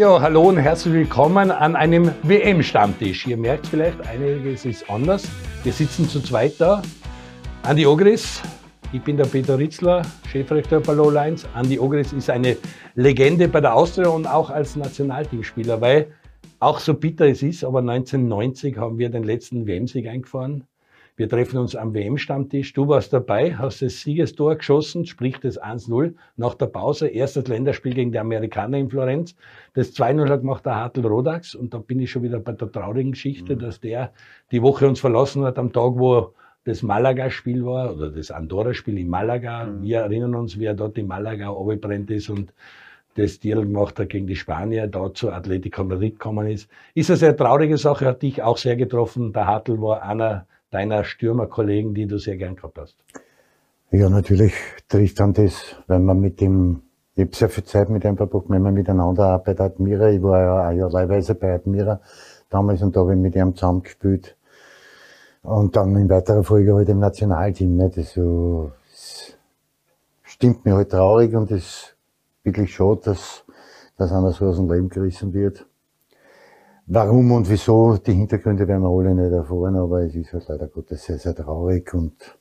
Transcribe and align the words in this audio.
Ja, 0.00 0.18
hallo 0.18 0.48
und 0.48 0.56
herzlich 0.56 0.94
willkommen 0.94 1.50
an 1.50 1.76
einem 1.76 2.10
WM-Stammtisch. 2.22 3.26
Ihr 3.26 3.36
merkt 3.36 3.66
vielleicht, 3.66 4.00
einiges 4.08 4.64
ist 4.64 4.88
anders. 4.88 5.28
Wir 5.62 5.74
sitzen 5.74 6.08
zu 6.08 6.22
zweit 6.22 6.54
da. 6.58 6.80
Andi 7.64 7.84
Ogris, 7.84 8.40
ich 8.94 9.02
bin 9.02 9.18
der 9.18 9.26
Peter 9.26 9.58
Ritzler, 9.58 10.00
Chefredakteur 10.26 10.80
bei 10.80 10.94
Lowlines. 10.94 11.46
Andi 11.52 11.78
Ogris 11.78 12.14
ist 12.14 12.30
eine 12.30 12.56
Legende 12.94 13.46
bei 13.46 13.60
der 13.60 13.74
Austria 13.74 14.08
und 14.08 14.26
auch 14.26 14.48
als 14.48 14.74
Nationalteamspieler, 14.74 15.82
weil 15.82 16.12
auch 16.60 16.78
so 16.78 16.94
bitter 16.94 17.26
es 17.26 17.42
ist, 17.42 17.62
aber 17.62 17.80
1990 17.80 18.78
haben 18.78 18.96
wir 18.96 19.10
den 19.10 19.24
letzten 19.24 19.66
WM-Sieg 19.66 20.08
eingefahren. 20.08 20.64
Wir 21.20 21.28
treffen 21.28 21.58
uns 21.58 21.76
am 21.76 21.92
WM-Stammtisch. 21.92 22.72
Du 22.72 22.88
warst 22.88 23.12
dabei, 23.12 23.54
hast 23.54 23.82
das 23.82 24.00
Siegestor 24.00 24.56
geschossen, 24.56 25.04
sprich 25.04 25.38
das 25.38 25.60
1-0 25.60 26.14
nach 26.38 26.54
der 26.54 26.64
Pause. 26.64 27.08
Erstes 27.08 27.46
Länderspiel 27.46 27.92
gegen 27.92 28.10
die 28.10 28.18
Amerikaner 28.18 28.78
in 28.78 28.88
Florenz. 28.88 29.36
Das 29.74 29.94
2-0 29.94 30.30
hat 30.30 30.40
gemacht 30.40 30.64
der 30.64 30.76
Hartl 30.76 31.06
Rodax. 31.06 31.54
Und 31.54 31.74
da 31.74 31.78
bin 31.78 32.00
ich 32.00 32.10
schon 32.10 32.22
wieder 32.22 32.38
bei 32.38 32.52
der 32.52 32.72
traurigen 32.72 33.12
Geschichte, 33.12 33.54
mhm. 33.54 33.58
dass 33.58 33.80
der 33.80 34.14
die 34.50 34.62
Woche 34.62 34.88
uns 34.88 35.00
verlassen 35.00 35.44
hat 35.44 35.58
am 35.58 35.74
Tag, 35.74 35.92
wo 35.96 36.32
das 36.64 36.82
Malaga-Spiel 36.82 37.66
war 37.66 37.94
oder 37.94 38.10
das 38.10 38.30
Andorra-Spiel 38.30 38.96
in 38.96 39.10
Malaga. 39.10 39.66
Mhm. 39.66 39.82
Wir 39.82 39.98
erinnern 39.98 40.34
uns, 40.34 40.58
wie 40.58 40.64
er 40.64 40.74
dort 40.74 40.96
in 40.96 41.06
Malaga 41.06 41.50
abgebrennt 41.50 42.10
ist 42.10 42.30
und 42.30 42.54
das 43.16 43.40
Deal 43.40 43.60
gemacht 43.60 43.98
hat 43.98 44.08
gegen 44.08 44.26
die 44.26 44.36
Spanier, 44.36 44.86
da 44.86 45.12
zu 45.12 45.30
Atletico 45.30 45.84
Madrid 45.84 46.14
gekommen 46.14 46.46
ist. 46.46 46.70
Ist 46.94 47.10
eine 47.10 47.18
sehr 47.18 47.36
traurige 47.36 47.76
Sache, 47.76 48.06
hat 48.06 48.22
dich 48.22 48.42
auch 48.42 48.56
sehr 48.56 48.76
getroffen. 48.76 49.34
Der 49.34 49.46
Hartl 49.46 49.82
war 49.82 50.02
einer 50.02 50.46
deiner 50.70 51.04
Stürmerkollegen, 51.04 51.94
die 51.94 52.06
du 52.06 52.18
sehr 52.18 52.36
gern 52.36 52.56
gehabt 52.56 52.78
hast? 52.78 52.96
Ja, 53.90 54.08
natürlich 54.08 54.54
trifft 54.88 55.18
dann 55.18 55.32
das, 55.32 55.76
wenn 55.88 56.04
man 56.04 56.20
mit 56.20 56.40
dem, 56.40 56.82
ich 57.16 57.24
habe 57.24 57.36
sehr 57.36 57.48
viel 57.48 57.64
Zeit 57.64 57.90
mit 57.90 58.04
ihm 58.04 58.16
verbracht, 58.16 58.44
wenn 58.48 58.62
man 58.62 58.74
miteinander 58.74 59.36
auch 59.36 59.42
bei 59.42 59.54
der 59.54 59.66
Admira, 59.66 60.10
ich 60.10 60.22
war 60.22 60.40
ja 60.40 60.68
auch 60.68 60.72
ja 60.72 60.86
leihweise 60.86 61.34
bei 61.34 61.54
Admira 61.54 62.00
damals 62.50 62.82
und 62.82 62.94
da 62.94 63.00
habe 63.00 63.14
ich 63.14 63.20
mit 63.20 63.34
ihm 63.34 63.54
zusammengespielt. 63.54 64.36
Und 65.42 65.74
dann 65.74 65.96
in 65.96 66.08
weiterer 66.08 66.44
Folge 66.44 66.74
halt 66.74 66.88
im 66.88 66.98
Nationalteam, 67.00 67.76
nicht? 67.76 67.96
Das, 67.96 68.12
so, 68.12 68.72
das 68.90 69.36
stimmt 70.22 70.64
mir 70.64 70.74
halt 70.74 70.90
traurig 70.90 71.34
und 71.34 71.50
es 71.50 71.64
ist 71.64 71.96
wirklich 72.44 72.74
schade, 72.74 73.00
dass, 73.04 73.44
dass 73.96 74.12
einer 74.12 74.32
so 74.32 74.46
aus 74.46 74.56
dem 74.56 74.70
Leben 74.70 74.88
gerissen 74.88 75.32
wird. 75.32 75.66
Warum 76.92 77.30
und 77.30 77.48
wieso, 77.48 77.98
die 77.98 78.14
Hintergründe 78.14 78.66
werden 78.66 78.82
wir 78.82 78.88
alle 78.88 79.14
nicht 79.14 79.32
erfahren, 79.32 79.76
aber 79.76 80.02
es 80.02 80.16
ist 80.16 80.32
halt 80.32 80.48
leider 80.48 80.66
Gottes 80.66 81.04
sehr, 81.04 81.18
sehr 81.18 81.36
traurig 81.36 81.94
und 81.94 82.36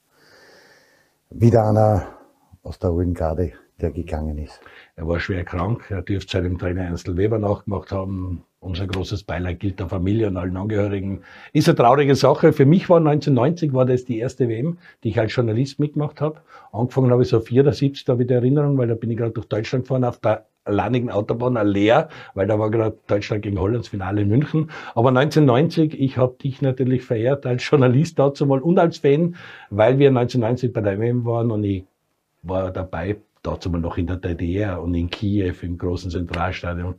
wieder 1.29 1.69
einer 1.69 2.17
aus 2.63 2.79
der 2.79 2.89
alten 2.89 3.13
Garde, 3.13 3.53
der 3.81 3.91
gegangen 3.91 4.37
ist. 4.37 4.61
Er 4.95 5.07
war 5.07 5.19
schwer 5.19 5.43
krank, 5.43 5.85
er 5.89 6.01
dürfte 6.01 6.31
seinem 6.33 6.57
Trainer 6.57 6.83
Ernst 6.83 7.15
Weber 7.15 7.39
nachgemacht 7.39 7.91
haben. 7.91 8.43
Unser 8.61 8.87
großes 8.87 9.23
Beileid 9.23 9.61
gilt 9.61 9.79
der 9.79 9.87
Familie 9.87 10.27
und 10.27 10.35
allen 10.35 10.57
Angehörigen. 10.57 11.21
Ist 11.53 11.69
eine 11.69 11.77
traurige 11.77 12.15
Sache. 12.15 12.51
Für 12.51 12.65
mich 12.65 12.89
war 12.89 12.97
1990 12.97 13.71
war 13.73 13.85
das 13.85 14.03
die 14.03 14.19
erste 14.19 14.49
WM, 14.49 14.79
die 15.03 15.09
ich 15.09 15.19
als 15.19 15.33
Journalist 15.33 15.79
mitgemacht 15.79 16.19
habe. 16.19 16.41
Angefangen 16.73 17.11
habe 17.11 17.21
ich 17.21 17.29
so 17.29 17.39
74, 17.39 18.03
da 18.03 18.13
habe 18.13 18.23
ich 18.23 18.27
die 18.27 18.33
Erinnerung, 18.33 18.77
weil 18.77 18.89
da 18.89 18.95
bin 18.95 19.11
ich 19.11 19.17
gerade 19.17 19.31
durch 19.31 19.47
Deutschland 19.47 19.85
gefahren 19.85 20.03
auf 20.03 20.19
der 20.19 20.45
alleinigen 20.65 21.09
Autobahn 21.09 21.55
leer, 21.67 22.09
weil 22.33 22.47
da 22.47 22.59
war 22.59 22.69
gerade 22.69 22.97
Deutschland 23.07 23.43
gegen 23.43 23.59
Holland 23.59 23.85
das 23.85 23.87
Finale 23.87 24.21
in 24.21 24.27
München. 24.27 24.69
Aber 24.93 25.09
1990, 25.09 25.99
ich 25.99 26.17
habe 26.17 26.35
dich 26.41 26.61
natürlich 26.61 27.03
verehrt 27.03 27.45
als 27.45 27.67
Journalist 27.67 28.19
dazu 28.19 28.45
mal 28.45 28.59
und 28.59 28.77
als 28.77 28.97
Fan, 28.97 29.35
weil 29.69 29.99
wir 29.99 30.09
1990 30.09 30.73
bei 30.73 30.81
der 30.81 30.99
WM 30.99 31.25
waren 31.25 31.51
und 31.51 31.63
ich 31.63 31.85
war 32.43 32.71
dabei, 32.71 33.17
dazu 33.41 33.69
mal 33.69 33.79
noch 33.79 33.97
in 33.97 34.07
der 34.07 34.17
DDR 34.17 34.81
und 34.81 34.93
in 34.95 35.09
Kiew 35.09 35.55
im 35.61 35.77
großen 35.77 36.11
Zentralstadion 36.11 36.95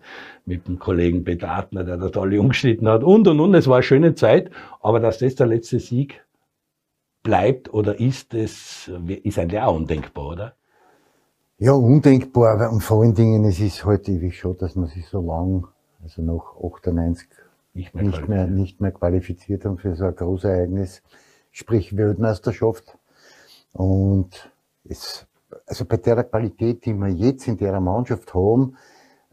mit 0.46 0.66
dem 0.66 0.78
Kollegen 0.78 1.24
Peter 1.24 1.50
Adner, 1.50 1.84
der 1.84 1.96
da 1.96 2.08
tolle 2.08 2.40
umgeschnitten 2.40 2.88
hat 2.88 3.02
und 3.02 3.28
und 3.28 3.40
und. 3.40 3.54
Es 3.54 3.66
war 3.66 3.76
eine 3.76 3.82
schöne 3.82 4.14
Zeit, 4.14 4.50
aber 4.80 5.00
dass 5.00 5.18
das 5.18 5.34
der 5.34 5.46
letzte 5.46 5.78
Sieg 5.80 6.24
bleibt 7.22 7.72
oder 7.72 7.98
ist, 8.00 8.32
das 8.34 8.90
ist 9.22 9.38
eigentlich 9.38 9.60
auch 9.60 9.76
undenkbar, 9.76 10.28
oder? 10.28 10.54
Ja, 11.58 11.72
undenkbar. 11.72 12.72
Und 12.72 12.80
vor 12.82 13.02
allen 13.02 13.14
Dingen, 13.14 13.44
es 13.44 13.60
ist 13.60 13.84
halt 13.84 14.08
ewig 14.08 14.38
schon, 14.38 14.56
dass 14.56 14.76
man 14.76 14.86
sich 14.88 15.06
so 15.06 15.20
lang, 15.20 15.66
also 16.02 16.22
nach 16.22 16.56
98, 16.56 17.28
nicht 17.74 17.94
mehr, 17.94 18.04
nicht 18.04 18.28
mehr, 18.28 18.46
nicht 18.46 18.80
mehr 18.80 18.92
qualifiziert 18.92 19.64
haben 19.64 19.76
für 19.76 19.94
so 19.94 20.06
ein 20.06 20.16
Großereignis, 20.16 21.02
sprich 21.50 21.96
Weltmeisterschaft. 21.96 22.96
Und 23.72 24.50
es, 24.84 25.26
also 25.66 25.84
bei 25.84 25.96
der 25.96 26.24
Qualität, 26.24 26.84
die 26.84 26.94
wir 26.94 27.08
jetzt 27.08 27.48
in 27.48 27.56
der 27.56 27.78
Mannschaft 27.80 28.34
haben, 28.34 28.76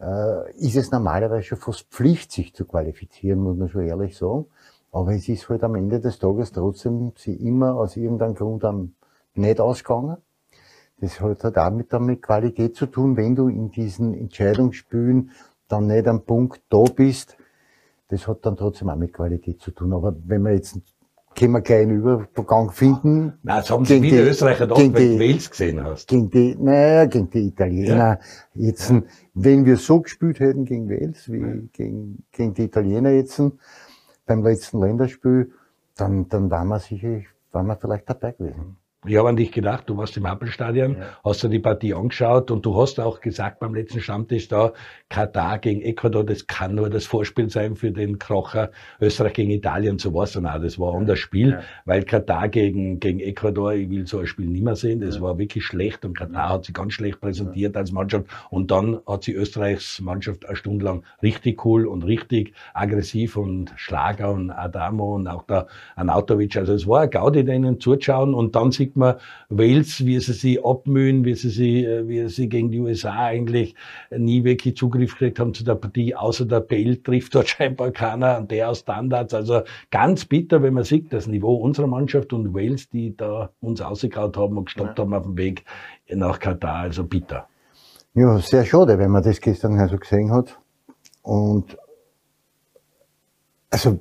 äh, 0.00 0.52
ist 0.56 0.76
es 0.76 0.90
normalerweise 0.90 1.42
schon 1.42 1.58
fast 1.58 1.88
Pflicht, 1.90 2.32
sich 2.32 2.54
zu 2.54 2.64
qualifizieren, 2.64 3.40
muss 3.40 3.56
man 3.56 3.68
schon 3.68 3.86
ehrlich 3.86 4.16
sagen. 4.16 4.46
Aber 4.92 5.12
es 5.12 5.28
ist 5.28 5.48
halt 5.48 5.62
am 5.64 5.74
Ende 5.74 6.00
des 6.00 6.18
Tages 6.18 6.52
trotzdem 6.52 7.12
sie 7.16 7.34
immer 7.34 7.74
aus 7.74 7.96
irgendeinem 7.96 8.34
Grund 8.34 8.64
dann 8.64 8.94
nicht 9.34 9.60
ausgegangen. 9.60 10.16
Das 11.00 11.20
hat 11.20 11.44
halt 11.44 11.58
auch 11.58 12.00
mit, 12.00 12.22
Qualität 12.22 12.74
zu 12.74 12.86
tun, 12.86 13.16
wenn 13.16 13.36
du 13.36 13.48
in 13.48 13.70
diesen 13.70 14.14
Entscheidungsspielen 14.14 15.30
dann 15.68 15.86
nicht 15.86 16.08
am 16.08 16.22
Punkt 16.22 16.62
da 16.70 16.82
bist. 16.84 17.36
Das 18.08 18.26
hat 18.26 18.44
dann 18.46 18.56
trotzdem 18.56 18.88
auch 18.88 18.96
mit 18.96 19.12
Qualität 19.12 19.60
zu 19.60 19.70
tun. 19.70 19.92
Aber 19.92 20.16
wenn 20.24 20.42
wir 20.42 20.52
jetzt 20.52 20.78
können 21.36 21.52
wir 21.52 21.60
gleich 21.60 21.82
einen 21.82 21.98
Übergang 21.98 22.70
finden. 22.70 23.34
Nein, 23.42 23.58
das 23.58 23.70
haben 23.70 23.84
sie 23.84 24.00
viele 24.00 24.28
Österreicher 24.28 24.66
doch, 24.66 24.78
wenn 24.78 24.92
du 24.92 25.18
Wales 25.18 25.50
gesehen 25.50 25.82
hast. 25.84 26.08
Gegen 26.08 26.30
die, 26.30 26.56
naja, 26.58 27.06
gegen 27.06 27.30
die 27.30 27.46
Italiener. 27.46 27.96
Ja. 27.96 28.18
Jetzt, 28.54 28.90
ja. 28.90 29.02
wenn 29.34 29.64
wir 29.64 29.76
so 29.76 30.00
gespielt 30.00 30.40
hätten 30.40 30.64
gegen 30.64 30.88
Wales, 30.88 31.30
wie 31.30 31.40
ja. 31.40 31.54
gegen, 31.72 32.24
gegen 32.32 32.54
die 32.54 32.64
Italiener 32.64 33.10
jetzt, 33.10 33.40
beim 34.26 34.42
letzten 34.42 34.80
Länderspiel, 34.80 35.52
dann, 35.96 36.28
dann 36.28 36.50
waren 36.50 36.68
wir 36.68 36.78
sicher, 36.78 37.20
waren 37.52 37.66
wir 37.66 37.76
vielleicht 37.76 38.08
dabei 38.08 38.32
gewesen. 38.32 38.76
Ich 39.06 39.16
habe 39.16 39.28
an 39.28 39.36
dich 39.36 39.52
gedacht, 39.52 39.88
du 39.88 39.96
warst 39.96 40.16
im 40.16 40.26
Appelstadion, 40.26 40.96
ja. 40.98 41.06
hast 41.24 41.44
dir 41.44 41.48
die 41.48 41.60
Partie 41.60 41.94
angeschaut 41.94 42.50
und 42.50 42.66
du 42.66 42.76
hast 42.80 42.98
auch 42.98 43.20
gesagt 43.20 43.60
beim 43.60 43.72
letzten 43.72 44.00
Stammtisch 44.00 44.48
da, 44.48 44.72
Katar 45.08 45.60
gegen 45.60 45.82
Ecuador, 45.82 46.24
das 46.24 46.48
kann 46.48 46.74
nur 46.74 46.90
das 46.90 47.06
Vorspiel 47.06 47.48
sein 47.48 47.76
für 47.76 47.92
den 47.92 48.18
Krocher 48.18 48.72
Österreich 49.00 49.34
gegen 49.34 49.50
Italien. 49.50 50.00
So 50.00 50.12
war 50.14 50.24
es 50.24 50.32
dann 50.32 50.46
auch. 50.46 50.60
Das 50.60 50.80
war 50.80 50.96
ein 50.96 51.06
das 51.06 51.20
Spiel, 51.20 51.50
ja. 51.50 51.60
weil 51.84 52.02
Katar 52.02 52.48
gegen, 52.48 52.98
gegen 52.98 53.20
Ecuador, 53.20 53.72
ich 53.72 53.88
will 53.88 54.04
so 54.08 54.18
ein 54.18 54.26
Spiel 54.26 54.46
nicht 54.48 54.64
mehr 54.64 54.74
sehen, 54.74 55.00
das 55.00 55.14
ja. 55.14 55.20
war 55.20 55.38
wirklich 55.38 55.64
schlecht 55.64 56.04
und 56.04 56.18
Katar 56.18 56.48
hat 56.48 56.64
sich 56.64 56.74
ganz 56.74 56.92
schlecht 56.94 57.20
präsentiert 57.20 57.76
als 57.76 57.92
Mannschaft 57.92 58.26
und 58.50 58.72
dann 58.72 58.98
hat 59.06 59.22
sie 59.22 59.32
Österreichs 59.32 60.00
Mannschaft 60.00 60.44
eine 60.44 60.56
Stunde 60.56 60.84
lang 60.84 61.04
richtig 61.22 61.64
cool 61.64 61.86
und 61.86 62.02
richtig 62.02 62.52
aggressiv 62.74 63.36
und 63.36 63.72
Schlager 63.76 64.32
und 64.32 64.50
Adamo 64.50 65.14
und 65.14 65.28
auch 65.28 65.44
der 65.44 65.68
Anautovic. 65.94 66.56
Also 66.56 66.72
es 66.72 66.88
war 66.88 67.02
ein 67.02 67.10
Gaudi, 67.10 67.44
denen 67.44 67.78
zuzuschauen 67.78 68.34
und 68.34 68.56
dann 68.56 68.72
sieht 68.88 68.96
man 68.96 69.16
Wales, 69.50 70.04
wie 70.04 70.18
sie 70.20 70.32
sich 70.32 70.64
abmühen, 70.64 71.24
wie 71.24 71.34
sie 71.34 71.50
sie, 71.50 71.86
wie 72.06 72.28
sie 72.28 72.48
gegen 72.48 72.70
die 72.70 72.80
USA 72.80 73.26
eigentlich 73.26 73.74
nie 74.10 74.44
wirklich 74.44 74.76
Zugriff 74.76 75.12
gekriegt 75.12 75.38
haben 75.38 75.52
zu 75.52 75.64
der 75.64 75.74
Partie, 75.74 76.14
außer 76.14 76.46
der 76.46 76.60
Bale 76.60 77.02
trifft 77.02 77.34
dort 77.34 77.48
scheinbar 77.48 77.90
keiner 77.90 78.38
und 78.38 78.50
der 78.50 78.70
aus 78.70 78.80
Standards. 78.80 79.34
Also 79.34 79.62
ganz 79.90 80.24
bitter, 80.24 80.62
wenn 80.62 80.74
man 80.74 80.84
sieht, 80.84 81.12
das 81.12 81.26
Niveau 81.26 81.54
unserer 81.56 81.86
Mannschaft 81.86 82.32
und 82.32 82.54
Wales, 82.54 82.88
die 82.88 83.16
da 83.16 83.50
uns 83.60 83.80
ausgekaut 83.80 84.36
haben 84.36 84.56
und 84.56 84.66
gestoppt 84.66 84.98
ja. 84.98 85.04
haben 85.04 85.14
auf 85.14 85.24
dem 85.24 85.36
Weg 85.36 85.64
nach 86.08 86.38
Katar, 86.38 86.76
also 86.76 87.04
bitter. 87.04 87.46
Ja, 88.14 88.38
sehr 88.38 88.64
schade, 88.64 88.98
wenn 88.98 89.10
man 89.10 89.22
das 89.22 89.40
gestern 89.40 89.78
also 89.78 89.98
gesehen 89.98 90.32
hat. 90.32 90.58
Und 91.22 91.76
also 93.70 94.00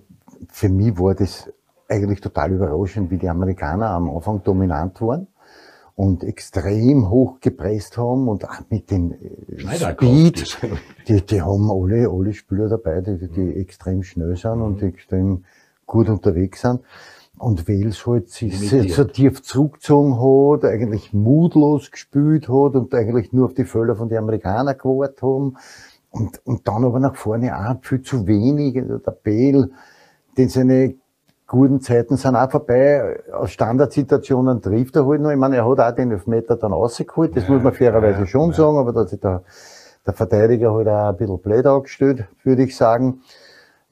für 0.50 0.69
mich 0.69 0.98
war 0.98 1.14
das 1.14 1.52
eigentlich 1.88 2.22
total 2.22 2.52
überraschend, 2.52 3.12
wie 3.12 3.18
die 3.18 3.30
Amerikaner 3.30 3.90
am 3.92 4.09
Anfang 4.09 4.44
dominant 4.44 5.02
waren 5.02 5.28
und 5.98 6.24
extrem 6.24 7.10
hoch 7.10 7.39
gepresst 7.42 7.98
haben 7.98 8.28
und 8.28 8.48
auch 8.48 8.62
mit 8.69 8.92
den 8.92 9.13
äh, 9.13 9.78
Speed, 9.94 10.60
die, 11.07 11.25
die 11.25 11.42
haben 11.42 11.72
alle, 11.72 12.07
alle 12.07 12.34
Spieler 12.34 12.69
dabei, 12.69 13.01
die, 13.01 13.28
die 13.28 13.56
extrem 13.56 14.04
schnell 14.04 14.36
sind 14.36 14.62
und 14.62 14.81
mhm. 14.81 14.89
extrem 14.89 15.45
gut 15.88 16.07
unterwegs 16.07 16.62
sind. 16.62 16.81
Und 17.39 17.68
Wales 17.68 18.06
halt 18.06 18.30
sich 18.30 18.94
so 18.94 19.04
tief 19.06 19.42
zurückgezogen 19.42 20.19
hat, 20.19 20.66
eigentlich 20.66 21.13
mutlos 21.13 21.92
gespielt 21.92 22.48
hat 22.48 22.75
und 22.75 22.94
eigentlich 22.94 23.31
nur 23.33 23.45
auf 23.45 23.54
die 23.54 23.66
Fälle 23.66 23.95
von 23.95 24.10
den 24.10 24.19
Amerikanern 24.19 24.78
gewartet 24.78 25.22
haben. 25.22 25.57
Und, 26.10 26.42
und 26.45 26.68
dann 26.68 26.83
aber 26.83 27.00
nach 27.00 27.16
vorne 27.16 27.56
auch 27.56 27.83
viel 27.83 28.01
zu 28.01 28.25
wenig. 28.28 28.78
Also 28.78 28.98
der 28.98 29.12
Bale, 29.12 29.69
den 30.36 30.50
seine 30.50 30.95
guten 31.47 31.79
Zeiten 31.81 32.17
sind 32.17 32.35
auch 32.35 32.51
vorbei. 32.51 33.23
Aus 33.31 33.51
Standardsituationen 33.51 34.61
trifft 34.61 34.95
er 34.97 35.07
halt 35.07 35.21
noch. 35.21 35.31
Ich 35.31 35.38
meine, 35.38 35.55
er 35.55 35.67
hat 35.67 35.79
auch 35.79 35.95
den 35.95 36.11
Elfmeter 36.11 36.57
dann 36.57 36.73
rausgeholt. 36.73 37.35
Das 37.35 37.47
ja, 37.47 37.53
muss 37.53 37.63
man 37.63 37.73
fairerweise 37.73 38.19
ja, 38.19 38.25
schon 38.27 38.49
ja. 38.51 38.55
sagen, 38.55 38.77
aber 38.77 38.94
da 38.94 39.01
hat 39.01 39.09
sich 39.09 39.19
der, 39.19 39.44
der 40.05 40.13
Verteidiger 40.13 40.73
halt 40.73 40.88
auch 40.88 41.09
ein 41.09 41.17
bisschen 41.17 41.39
blöd 41.39 41.65
angestellt, 41.65 42.25
würde 42.44 42.63
ich 42.63 42.75
sagen. 42.75 43.21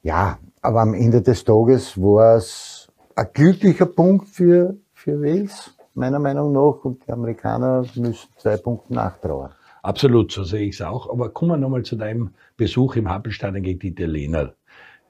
Ja, 0.02 0.38
aber 0.60 0.82
am 0.82 0.94
Ende 0.94 1.22
des 1.22 1.44
Tages 1.44 2.00
war 2.00 2.36
es 2.36 2.88
ein 3.16 3.26
glücklicher 3.32 3.86
Punkt 3.86 4.28
für, 4.28 4.76
für 4.92 5.20
Wales, 5.20 5.74
meiner 5.94 6.18
Meinung 6.18 6.52
nach, 6.52 6.84
und 6.84 7.06
die 7.06 7.12
Amerikaner 7.12 7.84
müssen 7.94 8.28
zwei 8.36 8.56
Punkte 8.58 8.94
nachtrauen. 8.94 9.50
Absolut, 9.82 10.32
so 10.32 10.42
sehe 10.42 10.66
ich 10.66 10.80
es 10.80 10.82
auch. 10.82 11.08
Aber 11.10 11.30
kommen 11.30 11.52
wir 11.52 11.56
nochmal 11.56 11.84
zu 11.84 11.96
deinem 11.96 12.34
Besuch 12.56 12.96
im 12.96 13.08
Hampelstadion 13.08 13.62
gegen 13.62 13.78
die 13.78 13.88
Italiener. 13.88 14.52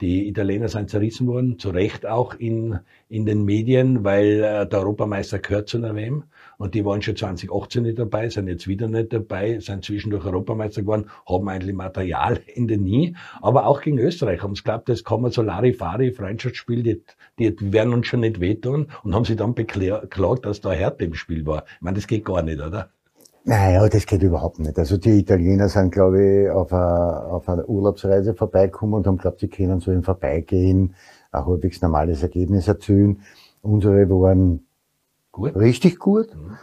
Die 0.02 0.28
Italiener 0.28 0.68
sind 0.68 0.90
zerrissen 0.90 1.26
worden, 1.26 1.58
zu 1.58 1.70
Recht 1.70 2.04
auch 2.04 2.34
in, 2.34 2.80
in 3.08 3.24
den 3.24 3.44
Medien, 3.44 4.04
weil 4.04 4.44
äh, 4.44 4.68
der 4.68 4.80
Europameister 4.80 5.38
gehört 5.38 5.70
zu 5.70 5.78
einer 5.78 5.94
WM 5.94 6.24
und 6.58 6.74
die 6.74 6.84
waren 6.84 7.00
schon 7.00 7.16
2018 7.16 7.82
nicht 7.82 7.98
dabei, 7.98 8.28
sind 8.28 8.48
jetzt 8.48 8.68
wieder 8.68 8.88
nicht 8.88 9.14
dabei, 9.14 9.58
sind 9.58 9.86
zwischendurch 9.86 10.26
Europameister 10.26 10.82
geworden, 10.82 11.06
haben 11.26 11.48
eigentlich 11.48 11.74
Material 11.74 12.40
in 12.54 12.68
den 12.68 12.84
Nie, 12.84 13.16
aber 13.40 13.66
auch 13.66 13.80
gegen 13.80 13.98
Österreich 13.98 14.42
haben 14.42 14.54
sie 14.54 14.62
geglaubt, 14.62 14.90
das 14.90 15.02
kann 15.02 15.22
man 15.22 15.30
so 15.30 15.40
Larifari, 15.40 16.12
Freundschaftsspiel, 16.12 16.82
die, 16.82 17.02
die 17.38 17.72
werden 17.72 17.94
uns 17.94 18.06
schon 18.06 18.20
nicht 18.20 18.38
wehtun 18.38 18.88
und 19.02 19.14
haben 19.14 19.24
sie 19.24 19.36
dann 19.36 19.54
beklagt, 19.54 20.44
dass 20.44 20.60
da 20.60 20.72
Härte 20.72 21.06
im 21.06 21.14
Spiel 21.14 21.46
war. 21.46 21.64
Ich 21.76 21.80
meine, 21.80 21.96
das 21.96 22.06
geht 22.06 22.26
gar 22.26 22.42
nicht, 22.42 22.60
oder? 22.60 22.90
Naja, 23.48 23.88
das 23.88 24.06
geht 24.06 24.24
überhaupt 24.24 24.58
nicht. 24.58 24.76
Also 24.76 24.96
die 24.96 25.20
Italiener 25.20 25.68
sind, 25.68 25.92
glaube 25.92 26.20
ich, 26.20 26.50
auf 26.50 26.72
einer, 26.72 27.28
auf 27.30 27.48
einer 27.48 27.68
Urlaubsreise 27.68 28.34
vorbeigekommen 28.34 28.96
und 28.96 29.06
haben 29.06 29.18
glaubt, 29.18 29.38
sie 29.38 29.46
können 29.46 29.78
so 29.78 29.92
im 29.92 30.02
Vorbeigehen 30.02 30.96
ein 31.30 31.46
halbwegs 31.46 31.80
normales 31.80 32.24
Ergebnis 32.24 32.66
erzielen. 32.66 33.22
Unsere 33.62 34.10
waren 34.10 34.66
gut. 35.30 35.54
richtig 35.54 36.00
gut, 36.00 36.34
mhm. 36.34 36.56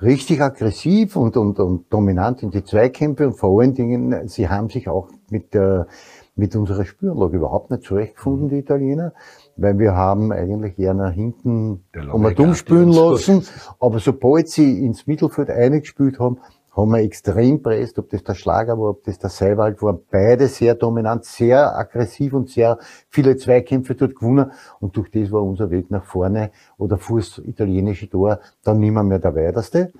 richtig 0.00 0.40
aggressiv 0.40 1.16
und, 1.16 1.36
und, 1.36 1.60
und 1.60 1.92
dominant 1.92 2.42
in 2.42 2.50
die 2.50 2.64
Zweikämpfe 2.64 3.26
und 3.26 3.34
vor 3.34 3.60
allen 3.60 3.74
Dingen, 3.74 4.26
sie 4.26 4.48
haben 4.48 4.70
sich 4.70 4.88
auch 4.88 5.10
mit 5.28 5.52
der, 5.52 5.86
mit 6.34 6.56
unserer 6.56 6.86
Spüranlage 6.86 7.36
überhaupt 7.36 7.70
nicht 7.70 7.82
zurechtgefunden, 7.82 8.46
mhm. 8.46 8.50
die 8.50 8.58
Italiener 8.60 9.12
weil 9.56 9.78
wir 9.78 9.94
haben 9.94 10.32
eigentlich 10.32 10.78
eher 10.78 10.94
nach 10.94 11.12
hinten 11.12 11.84
um 12.12 12.34
dumm 12.34 12.54
spielen 12.54 12.90
lassen. 12.90 13.44
Aber 13.80 13.98
sobald 13.98 14.48
sie 14.48 14.84
ins 14.84 15.06
Mittelfeld 15.06 15.50
eingespielt 15.50 16.18
haben, 16.18 16.38
haben 16.76 16.90
wir 16.90 16.98
extrem 16.98 17.62
presst, 17.62 17.98
ob 17.98 18.10
das 18.10 18.22
der 18.22 18.34
Schlager 18.34 18.78
war, 18.78 18.90
ob 18.90 19.04
das 19.04 19.18
der 19.18 19.30
Seiwald 19.30 19.80
war, 19.80 19.94
beide 19.94 20.46
sehr 20.46 20.74
dominant, 20.74 21.24
sehr 21.24 21.74
aggressiv 21.74 22.34
und 22.34 22.50
sehr 22.50 22.78
viele 23.08 23.36
Zweikämpfe 23.38 23.94
dort 23.94 24.14
gewonnen. 24.14 24.52
Und 24.78 24.94
durch 24.96 25.10
das 25.10 25.32
war 25.32 25.42
unser 25.42 25.70
Weg 25.70 25.90
nach 25.90 26.04
vorne 26.04 26.50
oder 26.76 26.98
Fuß 26.98 27.42
italienische 27.46 28.10
Tor 28.10 28.40
dann 28.62 28.78
nimmer 28.78 29.02
mehr 29.02 29.18
der 29.18 29.34
weiteste. 29.34 29.90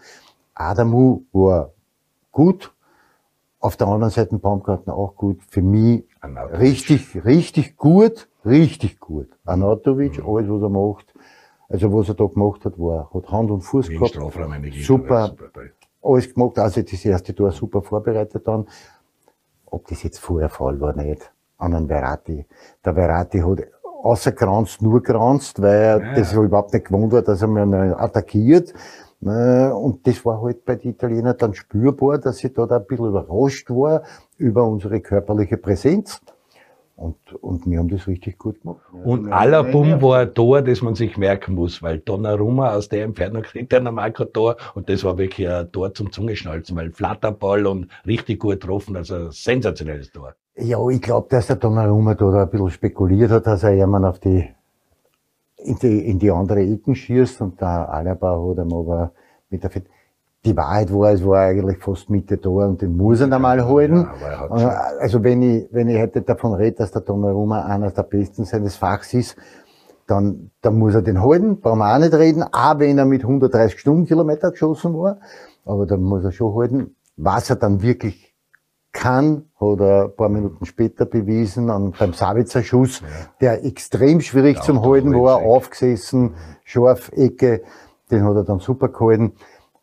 Adamu 0.55 1.23
war 1.33 1.73
gut. 2.31 2.73
Auf 3.59 3.79
der 3.79 3.87
anderen 3.87 4.11
Seite 4.11 4.37
Baumgarten 4.37 4.93
auch 4.93 5.17
gut. 5.17 5.41
Für 5.49 5.63
mich 5.63 6.05
richtig, 6.53 7.25
richtig 7.25 7.77
gut 7.79 8.29
richtig 8.47 9.01
gut. 9.01 9.29
Anatovic, 9.45 10.19
mhm. 10.19 10.29
alles 10.29 10.49
was 10.49 10.63
er 10.63 10.69
macht, 10.69 11.15
also 11.69 11.93
was 11.93 12.09
er 12.09 12.15
da 12.15 12.25
gemacht 12.27 12.65
hat, 12.65 12.79
war, 12.79 13.11
hat 13.13 13.31
Hand 13.31 13.51
und 13.51 13.63
Fuß 13.63 13.89
Wegen 13.89 13.99
gehabt. 13.99 14.15
Super, 14.85 15.29
super 15.29 15.61
alles 16.07 16.33
gemacht, 16.33 16.59
also 16.59 16.83
das 16.83 17.05
erste 17.05 17.35
Tor 17.35 17.51
super 17.51 17.83
vorbereitet 17.83 18.47
dann. 18.47 18.67
Ob 19.67 19.87
das 19.89 20.03
jetzt 20.03 20.19
vorher 20.19 20.49
Fall 20.49 20.81
war, 20.81 20.95
nicht. 20.95 21.31
An 21.59 21.75
einen 21.75 21.89
Verratti. 21.89 22.47
Der 22.85 22.95
Verratti 22.95 23.41
hat 23.41 23.67
außer 24.03 24.33
Granz 24.33 24.81
nur 24.81 25.03
granzt, 25.03 25.61
weil 25.61 25.75
er 25.75 26.01
ja. 26.01 26.15
das 26.15 26.33
überhaupt 26.33 26.73
nicht 26.73 26.87
gewohnt 26.87 27.13
war, 27.13 27.23
dass 27.23 27.43
er 27.43 27.49
mal 27.49 27.95
attackiert. 27.99 28.73
Äh, 29.25 29.69
und 29.71 30.07
das 30.07 30.25
war 30.25 30.43
halt 30.43 30.65
bei 30.65 30.77
den 30.77 30.93
Italienern 30.93 31.37
dann 31.39 31.55
spürbar, 31.55 32.19
dass 32.19 32.39
sie 32.39 32.53
da 32.53 32.65
ein 32.65 32.87
bisschen 32.87 33.09
überrascht 33.09 33.71
war 33.71 34.03
über 34.37 34.65
unsere 34.65 35.01
körperliche 35.01 35.57
Präsenz. 35.57 36.21
Und, 36.97 37.17
und 37.43 37.67
wir 37.67 37.79
haben 37.79 37.89
das 37.89 38.07
richtig 38.07 38.39
gut 38.39 38.63
gemacht. 38.63 38.81
Und 39.05 39.31
Alabum 39.31 40.01
war 40.01 40.21
ein 40.21 40.33
Tor, 40.33 40.63
das 40.63 40.81
man 40.81 40.95
sich 40.95 41.19
merken 41.19 41.55
muss, 41.55 41.83
weil 41.83 41.99
Donnarumma 41.99 42.73
aus 42.75 42.89
der 42.89 43.05
Entfernung 43.05 43.43
kriegt 43.43 43.71
er 43.75 43.83
kein 43.83 44.33
Tor 44.33 44.57
und 44.75 44.89
das 44.89 45.05
war 45.05 45.19
wirklich 45.19 45.47
ein 45.47 45.71
Tor 45.71 45.93
zum 45.93 46.11
Zungeschnalzen, 46.11 46.75
weil 46.75 46.91
Flatterball 46.93 47.67
und 47.67 47.89
richtig 48.07 48.41
gut 48.41 48.61
getroffen, 48.61 48.97
also 48.97 49.15
ein 49.15 49.31
sensationelles 49.31 50.11
Tor. 50.11 50.35
Ja, 50.57 50.79
ich 50.89 51.03
glaube, 51.03 51.27
dass 51.29 51.49
der 51.49 51.57
Donnarumma 51.57 52.15
da 52.15 52.45
ein 52.45 52.51
bisschen 52.51 52.71
spekuliert 52.71 53.31
hat, 53.31 53.47
dass 53.47 53.63
er 53.63 53.75
jemand 53.75 54.07
auf 54.07 54.19
die 54.19 54.49
in, 55.59 55.77
die, 55.79 55.99
in 56.09 56.19
die 56.19 56.31
andere 56.31 56.61
Ecken 56.61 56.95
schießt 56.95 57.43
und 57.43 57.61
der 57.61 57.93
Alaba 57.93 58.41
hat 58.41 58.59
ihm 58.59 58.73
aber 58.73 59.13
mit 59.51 59.63
der 59.63 59.71
die 60.47 60.57
Wahrheit 60.57 60.93
war, 60.93 61.13
es 61.13 61.25
war 61.25 61.41
eigentlich 61.41 61.79
fast 61.79 62.09
Mitte 62.09 62.39
da 62.39 62.49
und 62.49 62.81
den 62.81 62.97
muss 62.97 63.21
er 63.21 63.31
einmal 63.33 63.67
halten. 63.67 64.09
Ja, 64.57 64.93
also 65.01 65.23
wenn 65.23 65.43
ich, 65.43 65.69
wenn 65.73 65.89
ich 65.89 65.99
hätte 65.99 66.23
davon 66.23 66.55
rede, 66.55 66.77
dass 66.79 66.93
der 66.93 67.03
Donnarumma 67.03 67.67
einer 67.67 67.91
der 67.91 68.05
Besten 68.05 68.45
seines 68.45 68.77
Fachs 68.77 69.13
ist, 69.13 69.37
dann, 70.07 70.51
dann 70.63 70.79
muss 70.79 70.95
er 70.95 71.03
den 71.03 71.21
halten, 71.21 71.61
brauchen 71.61 71.79
wir 71.79 71.95
auch 71.95 71.99
nicht 71.99 72.15
reden, 72.15 72.45
auch 72.45 72.79
wenn 72.79 72.97
er 72.97 73.05
mit 73.05 73.23
130 73.23 73.79
Stundenkilometer 73.79 74.53
geschossen 74.53 74.97
war, 74.97 75.19
aber 75.65 75.85
dann 75.87 76.03
muss 76.03 76.25
er 76.25 76.33
schon 76.33 76.55
halten. 76.55 76.97
Was 77.17 77.51
er 77.51 77.57
dann 77.57 77.83
wirklich 77.83 78.35
kann, 78.93 79.47
hat 79.61 79.81
er 79.81 80.05
ein 80.05 80.17
paar 80.17 80.29
Minuten 80.29 80.65
später 80.65 81.07
bewiesen, 81.07 81.71
und 81.71 81.99
beim 81.99 82.13
Savitzer 82.13 82.63
Schuss, 82.63 83.01
ja. 83.01 83.07
der 83.41 83.65
extrem 83.65 84.21
schwierig 84.21 84.57
ja, 84.57 84.63
zum 84.63 84.83
Halten 84.83 85.13
war, 85.13 85.39
aufgesessen, 85.39 86.35
scharf 86.65 87.11
Ecke, 87.13 87.63
den 88.11 88.25
hat 88.25 88.37
er 88.37 88.45
dann 88.45 88.61
super 88.61 88.89
gehalten. 88.89 89.33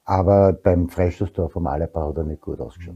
Aber 0.06 0.54
beim 0.54 0.90
Freistoßtor 0.90 1.50
vom 1.50 1.68
Alaba 1.68 2.08
hat 2.08 2.18
er 2.18 2.24
nicht 2.24 2.42
gut 2.42 2.60
ausgeschaut. 2.60 2.96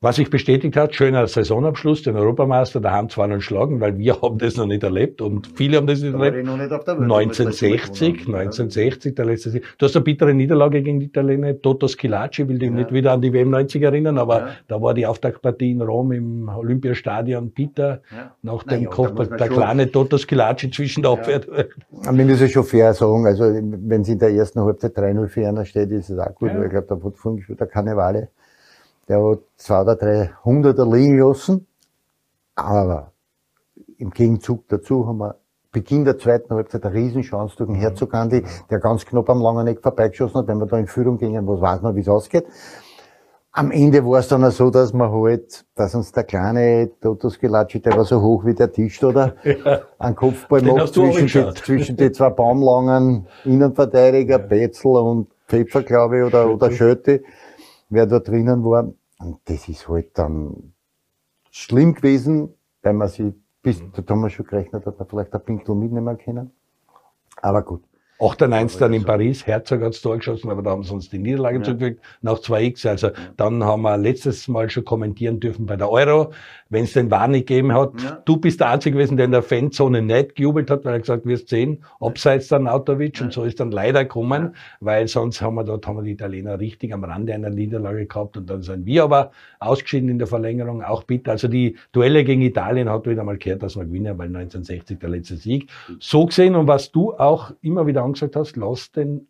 Was 0.00 0.14
sich 0.14 0.30
bestätigt 0.30 0.76
hat, 0.76 0.94
schöner 0.94 1.26
Saisonabschluss, 1.26 2.04
den 2.04 2.14
Europameister 2.14 2.80
daheim 2.80 3.08
zwar 3.08 3.26
noch 3.26 3.40
schlagen, 3.40 3.80
weil 3.80 3.98
wir 3.98 4.22
haben 4.22 4.38
das 4.38 4.56
noch 4.56 4.66
nicht 4.66 4.84
erlebt 4.84 5.20
und 5.20 5.48
viele 5.56 5.76
haben 5.76 5.88
das 5.88 6.00
nicht 6.02 6.14
da 6.14 6.22
erlebt. 6.22 6.46
Noch 6.46 6.56
nicht 6.56 6.70
auf 6.70 6.84
der 6.84 7.00
Welt, 7.00 7.10
1960, 7.10 8.28
1960, 8.28 9.16
der 9.16 9.24
letzte 9.24 9.50
Sieg. 9.50 9.64
Du 9.76 9.86
hast 9.86 9.96
eine 9.96 10.04
bittere 10.04 10.32
Niederlage 10.32 10.84
gegen 10.84 11.00
die 11.00 11.06
Italiener, 11.06 11.60
Toto 11.60 11.88
Schilacci, 11.88 12.46
will 12.46 12.60
dich 12.60 12.68
ja. 12.68 12.76
nicht 12.76 12.92
wieder 12.92 13.10
an 13.10 13.22
die 13.22 13.32
WM 13.32 13.50
90 13.50 13.82
erinnern, 13.82 14.18
aber 14.18 14.38
ja. 14.38 14.48
da 14.68 14.80
war 14.80 14.94
die 14.94 15.04
Auftaktpartie 15.04 15.72
in 15.72 15.82
Rom 15.82 16.12
im 16.12 16.48
Olympiastadion 16.48 17.50
bitter, 17.50 18.00
ja. 18.12 18.36
nach 18.42 18.62
dem 18.62 18.84
ja, 18.84 18.90
Kopf, 18.90 19.16
der 19.16 19.48
kleine 19.48 19.90
Toto 19.90 20.16
Schilacci 20.16 20.70
zwischen 20.70 21.02
der 21.02 21.10
Abwehr. 21.10 21.40
Ja. 22.04 22.12
Man 22.12 22.28
muss 22.28 22.40
es 22.40 22.52
schon 22.52 22.62
fair 22.62 22.94
sagen, 22.94 23.26
also 23.26 23.42
wenn 23.42 24.04
sie 24.04 24.12
in 24.12 24.20
der 24.20 24.30
ersten 24.30 24.60
Halbzeit 24.60 24.96
3-0 24.96 25.26
für 25.26 25.48
einer 25.48 25.64
steht, 25.64 25.90
ist 25.90 26.08
es 26.08 26.20
auch 26.20 26.36
gut, 26.36 26.54
weil 26.54 26.66
ich 26.66 26.70
glaube, 26.70 26.86
da 26.88 27.04
hat 27.04 27.16
vorhin 27.16 27.42
schon 27.42 27.56
der 27.56 27.66
Karnevale 27.66 28.28
der 29.08 29.22
hat 29.22 29.40
zwei 29.56 29.80
oder 29.82 29.96
drei 29.96 30.30
Hunderter 30.44 30.86
liegen 30.86 31.18
lassen. 31.18 31.66
Aber 32.54 33.12
im 33.98 34.10
Gegenzug 34.10 34.68
dazu 34.68 35.06
haben 35.06 35.18
wir 35.18 35.36
Beginn 35.70 36.04
der 36.04 36.18
zweiten 36.18 36.54
Halbzeit 36.54 36.84
eine 36.84 36.94
Riesenchance 36.94 37.56
durch 37.56 37.68
den 37.68 37.76
mhm. 37.76 37.80
Herzog 37.80 38.14
Andi, 38.14 38.42
der 38.70 38.78
ganz 38.78 39.04
knapp 39.04 39.28
am 39.28 39.42
langen 39.42 39.66
Eck 39.66 39.82
vorbeigeschossen 39.82 40.38
hat. 40.38 40.48
Wenn 40.48 40.58
wir 40.58 40.66
da 40.66 40.78
in 40.78 40.86
Führung 40.86 41.18
gingen, 41.18 41.46
was 41.46 41.60
weiß 41.60 41.82
man, 41.82 41.94
wie 41.94 42.00
es 42.00 42.08
ausgeht. 42.08 42.46
Am 43.52 43.70
Ende 43.70 44.04
war 44.04 44.20
es 44.20 44.28
dann 44.28 44.44
auch 44.44 44.50
so, 44.50 44.70
dass 44.70 44.92
man 44.92 45.10
halt, 45.10 45.64
dass 45.74 45.94
uns 45.94 46.12
der 46.12 46.24
kleine 46.24 46.90
Totos 47.00 47.38
Gelatschi, 47.38 47.80
der 47.80 47.96
war 47.96 48.04
so 48.04 48.20
hoch 48.20 48.44
wie 48.44 48.54
der 48.54 48.72
Tisch, 48.72 49.02
oder? 49.02 49.34
Ja. 49.44 49.80
Ein 49.98 50.14
Kopfball 50.14 50.62
macht 50.62 50.94
zwischen 50.94 51.26
die, 51.26 51.54
zwischen 51.54 51.96
die 51.96 52.12
zwei 52.12 52.30
baumlangen 52.30 53.26
Innenverteidiger. 53.44 54.38
Betzel 54.38 54.92
und 54.92 55.28
Pfeffer, 55.48 55.82
glaube 55.82 56.18
ich, 56.18 56.24
oder, 56.24 56.50
oder 56.50 56.70
Schöte, 56.70 57.22
wer 57.88 58.06
da 58.06 58.20
drinnen 58.20 58.64
war. 58.64 58.92
Und 59.18 59.40
das 59.44 59.68
ist 59.68 59.88
halt 59.88 60.16
dann 60.16 60.72
schlimm 61.50 61.94
gewesen, 61.94 62.54
weil 62.82 62.92
man 62.94 63.08
sie 63.08 63.34
bis, 63.62 63.82
da 63.92 64.02
haben 64.08 64.20
wir 64.20 64.30
schon 64.30 64.46
gerechnet, 64.46 64.86
dass 64.86 64.98
man 64.98 65.08
vielleicht 65.08 65.34
ein 65.34 65.44
Pinkel 65.44 65.74
mitnehmen 65.74 66.16
können. 66.18 66.52
Aber 67.42 67.62
gut. 67.62 67.82
98 68.20 68.78
dann 68.78 68.92
in 68.94 69.04
Paris, 69.04 69.46
Herzog 69.46 69.82
hat's 69.82 70.00
Tor 70.00 70.16
geschossen, 70.16 70.50
aber 70.50 70.62
da 70.62 70.70
haben 70.70 70.82
sie 70.82 70.92
uns 70.92 71.08
die 71.08 71.18
Niederlage 71.18 71.58
ja. 71.58 71.64
zugefügt, 71.64 72.00
nach 72.20 72.38
2x. 72.38 72.88
Also 72.88 73.08
ja. 73.08 73.12
dann 73.36 73.62
haben 73.62 73.82
wir 73.82 73.96
letztes 73.96 74.48
Mal 74.48 74.68
schon 74.70 74.84
kommentieren 74.84 75.38
dürfen 75.38 75.66
bei 75.66 75.76
der 75.76 75.88
Euro, 75.88 76.32
wenn 76.68 76.84
es 76.84 76.94
den 76.94 77.10
Warn 77.12 77.30
nicht 77.30 77.46
gegeben 77.46 77.72
hat. 77.72 77.92
Ja. 78.02 78.20
Du 78.24 78.36
bist 78.36 78.58
der 78.58 78.70
Einzige 78.70 78.96
gewesen, 78.96 79.16
der 79.16 79.26
in 79.26 79.32
der 79.32 79.42
Fanzone 79.42 80.02
nicht 80.02 80.34
gejubelt 80.34 80.68
hat, 80.68 80.84
weil 80.84 80.94
er 80.94 81.00
gesagt, 81.00 81.26
wirst 81.26 81.48
sehen, 81.48 81.84
abseits 82.00 82.48
dann 82.48 82.66
Autovic 82.66 83.20
und 83.20 83.32
so 83.32 83.44
ist 83.44 83.60
dann 83.60 83.70
leider 83.70 84.04
gekommen, 84.04 84.56
weil 84.80 85.06
sonst 85.06 85.40
haben 85.40 85.54
wir 85.54 85.64
dort 85.64 85.86
haben 85.86 85.98
wir 85.98 86.02
die 86.02 86.12
Italiener 86.12 86.58
richtig 86.58 86.92
am 86.92 87.04
Rande 87.04 87.34
einer 87.34 87.50
Niederlage 87.50 88.06
gehabt 88.06 88.36
und 88.36 88.50
dann 88.50 88.62
sind 88.62 88.84
wir 88.84 89.04
aber 89.04 89.30
ausgeschieden 89.60 90.08
in 90.08 90.18
der 90.18 90.26
Verlängerung, 90.26 90.82
auch 90.82 91.04
bitter. 91.04 91.32
Also 91.32 91.46
die 91.46 91.76
Duelle 91.92 92.24
gegen 92.24 92.42
Italien 92.42 92.88
hat 92.88 93.06
wieder 93.06 93.22
mal 93.22 93.38
gehört, 93.38 93.62
dass 93.62 93.76
wir 93.76 93.84
gewinnen, 93.84 94.18
weil 94.18 94.26
1960 94.26 94.98
der 94.98 95.08
letzte 95.10 95.36
Sieg. 95.36 95.70
So 96.00 96.26
gesehen 96.26 96.56
und 96.56 96.66
was 96.66 96.90
du 96.90 97.14
auch 97.14 97.52
immer 97.62 97.86
wieder 97.86 98.07
gesagt 98.12 98.36
hast, 98.36 98.56
lass 98.56 98.90
den 98.90 99.28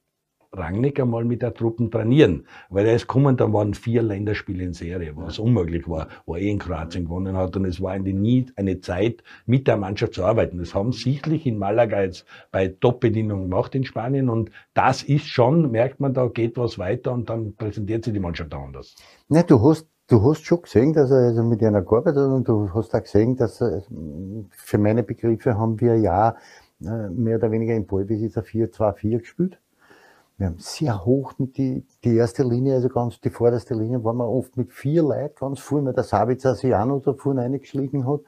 Rangnick 0.52 0.98
einmal 0.98 1.24
mit 1.24 1.42
der 1.42 1.52
Truppen 1.52 1.90
trainieren. 1.90 2.46
Weil 2.70 2.86
er 2.86 2.94
ist 2.94 3.06
gekommen, 3.06 3.36
dann 3.36 3.52
waren 3.52 3.74
vier 3.74 4.02
Länderspiele 4.02 4.64
in 4.64 4.72
Serie, 4.72 5.12
was 5.14 5.38
unmöglich 5.38 5.88
war, 5.88 6.08
wo 6.24 6.36
er 6.36 6.42
eh 6.42 6.50
in 6.50 6.58
Kroatien 6.58 7.04
gewonnen 7.04 7.36
hat. 7.36 7.56
Und 7.56 7.66
es 7.66 7.82
war 7.82 7.98
nie 7.98 8.46
eine 8.56 8.80
Zeit, 8.80 9.22
mit 9.46 9.66
der 9.66 9.76
Mannschaft 9.76 10.14
zu 10.14 10.24
arbeiten. 10.24 10.58
Das 10.58 10.74
haben 10.74 10.92
sichtlich 10.92 11.46
in 11.46 11.58
Malaga 11.58 12.02
jetzt 12.02 12.24
bei 12.50 12.68
Top-Bedingungen 12.68 13.50
gemacht 13.50 13.74
in 13.74 13.84
Spanien. 13.84 14.28
Und 14.28 14.50
das 14.74 15.02
ist 15.02 15.26
schon, 15.26 15.70
merkt 15.70 16.00
man, 16.00 16.14
da 16.14 16.28
geht 16.28 16.56
was 16.56 16.78
weiter 16.78 17.12
und 17.12 17.28
dann 17.28 17.54
präsentiert 17.54 18.04
sich 18.04 18.14
die 18.14 18.20
Mannschaft 18.20 18.54
anders. 18.54 18.94
Ne, 19.28 19.44
du 19.44 19.60
hast 19.60 19.86
Du 20.10 20.22
hast 20.22 20.46
schon 20.46 20.62
gesehen, 20.62 20.94
dass 20.94 21.10
er 21.10 21.18
also 21.18 21.42
mit 21.42 21.62
einer 21.62 21.82
gearbeitet 21.82 22.16
hat 22.16 22.30
und 22.30 22.48
du 22.48 22.70
hast 22.72 22.94
auch 22.94 23.02
gesehen, 23.02 23.36
dass 23.36 23.60
er, 23.60 23.82
für 24.52 24.78
meine 24.78 25.02
Begriffe 25.02 25.58
haben 25.58 25.78
wir 25.82 25.98
ja 25.98 26.34
mehr 26.80 27.36
oder 27.36 27.50
weniger 27.50 27.74
im 27.74 27.86
Ballbesitz 27.86 28.36
ein 28.36 28.44
4-2-4 28.44 29.18
gespielt. 29.18 29.60
wir 30.36 30.46
haben 30.46 30.58
sehr 30.58 31.04
hoch 31.04 31.34
mit 31.38 31.56
die, 31.56 31.84
die 32.04 32.16
erste 32.16 32.44
Linie, 32.44 32.74
also 32.74 32.88
ganz 32.88 33.20
die 33.20 33.30
vorderste 33.30 33.74
Linie, 33.74 34.04
waren 34.04 34.18
wir 34.18 34.28
oft 34.28 34.56
mit 34.56 34.72
vier 34.72 35.02
Leuten 35.02 35.34
ganz 35.36 35.60
vorne, 35.60 35.86
weil 35.86 35.94
der 35.94 36.04
Sabitzer 36.04 36.54
sich 36.54 36.74
auch 36.74 36.86
noch 36.86 37.00
da 37.00 37.14
vorne 37.14 37.42
reingeschlichen 37.42 38.06
hat. 38.06 38.20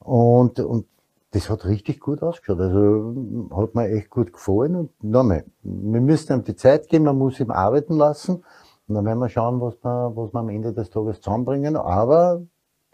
Und, 0.00 0.60
und 0.60 0.86
das 1.32 1.50
hat 1.50 1.66
richtig 1.66 2.00
gut 2.00 2.22
ausgeschaut. 2.22 2.60
Also 2.60 3.48
hat 3.54 3.74
mir 3.74 3.88
echt 3.88 4.10
gut 4.10 4.32
gefallen. 4.32 4.74
Und 4.76 5.04
nochmal, 5.04 5.44
wir 5.62 6.00
müssen 6.00 6.32
ihm 6.32 6.44
die 6.44 6.56
Zeit 6.56 6.88
geben, 6.88 7.04
man 7.04 7.18
muss 7.18 7.40
ihm 7.40 7.50
arbeiten 7.50 7.94
lassen. 7.94 8.44
Und 8.86 8.94
dann 8.94 9.04
werden 9.04 9.18
wir 9.18 9.28
schauen, 9.28 9.60
was 9.60 9.74
wir, 9.82 10.16
was 10.16 10.32
wir 10.32 10.40
am 10.40 10.48
Ende 10.48 10.72
des 10.72 10.88
Tages 10.88 11.20
zusammenbringen. 11.20 11.76
Aber 11.76 12.42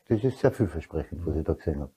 das 0.08 0.24
ist 0.24 0.40
sehr 0.40 0.50
vielversprechend, 0.50 1.24
was 1.24 1.36
ich 1.36 1.44
da 1.44 1.52
gesehen 1.52 1.80
habe. 1.80 1.92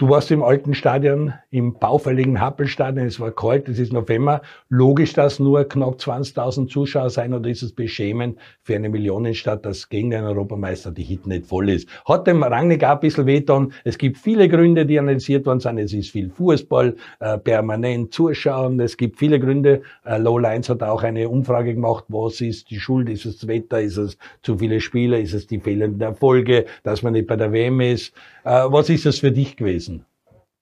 Du 0.00 0.08
warst 0.08 0.30
im 0.30 0.44
alten 0.44 0.74
Stadion, 0.74 1.32
im 1.50 1.74
baufälligen 1.74 2.40
Happelstadion, 2.40 3.04
es 3.04 3.18
war 3.18 3.32
kalt, 3.32 3.68
es 3.68 3.80
ist 3.80 3.92
November. 3.92 4.42
Logisch, 4.68 5.12
dass 5.12 5.40
nur 5.40 5.64
knapp 5.64 5.94
20.000 5.94 6.68
Zuschauer 6.68 7.10
sein 7.10 7.34
oder 7.34 7.50
ist 7.50 7.64
es 7.64 7.72
beschämend 7.72 8.38
für 8.62 8.76
eine 8.76 8.90
Millionenstadt, 8.90 9.66
dass 9.66 9.88
gegen 9.88 10.10
den 10.10 10.22
Europameister 10.22 10.92
die 10.92 11.02
Hit 11.02 11.26
nicht 11.26 11.46
voll 11.46 11.68
ist? 11.68 11.88
Hat 12.06 12.28
dem 12.28 12.44
Rangnick 12.44 12.84
auch 12.84 12.90
ein 12.90 13.00
bisschen 13.00 13.26
wehtan. 13.26 13.72
Es 13.82 13.98
gibt 13.98 14.18
viele 14.18 14.48
Gründe, 14.48 14.86
die 14.86 15.00
analysiert 15.00 15.44
worden 15.46 15.58
sind. 15.58 15.78
Es 15.78 15.92
ist 15.92 16.10
viel 16.10 16.30
Fußball, 16.30 16.94
äh, 17.18 17.38
permanent 17.38 18.14
zuschauen. 18.14 18.78
Es 18.78 18.96
gibt 18.96 19.18
viele 19.18 19.40
Gründe. 19.40 19.82
Äh, 20.04 20.18
Low 20.18 20.38
Lines 20.38 20.68
hat 20.68 20.80
auch 20.84 21.02
eine 21.02 21.28
Umfrage 21.28 21.74
gemacht. 21.74 22.04
Was 22.06 22.40
ist 22.40 22.70
die 22.70 22.78
Schuld? 22.78 23.08
Ist 23.08 23.26
es 23.26 23.38
das 23.38 23.48
Wetter? 23.48 23.80
Ist 23.80 23.96
es 23.96 24.16
zu 24.42 24.58
viele 24.58 24.78
Spieler? 24.78 25.18
Ist 25.18 25.34
es 25.34 25.48
die 25.48 25.58
fehlenden 25.58 26.02
Erfolge? 26.02 26.66
Dass 26.84 27.02
man 27.02 27.14
nicht 27.14 27.26
bei 27.26 27.34
der 27.34 27.52
WM 27.52 27.80
ist? 27.80 28.14
Äh, 28.48 28.72
was 28.72 28.88
ist 28.88 29.04
das 29.04 29.18
für 29.18 29.30
dich 29.30 29.56
gewesen? 29.56 30.06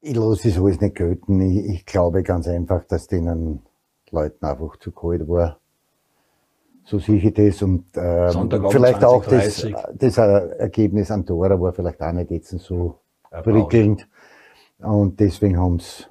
Ich 0.01 0.17
lasse 0.17 0.49
es 0.49 0.59
alles 0.59 0.81
nicht 0.81 0.97
gelten. 0.97 1.41
Ich, 1.41 1.67
ich, 1.67 1.87
glaube 1.87 2.25
ganz 2.25 2.49
einfach, 2.49 2.85
dass 2.85 3.07
denen 3.07 3.63
Leuten 4.11 4.45
einfach 4.45 4.77
zu 4.79 4.91
kalt 4.91 5.29
war. 5.29 5.61
So 6.85 6.99
sehe 6.99 7.17
ich 7.17 7.33
das. 7.33 7.63
Und 7.63 7.85
ähm, 7.97 8.51
vielleicht 8.71 9.01
20, 9.01 9.05
auch 9.05 9.25
das, 9.25 9.67
das 9.95 10.19
Ergebnis 10.19 11.13
an 11.13 11.25
Tora 11.25 11.61
war 11.61 11.73
vielleicht 11.73 12.03
auch 12.03 12.13
nicht 12.13 12.33
jetzt 12.33 12.51
so 12.59 12.99
prickelnd. 13.31 14.09
Und 14.79 15.21
deswegen 15.21 15.57
haben 15.57 15.77
es 15.77 16.09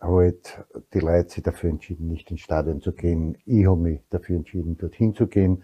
halt 0.00 0.64
die 0.94 1.00
Leute 1.00 1.28
sich 1.28 1.42
dafür 1.42 1.70
entschieden, 1.70 2.08
nicht 2.08 2.30
ins 2.30 2.40
Stadion 2.40 2.80
zu 2.80 2.92
gehen. 2.92 3.36
Ich 3.44 3.66
habe 3.66 3.80
mich 3.80 4.00
dafür 4.08 4.36
entschieden, 4.36 4.78
dorthin 4.78 5.14
zu 5.14 5.26
gehen. 5.26 5.62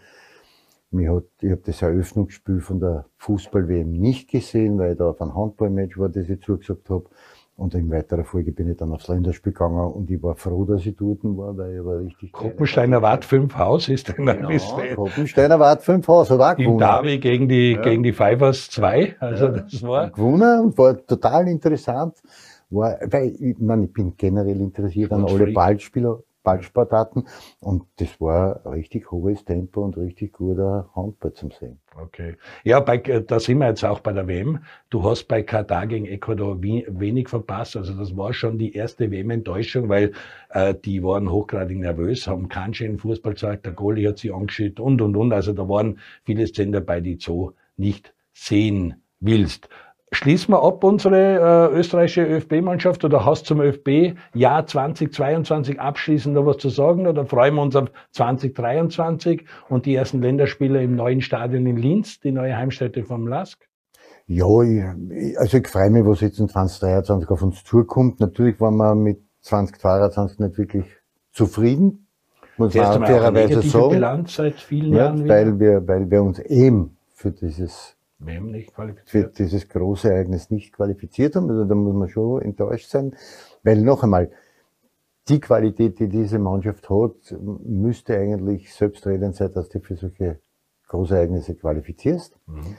Mir 0.90 1.14
hat, 1.14 1.24
ich 1.42 1.50
habe 1.50 1.62
das 1.64 1.82
Eröffnungsspiel 1.82 2.60
von 2.60 2.80
der 2.80 3.04
Fußball-WM 3.18 3.92
nicht 3.92 4.30
gesehen, 4.30 4.78
weil 4.78 4.92
ich 4.92 4.98
da 4.98 5.10
auf 5.10 5.20
ein 5.20 5.34
Handballmatch 5.34 5.98
war, 5.98 6.08
das 6.08 6.28
ich 6.28 6.40
zugesagt 6.40 6.88
habe. 6.88 7.04
Und 7.58 7.74
in 7.74 7.90
weiterer 7.90 8.22
Folge 8.22 8.52
bin 8.52 8.70
ich 8.70 8.76
dann 8.76 8.92
aufs 8.92 9.08
Länderspiel 9.08 9.52
gegangen 9.52 9.92
und 9.92 10.08
ich 10.12 10.22
war 10.22 10.36
froh, 10.36 10.64
dass 10.64 10.86
ich 10.86 10.94
dort 10.94 11.24
war, 11.24 11.56
weil 11.56 11.74
ich 11.74 11.84
war 11.84 11.98
richtig. 11.98 12.30
Koppensteiner 12.30 13.02
Wart 13.02 13.24
5 13.24 13.52
Haus 13.58 13.88
ist 13.88 14.08
dann 14.08 14.26
genau, 14.26 14.48
Koppensteiner 14.94 15.58
Wart 15.58 15.82
5 15.82 16.06
Haus 16.06 16.30
hat 16.30 16.40
auch 16.40 16.56
gewonnen. 16.56 16.74
Im 16.74 16.78
Derby 16.78 17.18
gegen 17.18 17.48
die, 17.48 17.72
ja. 17.72 17.82
gegen 17.82 18.04
die 18.04 18.12
Fivers 18.12 18.70
2. 18.70 19.16
Also 19.18 19.46
ja. 19.46 19.50
das 19.50 19.82
war. 19.82 20.10
Gewonnen 20.10 20.60
und 20.66 20.78
war 20.78 21.04
total 21.04 21.48
interessant. 21.48 22.14
War, 22.70 22.96
weil 23.10 23.34
ich, 23.40 23.58
meine, 23.58 23.86
ich 23.86 23.92
bin 23.92 24.14
generell 24.16 24.60
interessiert 24.60 25.10
an 25.10 25.24
alle 25.24 25.52
Ballspieler, 25.52 26.20
Ballsportarten. 26.48 27.28
Und 27.60 27.84
das 27.96 28.18
war 28.22 28.64
richtig 28.64 29.10
hohes 29.10 29.44
Tempo 29.44 29.84
und 29.84 29.98
richtig 29.98 30.32
guter 30.32 30.88
Handball 30.96 31.34
zum 31.34 31.50
Sehen. 31.50 31.78
Okay. 32.00 32.36
Ja, 32.64 32.80
bei, 32.80 32.96
da 32.96 33.38
sind 33.38 33.58
wir 33.58 33.68
jetzt 33.68 33.84
auch 33.84 34.00
bei 34.00 34.12
der 34.12 34.26
WM. 34.26 34.60
Du 34.88 35.02
hast 35.04 35.24
bei 35.24 35.42
Katar 35.42 35.86
gegen 35.86 36.06
Ecuador 36.06 36.62
wenig 36.62 37.28
verpasst. 37.28 37.76
Also 37.76 37.92
das 37.92 38.16
war 38.16 38.32
schon 38.32 38.56
die 38.56 38.72
erste 38.72 39.10
WM-Enttäuschung, 39.10 39.90
weil 39.90 40.12
äh, 40.48 40.74
die 40.74 41.02
waren 41.02 41.30
hochgradig 41.30 41.76
nervös, 41.76 42.26
haben 42.26 42.48
keinen 42.48 42.72
schönen 42.72 42.98
Fußball 42.98 43.34
gezeigt, 43.34 43.66
der 43.66 43.72
Goalie 43.72 44.08
hat 44.08 44.18
sie 44.18 44.32
angeschüttet 44.32 44.80
und, 44.80 45.02
und, 45.02 45.16
und. 45.16 45.34
Also 45.34 45.52
da 45.52 45.68
waren 45.68 45.98
viele 46.24 46.46
Szenen 46.46 46.72
dabei, 46.72 47.02
die 47.02 47.18
so 47.20 47.52
nicht 47.76 48.14
sehen 48.32 49.02
willst. 49.20 49.68
Schließen 50.10 50.54
wir 50.54 50.62
ab 50.62 50.82
unsere 50.84 51.70
äh, 51.70 51.78
österreichische 51.78 52.24
ÖFB-Mannschaft 52.24 53.04
oder 53.04 53.26
hast 53.26 53.44
zum 53.44 53.60
ÖFB-Jahr 53.60 54.66
2022 54.66 55.78
abschließend 55.78 56.34
noch 56.34 56.46
was 56.46 56.56
zu 56.58 56.70
sagen 56.70 57.06
oder 57.06 57.26
freuen 57.26 57.56
wir 57.56 57.62
uns 57.62 57.76
auf 57.76 57.90
2023 58.12 59.44
und 59.68 59.84
die 59.84 59.94
ersten 59.94 60.22
Länderspiele 60.22 60.82
im 60.82 60.96
neuen 60.96 61.20
Stadion 61.20 61.66
in 61.66 61.76
Linz, 61.76 62.20
die 62.20 62.32
neue 62.32 62.56
Heimstätte 62.56 63.04
vom 63.04 63.26
LASK? 63.26 63.68
Ja, 64.26 64.46
ich, 64.62 65.38
also 65.38 65.58
ich 65.58 65.68
freue 65.68 65.90
mich, 65.90 66.04
was 66.06 66.20
jetzt 66.20 66.38
in 66.38 66.48
2023 66.48 67.28
auf 67.28 67.42
uns 67.42 67.64
zukommt. 67.64 68.20
Natürlich 68.20 68.58
waren 68.60 68.76
wir 68.76 68.94
mit 68.94 69.20
2022 69.42 70.38
nicht 70.38 70.58
wirklich 70.58 70.84
zufrieden, 71.32 72.06
muss 72.56 72.74
man 72.74 73.04
fairerweise 73.04 73.62
sagen. 73.62 73.90
Bilanz 73.90 74.34
seit 74.34 74.54
vielen 74.54 74.92
ja, 74.92 75.04
Jahren 75.04 75.28
weil 75.28 75.60
wir, 75.60 75.86
weil 75.86 76.10
wir 76.10 76.22
uns 76.22 76.38
eben 76.40 76.96
für 77.14 77.30
dieses 77.30 77.97
WM 78.18 78.50
nicht 78.50 78.74
qualifiziert. 78.74 79.36
Für 79.36 79.42
dieses 79.42 79.68
große 79.68 80.10
Ereignis 80.12 80.50
nicht 80.50 80.72
qualifiziert 80.72 81.36
haben. 81.36 81.50
Also 81.50 81.64
da 81.64 81.74
muss 81.74 81.94
man 81.94 82.08
schon 82.08 82.42
enttäuscht 82.42 82.90
sein. 82.90 83.14
Weil 83.62 83.80
noch 83.82 84.02
einmal, 84.02 84.30
die 85.28 85.40
Qualität, 85.40 85.98
die 85.98 86.08
diese 86.08 86.38
Mannschaft 86.38 86.88
hat, 86.90 87.36
müsste 87.40 88.16
eigentlich 88.16 88.74
selbstredend 88.74 89.36
sein, 89.36 89.52
dass 89.52 89.68
du 89.68 89.80
für 89.80 89.96
solche 89.96 90.40
Großereignisse 90.88 91.54
qualifizierst. 91.54 92.36
Mhm. 92.46 92.76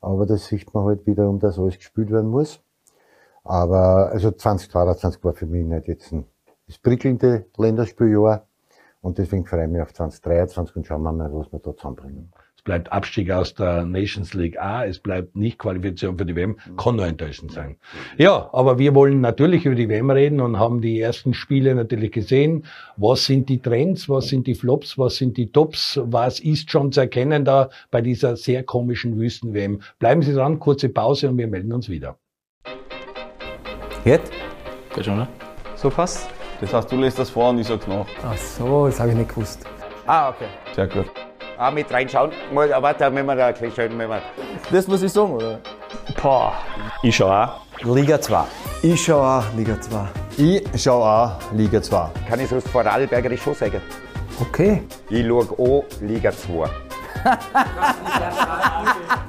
Aber 0.00 0.26
das 0.26 0.46
sieht 0.46 0.72
man 0.74 0.84
halt 0.84 1.06
wieder, 1.06 1.28
um 1.28 1.38
das 1.38 1.58
alles 1.58 1.76
gespielt 1.76 2.10
werden 2.10 2.30
muss. 2.30 2.60
Aber 3.44 4.10
also 4.10 4.30
2022 4.30 5.22
war 5.22 5.34
für 5.34 5.46
mich 5.46 5.64
nicht 5.64 5.86
jetzt 5.86 6.12
ein 6.12 6.26
das 6.66 6.78
prickelnde 6.78 7.46
Länderspieljahr. 7.56 8.46
Und 9.00 9.18
deswegen 9.18 9.44
freue 9.44 9.64
ich 9.64 9.70
mich 9.70 9.82
auf 9.82 9.92
2023 9.92 10.76
und 10.76 10.86
schauen 10.86 11.02
wir 11.02 11.12
mal, 11.12 11.32
was 11.32 11.52
wir 11.52 11.58
da 11.58 11.76
zusammenbringen. 11.76 12.32
Es 12.62 12.64
bleibt 12.66 12.92
Abstieg 12.92 13.28
aus 13.32 13.54
der 13.54 13.84
Nations 13.84 14.34
League 14.34 14.56
A, 14.56 14.84
es 14.84 15.00
bleibt 15.00 15.34
nicht 15.34 15.58
Qualifikation 15.58 16.16
für 16.16 16.24
die 16.24 16.36
WM, 16.36 16.56
kann 16.76 16.94
nur 16.94 17.06
enttäuschend 17.08 17.50
sein. 17.50 17.76
Ja, 18.18 18.50
aber 18.52 18.78
wir 18.78 18.94
wollen 18.94 19.20
natürlich 19.20 19.66
über 19.66 19.74
die 19.74 19.88
WM 19.88 20.08
reden 20.10 20.40
und 20.40 20.60
haben 20.60 20.80
die 20.80 21.00
ersten 21.00 21.34
Spiele 21.34 21.74
natürlich 21.74 22.12
gesehen. 22.12 22.64
Was 22.96 23.24
sind 23.24 23.48
die 23.48 23.58
Trends, 23.58 24.08
was 24.08 24.28
sind 24.28 24.46
die 24.46 24.54
Flops, 24.54 24.96
was 24.96 25.16
sind 25.16 25.36
die 25.38 25.50
Tops, 25.50 25.98
was 26.04 26.38
ist 26.38 26.70
schon 26.70 26.92
zu 26.92 27.00
erkennen 27.00 27.44
da 27.44 27.68
bei 27.90 28.00
dieser 28.00 28.36
sehr 28.36 28.62
komischen 28.62 29.18
Wüsten-WM. 29.18 29.80
Bleiben 29.98 30.22
Sie 30.22 30.32
dran, 30.32 30.60
kurze 30.60 30.88
Pause 30.88 31.30
und 31.30 31.38
wir 31.38 31.48
melden 31.48 31.72
uns 31.72 31.88
wieder. 31.88 32.16
Jetzt? 34.04 34.32
Geht 34.94 35.04
schon, 35.04 35.16
ne? 35.16 35.26
So 35.74 35.90
fast? 35.90 36.30
Das 36.60 36.72
heißt, 36.72 36.92
du 36.92 36.96
lässt 36.96 37.18
das 37.18 37.28
vor 37.28 37.50
und 37.50 37.58
ich 37.58 37.66
sag's 37.66 37.88
nach. 37.88 38.06
Ach 38.22 38.36
so, 38.36 38.86
das 38.86 39.00
habe 39.00 39.10
ich 39.10 39.16
nicht 39.16 39.30
gewusst. 39.30 39.66
Ah, 40.06 40.28
okay. 40.28 40.46
Sehr 40.76 40.86
gut 40.86 41.10
auch 41.58 41.72
mit 41.72 41.90
reinschauen. 41.92 42.32
Mal, 42.52 42.72
aber 42.72 42.94
da 42.94 43.10
müssen 43.10 43.26
wir 43.26 43.36
da 43.36 43.46
ein 43.46 43.54
bisschen 43.54 43.72
schön. 43.72 43.98
Wir 43.98 44.22
das 44.70 44.86
muss 44.86 45.02
ich 45.02 45.12
sagen, 45.12 45.34
oder? 45.34 45.58
Boah. 46.22 46.54
Ich 47.02 47.16
schau 47.16 47.30
auch. 47.30 47.60
Liga 47.82 48.20
2. 48.20 48.44
Ich 48.82 49.04
schau 49.04 49.20
auch 49.20 49.44
Liga 49.56 49.80
2. 49.80 50.08
Ich 50.36 50.82
schau 50.82 51.02
auch 51.02 51.32
Liga 51.52 51.82
2. 51.82 52.10
Kann 52.28 52.40
ich 52.40 52.48
so 52.48 52.56
das 52.56 52.68
Vorarlbergerisch 52.68 53.42
schon 53.42 53.54
sagen? 53.54 53.80
Okay. 54.40 54.82
Ich 55.08 55.26
schau 55.26 55.40
auch 55.40 55.84
Liga 56.00 56.30
2. 56.30 56.68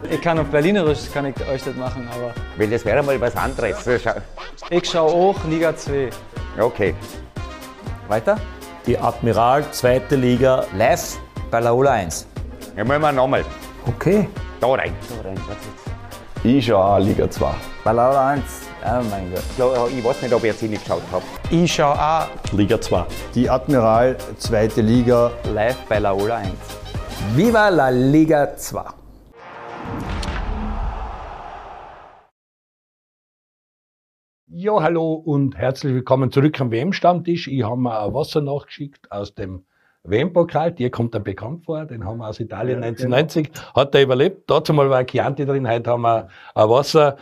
ich 0.09 0.21
kann 0.21 0.39
auf 0.39 0.47
Berlinerisch 0.47 1.11
kann 1.13 1.25
ich 1.27 1.35
euch 1.47 1.63
das 1.63 1.75
machen, 1.75 2.07
aber. 2.11 2.33
Weil 2.57 2.69
das 2.69 2.83
wäre 2.85 3.03
mal 3.03 3.19
was 3.19 3.35
anderes. 3.35 3.85
Ich 4.69 4.89
schau 4.89 5.07
auch 5.07 5.43
Liga 5.45 5.75
2. 5.75 6.09
Okay. 6.59 6.95
Weiter? 8.07 8.37
Die 8.85 8.97
Admiral, 8.97 9.63
zweite 9.71 10.15
Liga. 10.15 10.65
Live 10.75 11.19
bei 11.53 11.59
Laola 11.59 11.91
1. 11.91 12.27
Ja, 12.75 12.83
müssen 12.83 13.01
wir 13.03 13.11
nochmal. 13.11 13.45
Okay. 13.85 14.27
Da 14.59 14.73
rein. 14.73 14.91
Da 15.07 15.29
rein. 15.29 15.37
Ich 16.43 16.65
schaue 16.65 16.83
auch 16.83 16.97
Liga 16.97 17.29
2. 17.29 17.53
Bei 17.83 17.91
Laola 17.91 18.29
1. 18.29 18.43
Oh 18.83 19.03
mein 19.11 19.31
Gott. 19.31 19.91
Ich 19.95 20.03
weiß 20.03 20.23
nicht, 20.23 20.33
ob 20.33 20.39
ich 20.39 20.45
jetzt 20.45 20.63
nicht 20.63 20.83
geschaut 20.83 21.03
habe. 21.11 21.23
Ich 21.51 21.71
schaue 21.71 21.93
auch 21.93 22.27
Liga 22.53 22.81
2. 22.81 23.05
Die 23.35 23.47
Admiral, 23.47 24.17
zweite 24.37 24.81
Liga. 24.81 25.31
Live 25.53 25.77
bei 25.87 25.99
Laola 25.99 26.37
1. 26.37 26.49
Viva 27.35 27.69
la 27.69 27.89
Liga 27.89 28.55
2. 28.55 28.85
Ja, 34.47 34.81
hallo 34.81 35.13
und 35.13 35.55
herzlich 35.55 35.93
willkommen 35.93 36.31
zurück 36.31 36.59
am 36.59 36.71
WM-Stammtisch. 36.71 37.47
Ich 37.47 37.61
habe 37.61 37.79
mir 37.79 38.01
ein 38.01 38.11
Wasser 38.15 38.41
nachgeschickt 38.41 39.11
aus 39.11 39.35
dem 39.35 39.65
WM-Pokal, 40.05 40.73
dir 40.73 40.89
kommt 40.89 41.13
er 41.13 41.21
bekannt 41.21 41.63
vor, 41.63 41.85
den 41.85 42.03
haben 42.03 42.17
wir 42.17 42.27
aus 42.27 42.39
Italien 42.39 42.81
ja, 42.81 42.87
1990, 42.89 43.53
genau. 43.53 43.73
hat 43.73 43.95
er 43.95 44.03
überlebt. 44.03 44.49
Dazu 44.49 44.73
mal 44.73 44.89
war 44.89 45.05
Chianti 45.05 45.45
drin, 45.45 45.67
heute 45.67 45.91
haben 45.91 46.01
wir 46.01 46.27
ein 46.55 46.69
Wasser. 46.69 47.17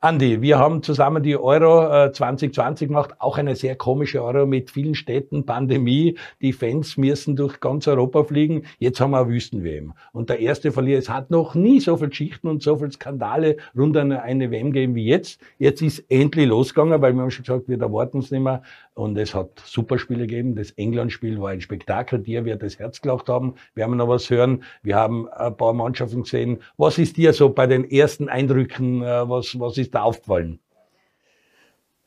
Andi, 0.00 0.42
wir 0.42 0.58
haben 0.58 0.82
zusammen 0.82 1.22
die 1.22 1.38
Euro 1.38 2.04
äh, 2.06 2.12
2020 2.12 2.88
gemacht, 2.88 3.14
auch 3.18 3.38
eine 3.38 3.56
sehr 3.56 3.76
komische 3.76 4.22
Euro 4.22 4.44
mit 4.44 4.70
vielen 4.70 4.94
Städten, 4.94 5.46
Pandemie. 5.46 6.18
Die 6.42 6.52
Fans 6.52 6.98
müssen 6.98 7.34
durch 7.34 7.60
ganz 7.60 7.88
Europa 7.88 8.22
fliegen. 8.24 8.66
Jetzt 8.78 9.00
haben 9.00 9.12
wir 9.12 9.20
eine 9.20 9.30
Wüsten-WM. 9.30 9.94
Und 10.12 10.28
der 10.28 10.38
erste 10.38 10.70
Verlierer, 10.70 10.98
es 10.98 11.08
hat 11.08 11.30
noch 11.30 11.54
nie 11.54 11.80
so 11.80 11.96
viele 11.96 12.10
Geschichten 12.10 12.46
und 12.46 12.62
so 12.62 12.76
viele 12.76 12.92
Skandale 12.92 13.56
rund 13.76 13.96
an 13.96 14.12
eine 14.12 14.50
WM 14.50 14.70
gegeben 14.70 14.94
wie 14.94 15.06
jetzt. 15.06 15.40
Jetzt 15.58 15.80
ist 15.80 16.04
endlich 16.10 16.46
losgegangen, 16.46 17.00
weil 17.00 17.14
wir 17.14 17.22
haben 17.22 17.30
schon 17.30 17.44
gesagt, 17.44 17.66
wir 17.66 17.80
erwarten 17.80 18.18
es 18.18 18.30
nicht 18.30 18.42
mehr. 18.42 18.62
Und 18.96 19.18
es 19.18 19.34
hat 19.34 19.62
super 19.62 19.98
Spiele 19.98 20.26
gegeben. 20.26 20.54
Das 20.54 20.70
England-Spiel 20.70 21.38
war 21.38 21.50
ein 21.50 21.60
Spektakel. 21.60 22.18
Dir 22.18 22.46
wird 22.46 22.62
das 22.62 22.78
Herz 22.78 23.02
gelacht 23.02 23.28
haben. 23.28 23.56
Wir 23.74 23.84
haben 23.84 23.94
noch 23.98 24.08
was 24.08 24.30
hören. 24.30 24.62
Wir 24.82 24.96
haben 24.96 25.28
ein 25.28 25.54
paar 25.54 25.74
Mannschaften 25.74 26.22
gesehen. 26.22 26.62
Was 26.78 26.96
ist 26.96 27.18
dir 27.18 27.34
so 27.34 27.50
bei 27.50 27.66
den 27.66 27.84
ersten 27.90 28.30
Eindrücken, 28.30 29.02
äh, 29.02 29.28
was, 29.28 29.60
was 29.60 29.76
ist 29.76 29.94
da 29.94 30.00
aufgefallen? 30.00 30.60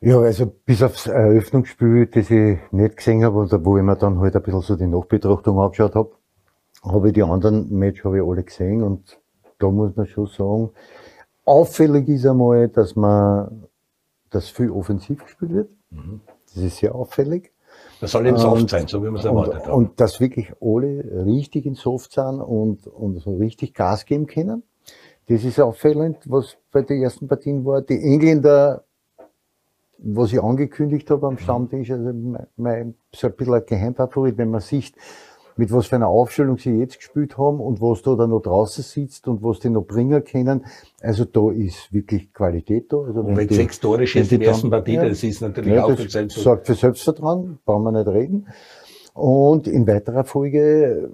Ja, 0.00 0.18
also 0.18 0.52
bis 0.66 0.82
aufs 0.82 1.06
Eröffnungsspiel, 1.06 2.06
das 2.06 2.28
ich 2.28 2.58
nicht 2.72 2.96
gesehen 2.96 3.22
habe, 3.22 3.38
und 3.38 3.64
wo 3.64 3.78
ich 3.78 3.84
mir 3.84 3.94
dann 3.94 4.18
halt 4.18 4.34
ein 4.34 4.42
bisschen 4.42 4.62
so 4.62 4.74
die 4.74 4.88
Nachbetrachtung 4.88 5.60
angeschaut 5.60 5.94
habe, 5.94 6.10
habe 6.82 7.08
ich 7.08 7.14
die 7.14 7.22
anderen 7.22 7.70
Match 7.70 8.02
habe 8.02 8.18
ich 8.18 8.24
alle 8.24 8.42
gesehen 8.42 8.82
und 8.82 9.20
da 9.60 9.70
muss 9.70 9.94
man 9.94 10.06
schon 10.06 10.26
sagen, 10.26 10.70
auffällig 11.44 12.08
ist 12.08 12.26
einmal, 12.26 12.66
dass 12.68 12.96
man, 12.96 13.68
dass 14.30 14.48
viel 14.48 14.70
offensiv 14.70 15.22
gespielt 15.22 15.52
wird. 15.52 15.70
Mhm. 15.90 16.20
Das 16.54 16.64
ist 16.64 16.78
sehr 16.78 16.94
auffällig. 16.94 17.52
Das 18.00 18.12
soll 18.12 18.26
eben 18.26 18.38
soft 18.38 18.70
sein, 18.70 18.88
so 18.88 19.02
wie 19.02 19.06
man 19.06 19.16
es 19.16 19.24
erwartet 19.24 19.66
hat. 19.66 19.68
Und 19.68 20.00
dass 20.00 20.20
wirklich 20.20 20.52
alle 20.60 21.24
richtig 21.26 21.66
in 21.66 21.74
Soft 21.74 22.12
sind 22.12 22.40
und, 22.40 22.86
und 22.86 23.20
so 23.20 23.36
richtig 23.36 23.74
Gas 23.74 24.06
geben 24.06 24.26
können. 24.26 24.62
Das 25.28 25.44
ist 25.44 25.60
auffällend, 25.60 26.18
was 26.24 26.56
bei 26.72 26.82
den 26.82 27.02
ersten 27.02 27.28
Partien 27.28 27.64
war. 27.64 27.82
Die 27.82 28.00
Engländer 28.00 28.84
was 30.02 30.32
ich 30.32 30.42
angekündigt 30.42 31.10
habe 31.10 31.26
am 31.26 31.38
Stammtisch, 31.38 31.90
also 31.90 32.12
mein, 32.12 32.46
mein, 32.56 32.94
so 33.14 33.26
ein 33.26 33.34
bisschen 33.34 33.54
ein 33.54 33.66
Geheimfavorit, 33.66 34.38
wenn 34.38 34.50
man 34.50 34.60
sieht, 34.60 34.94
mit 35.60 35.70
was 35.70 35.88
für 35.88 35.96
einer 35.96 36.08
Aufstellung 36.08 36.56
sie 36.56 36.70
jetzt 36.70 36.96
gespielt 36.96 37.36
haben 37.36 37.60
und 37.60 37.82
was 37.82 38.00
da 38.00 38.14
dann 38.14 38.30
noch 38.30 38.40
draußen 38.40 38.82
sitzt 38.82 39.28
und 39.28 39.42
was 39.42 39.60
die 39.60 39.68
noch 39.68 39.82
bringen 39.82 40.24
können. 40.24 40.64
Also 41.02 41.26
da 41.26 41.50
ist 41.50 41.92
wirklich 41.92 42.32
Qualität 42.32 42.90
da. 42.90 42.96
Also 42.96 43.20
und 43.20 43.36
wenn 43.36 43.46
die, 43.46 43.54
sechs 43.54 43.78
Tore 43.78 44.06
schießt 44.06 44.30
der 44.30 44.40
ersten 44.40 44.70
Partie, 44.70 44.94
ja, 44.94 45.06
das 45.06 45.22
ist 45.22 45.42
natürlich 45.42 45.74
ja, 45.74 45.84
auch 45.84 45.94
das 45.94 46.32
sorgt 46.32 46.66
für 46.66 46.74
Selbstvertrauen, 46.74 47.58
brauchen 47.66 47.82
wir 47.84 47.92
nicht 47.92 48.08
reden. 48.08 48.48
Und 49.12 49.68
in 49.68 49.86
weiterer 49.86 50.24
Folge 50.24 51.10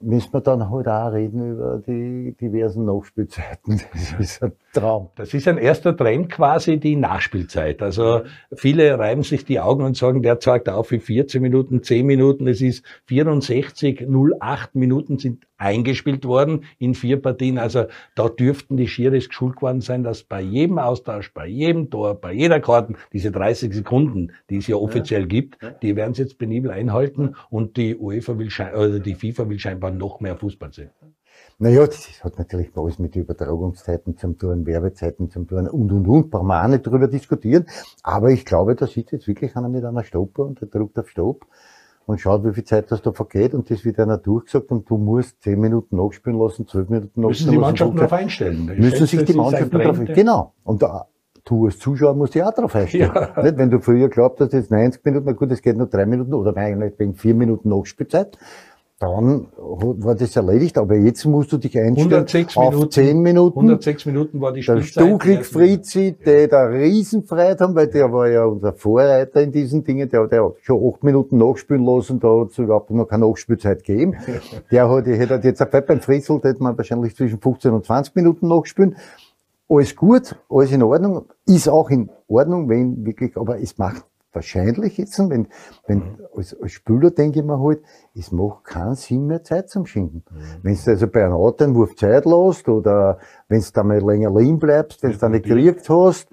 müssen 0.00 0.32
wir 0.32 0.40
dann 0.40 0.70
halt 0.70 0.88
auch 0.88 1.12
reden 1.12 1.52
über 1.52 1.82
die 1.86 2.34
diversen 2.40 2.86
Nachspielzeiten. 2.86 3.82
Das 3.92 4.18
ist 4.18 4.42
ein 4.42 4.52
Traum. 4.74 5.08
Das 5.16 5.32
ist 5.32 5.48
ein 5.48 5.56
erster 5.56 5.96
Trend 5.96 6.30
quasi, 6.30 6.78
die 6.78 6.96
Nachspielzeit. 6.96 7.80
Also 7.80 8.22
viele 8.54 8.98
reiben 8.98 9.22
sich 9.22 9.44
die 9.44 9.60
Augen 9.60 9.84
und 9.84 9.96
sagen, 9.96 10.22
der 10.22 10.40
zeigt 10.40 10.68
auf 10.68 10.90
wie 10.90 10.98
14 10.98 11.40
Minuten, 11.40 11.82
10 11.82 12.04
Minuten. 12.04 12.46
Es 12.46 12.60
ist 12.60 12.84
64, 13.06 14.06
08 14.40 14.74
Minuten 14.74 15.18
sind 15.18 15.46
eingespielt 15.56 16.24
worden 16.26 16.64
in 16.78 16.94
vier 16.94 17.20
Partien. 17.22 17.58
Also 17.58 17.86
da 18.14 18.28
dürften 18.28 18.76
die 18.76 18.88
Schiris 18.88 19.28
geschult 19.28 19.62
worden 19.62 19.80
sein, 19.80 20.02
dass 20.02 20.22
bei 20.22 20.40
jedem 20.40 20.78
Austausch, 20.78 21.32
bei 21.32 21.46
jedem 21.46 21.90
Tor, 21.90 22.20
bei 22.20 22.32
jeder 22.32 22.60
Karten, 22.60 22.96
diese 23.12 23.30
30 23.30 23.72
Sekunden, 23.72 24.32
die 24.50 24.58
es 24.58 24.66
ja 24.66 24.76
offiziell 24.76 25.22
ja. 25.22 25.26
gibt, 25.28 25.58
die 25.82 25.96
werden 25.96 26.14
sie 26.14 26.22
jetzt 26.22 26.38
penibel 26.38 26.70
einhalten 26.70 27.36
und 27.50 27.76
die 27.76 27.96
UEFA 27.96 28.38
will 28.38 28.50
oder 28.74 28.98
die 28.98 29.14
FIFA 29.14 29.48
will 29.48 29.58
scheinbar 29.58 29.90
noch 29.90 30.20
mehr 30.20 30.36
Fußball 30.36 30.72
sehen. 30.72 30.90
Naja, 31.58 31.86
das 31.86 32.24
hat 32.24 32.38
natürlich 32.38 32.70
alles 32.76 32.98
mit 32.98 33.14
Übertragungszeiten 33.14 34.16
zum 34.16 34.38
tun, 34.38 34.66
Werbezeiten 34.66 35.30
zum 35.30 35.46
tun 35.46 35.68
und, 35.68 35.92
und, 35.92 36.08
und. 36.08 36.30
Brauchen 36.30 36.48
wir 36.48 36.64
auch 36.64 36.68
nicht 36.68 36.86
drüber 36.86 37.06
diskutieren. 37.06 37.66
Aber 38.02 38.30
ich 38.30 38.44
glaube, 38.44 38.74
da 38.74 38.86
sitzt 38.86 39.12
jetzt 39.12 39.28
wirklich 39.28 39.54
einer 39.56 39.68
mit 39.68 39.84
einer 39.84 40.02
Stopper 40.02 40.44
und 40.44 40.60
der 40.60 40.68
drückt 40.68 40.98
auf 40.98 41.08
Stopp 41.08 41.46
und 42.06 42.20
schaut, 42.20 42.44
wie 42.44 42.52
viel 42.52 42.64
Zeit 42.64 42.90
das 42.90 43.02
da 43.02 43.12
vergeht 43.12 43.54
und 43.54 43.70
das 43.70 43.84
wird 43.84 43.98
einer 43.98 44.18
durchgesagt 44.18 44.70
und 44.70 44.88
du 44.90 44.98
musst 44.98 45.42
zehn 45.42 45.58
Minuten 45.60 45.96
nachspielen 45.96 46.38
lassen, 46.38 46.66
zwölf 46.66 46.88
Minuten 46.88 47.20
nachspielen 47.20 47.26
lassen. 47.26 47.46
Müssen 47.46 47.50
die 47.52 47.58
Mannschaften 47.58 47.96
darauf 47.96 48.12
einstellen. 48.12 48.64
Müssen 48.76 49.06
sich 49.06 49.24
die 49.24 49.32
Mannschaften 49.32 49.78
darauf 49.78 49.98
einstellen. 49.98 50.18
Genau. 50.18 50.52
Und 50.64 50.82
da, 50.82 51.06
du 51.44 51.66
als 51.66 51.78
Zuschauer 51.78 52.14
musst 52.14 52.34
dich 52.34 52.42
auch 52.42 52.52
darauf 52.52 52.74
einstellen. 52.74 53.12
Ja. 53.14 53.42
Nicht? 53.42 53.56
Wenn 53.56 53.70
du 53.70 53.80
früher 53.80 54.08
glaubt 54.08 54.40
hast, 54.40 54.52
jetzt 54.52 54.70
90 54.70 55.04
Minuten, 55.04 55.26
na 55.26 55.32
gut, 55.32 55.50
es 55.52 55.62
geht 55.62 55.76
nur 55.76 55.86
drei 55.86 56.04
Minuten 56.04 56.34
oder 56.34 56.56
eigentlich 56.56 56.98
wegen 56.98 57.14
vier 57.14 57.34
Minuten 57.34 57.68
Nachspielzeit, 57.70 58.36
dann 59.00 59.48
war 59.56 60.14
das 60.14 60.36
erledigt, 60.36 60.78
aber 60.78 60.94
jetzt 60.94 61.24
musst 61.24 61.52
du 61.52 61.58
dich 61.58 61.76
einstellen 61.76 62.46
auf 62.54 62.74
Minuten, 62.74 62.90
10 62.92 63.22
Minuten. 63.22 63.58
106 63.58 64.06
Minuten 64.06 64.40
war 64.40 64.52
die 64.52 64.62
Spielzeit. 64.62 64.96
Der 64.96 65.02
Stucklig 65.08 65.44
Fritzi, 65.44 66.16
der 66.24 66.46
da 66.46 66.66
Riesenfreiheit 66.66 67.60
haben, 67.60 67.74
weil 67.74 67.88
der 67.88 68.12
war 68.12 68.28
ja 68.28 68.44
unser 68.44 68.72
Vorreiter 68.72 69.42
in 69.42 69.50
diesen 69.50 69.82
Dingen, 69.82 70.08
der, 70.08 70.28
der 70.28 70.44
hat 70.44 70.54
schon 70.62 70.80
8 70.94 71.02
Minuten 71.02 71.38
nachspielen 71.38 71.84
lassen, 71.84 72.20
da 72.20 72.28
hat 72.40 72.50
es 72.50 72.58
überhaupt 72.58 72.90
noch 72.90 73.06
keine 73.06 73.26
Nachspielzeit 73.26 73.82
gegeben. 73.82 74.14
der 74.70 74.88
hat, 74.88 75.06
ich 75.08 75.18
hätte 75.18 75.40
jetzt 75.42 75.60
ein 75.60 75.84
beim 75.86 76.00
Fritzl, 76.00 76.38
da 76.40 76.50
hätte 76.50 76.62
man 76.62 76.76
wahrscheinlich 76.78 77.16
zwischen 77.16 77.40
15 77.40 77.72
und 77.72 77.84
20 77.84 78.14
Minuten 78.14 78.46
nachspielen. 78.46 78.96
Alles 79.68 79.96
gut, 79.96 80.36
alles 80.48 80.70
in 80.70 80.82
Ordnung, 80.84 81.24
ist 81.46 81.68
auch 81.68 81.90
in 81.90 82.10
Ordnung, 82.28 82.68
wenn 82.68 83.04
wirklich, 83.04 83.36
aber 83.36 83.60
es 83.60 83.76
macht 83.76 84.04
wahrscheinlich 84.34 84.98
jetzt, 84.98 85.18
wenn, 85.18 85.48
wenn 85.86 85.98
mhm. 85.98 86.18
als, 86.36 86.60
als 86.60 86.72
Spieler 86.72 87.10
denke 87.10 87.40
ich 87.40 87.44
mir 87.44 87.60
halt, 87.60 87.82
es 88.14 88.32
macht 88.32 88.64
keinen 88.64 88.94
Sinn 88.94 89.26
mehr 89.26 89.42
Zeit 89.42 89.70
zum 89.70 89.86
Schinden. 89.86 90.24
Mhm. 90.30 90.40
Wenn 90.62 90.74
du 90.74 90.90
also 90.90 91.08
bei 91.08 91.24
einem 91.24 91.34
Autoentwurf 91.34 91.96
Zeit 91.96 92.24
lässt 92.24 92.68
oder 92.68 93.18
wenn 93.48 93.60
du 93.60 93.66
da 93.72 93.82
mal 93.82 94.00
länger 94.00 94.30
liegen 94.30 94.58
bleibst, 94.58 95.02
wenn 95.02 95.12
du 95.12 95.18
da 95.18 95.28
nicht 95.28 95.44
gekriegt 95.44 95.88
hast, 95.88 96.28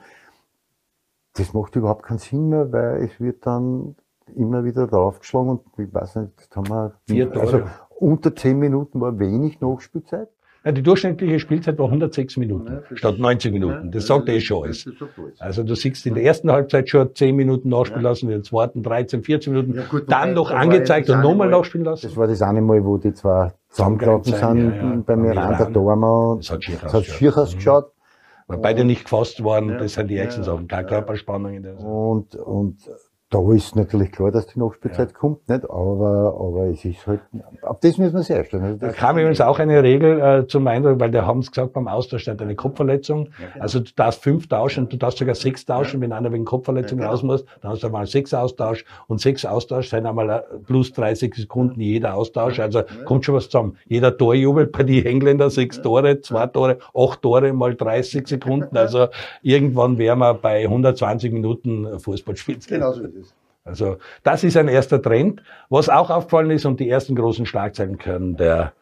das 1.34 1.54
macht 1.54 1.76
überhaupt 1.76 2.04
keinen 2.04 2.20
Sinn 2.20 2.50
mehr, 2.50 2.72
weil 2.72 3.04
es 3.04 3.20
wird 3.20 3.46
dann 3.46 3.96
immer 4.36 4.64
wieder 4.64 4.88
draufgeschlagen 4.88 5.50
und 5.50 5.62
ich 5.78 5.94
weiß 5.94 6.16
nicht, 6.18 6.34
jetzt 6.40 6.56
haben 6.56 6.70
wir, 6.70 6.94
Vier 7.08 7.32
also 7.32 7.62
unter 7.90 8.36
zehn 8.36 8.58
Minuten 8.58 9.00
war 9.00 9.20
wenig 9.20 9.62
Nachspielzeit. 9.62 10.30
Ja, 10.64 10.72
die 10.72 10.84
durchschnittliche 10.84 11.40
Spielzeit 11.40 11.80
war 11.80 11.88
106 11.88 12.38
Minuten 12.38 12.68
ja, 12.72 12.96
statt 12.96 13.18
90 13.18 13.52
Minuten. 13.52 13.90
Das 13.90 14.06
sagt 14.06 14.30
eh 14.30 14.40
schon 14.40 14.66
alles. 14.66 14.88
Also 15.40 15.64
du 15.64 15.74
siehst 15.74 16.06
in 16.06 16.14
der 16.14 16.24
ersten 16.24 16.52
Halbzeit 16.52 16.88
schon 16.88 17.16
10 17.16 17.36
Minuten 17.36 17.70
nachspielen 17.70 18.04
lassen, 18.04 18.26
in 18.26 18.32
der 18.32 18.44
zweiten 18.44 18.84
13, 18.84 19.24
14 19.24 19.54
Minuten, 19.54 19.76
ja, 19.76 19.84
gut, 19.90 20.04
dann 20.12 20.34
noch 20.34 20.52
angezeigt 20.52 21.10
und 21.10 21.22
nochmal 21.22 21.50
nachspielen 21.50 21.86
lassen. 21.86 22.06
Das 22.06 22.16
war 22.16 22.28
das 22.28 22.44
eine 22.44 22.62
Mal, 22.62 22.86
wo 22.86 22.98
die 22.98 23.14
zwei 23.14 23.54
zusammengelaufen 23.70 24.34
sind 24.34 24.58
ja, 24.58 24.76
ja. 24.76 25.04
beim 25.04 25.26
Iran, 25.26 25.58
der 25.58 25.70
Dormer. 25.72 26.38
Das 26.38 26.52
hat 26.52 26.64
schier 27.06 27.38
ausgeschaut. 27.38 27.92
Weil 28.48 28.58
beide 28.60 28.84
nicht 28.84 29.06
gefasst 29.06 29.44
worden, 29.44 29.78
das 29.80 29.94
sind 29.94 30.10
die 30.10 30.18
ersten 30.18 30.44
Sachen, 30.44 30.68
keine 30.68 30.86
Körperspannung 30.86 31.54
in 31.54 31.64
der. 31.64 31.80
Und, 31.80 32.36
und 32.36 32.78
da 33.32 33.40
ist 33.54 33.78
natürlich 33.78 34.12
klar, 34.12 34.30
dass 34.30 34.48
die 34.48 34.60
Nachspielzeit 34.60 35.12
ja. 35.12 35.18
kommt, 35.18 35.48
nicht? 35.48 35.64
Aber, 35.64 36.36
aber 36.38 36.66
es 36.66 36.84
ist 36.84 37.08
halt, 37.08 37.22
auf 37.62 37.80
das 37.80 37.98
müssen 37.98 38.14
wir 38.16 38.24
sehr 38.24 38.44
stellen. 38.44 38.64
Also 38.64 38.78
da 38.78 38.90
kam 38.90 39.18
übrigens 39.18 39.40
auch 39.40 39.58
eine 39.58 39.82
Regel 39.82 40.20
äh, 40.20 40.48
zum 40.48 40.68
Eindruck, 40.68 41.00
weil 41.00 41.12
der 41.12 41.26
haben 41.26 41.40
es 41.40 41.50
gesagt, 41.50 41.72
beim 41.72 41.88
Austausch 41.88 42.28
hat 42.28 42.42
eine 42.42 42.56
Kopfverletzung. 42.56 43.28
Ja, 43.40 43.48
genau. 43.54 43.64
Also 43.64 43.80
du 43.80 43.90
darfst 43.96 44.22
fünf 44.22 44.50
tauschen, 44.50 44.90
du 44.90 44.98
darfst 44.98 45.20
sogar 45.20 45.36
sechs 45.36 45.66
tauschen, 45.66 46.02
ja. 46.02 46.02
wenn 46.02 46.12
einer 46.12 46.34
wegen 46.34 46.44
Kopfverletzung 46.44 46.98
genau. 46.98 47.12
raus 47.12 47.24
muss, 47.24 47.46
dann 47.62 47.72
hast 47.72 47.84
du 47.84 47.88
einmal 47.88 48.06
sechs 48.06 48.34
Austausch 48.34 48.84
und 49.08 49.22
sechs 49.22 49.46
Austausch 49.46 49.90
sind 49.90 50.06
einmal 50.06 50.30
äh, 50.30 50.42
plus 50.66 50.92
30 50.92 51.34
Sekunden 51.34 51.80
jeder 51.80 52.16
Austausch. 52.16 52.60
Also 52.60 52.84
kommt 53.06 53.24
schon 53.24 53.36
was 53.36 53.46
zusammen. 53.46 53.78
Jeder 53.88 54.18
Torjubel 54.18 54.68
bei 54.68 54.84
den 54.84 55.06
Engländer 55.06 55.50
sechs 55.50 55.82
Tore, 55.82 56.20
zwei 56.20 56.48
Tore, 56.48 56.80
acht 56.94 57.22
Tore 57.22 57.54
mal 57.54 57.76
30 57.76 58.28
Sekunden. 58.28 58.76
Also 58.76 59.08
irgendwann 59.42 59.98
wären 59.98 60.20
wir 60.20 60.34
bei 60.34 60.64
120 60.64 61.32
Minuten 61.32 61.98
Fußballspielzeit. 61.98 62.78
Genau 62.78 62.92
so 62.92 63.04
ist 63.04 63.16
es. 63.16 63.21
Also 63.64 63.98
das 64.24 64.44
ist 64.44 64.58
ein 64.58 64.68
erster 64.68 65.02
Trend. 65.02 65.44
Was 65.70 65.90
auch 65.90 66.10
aufgefallen 66.10 66.52
ist 66.52 66.66
und 66.66 66.80
die 66.80 66.90
ersten 66.90 67.16
großen 67.16 67.46
Schlagzeilen 67.46 67.98
können 67.98 68.36
der, 68.36 68.74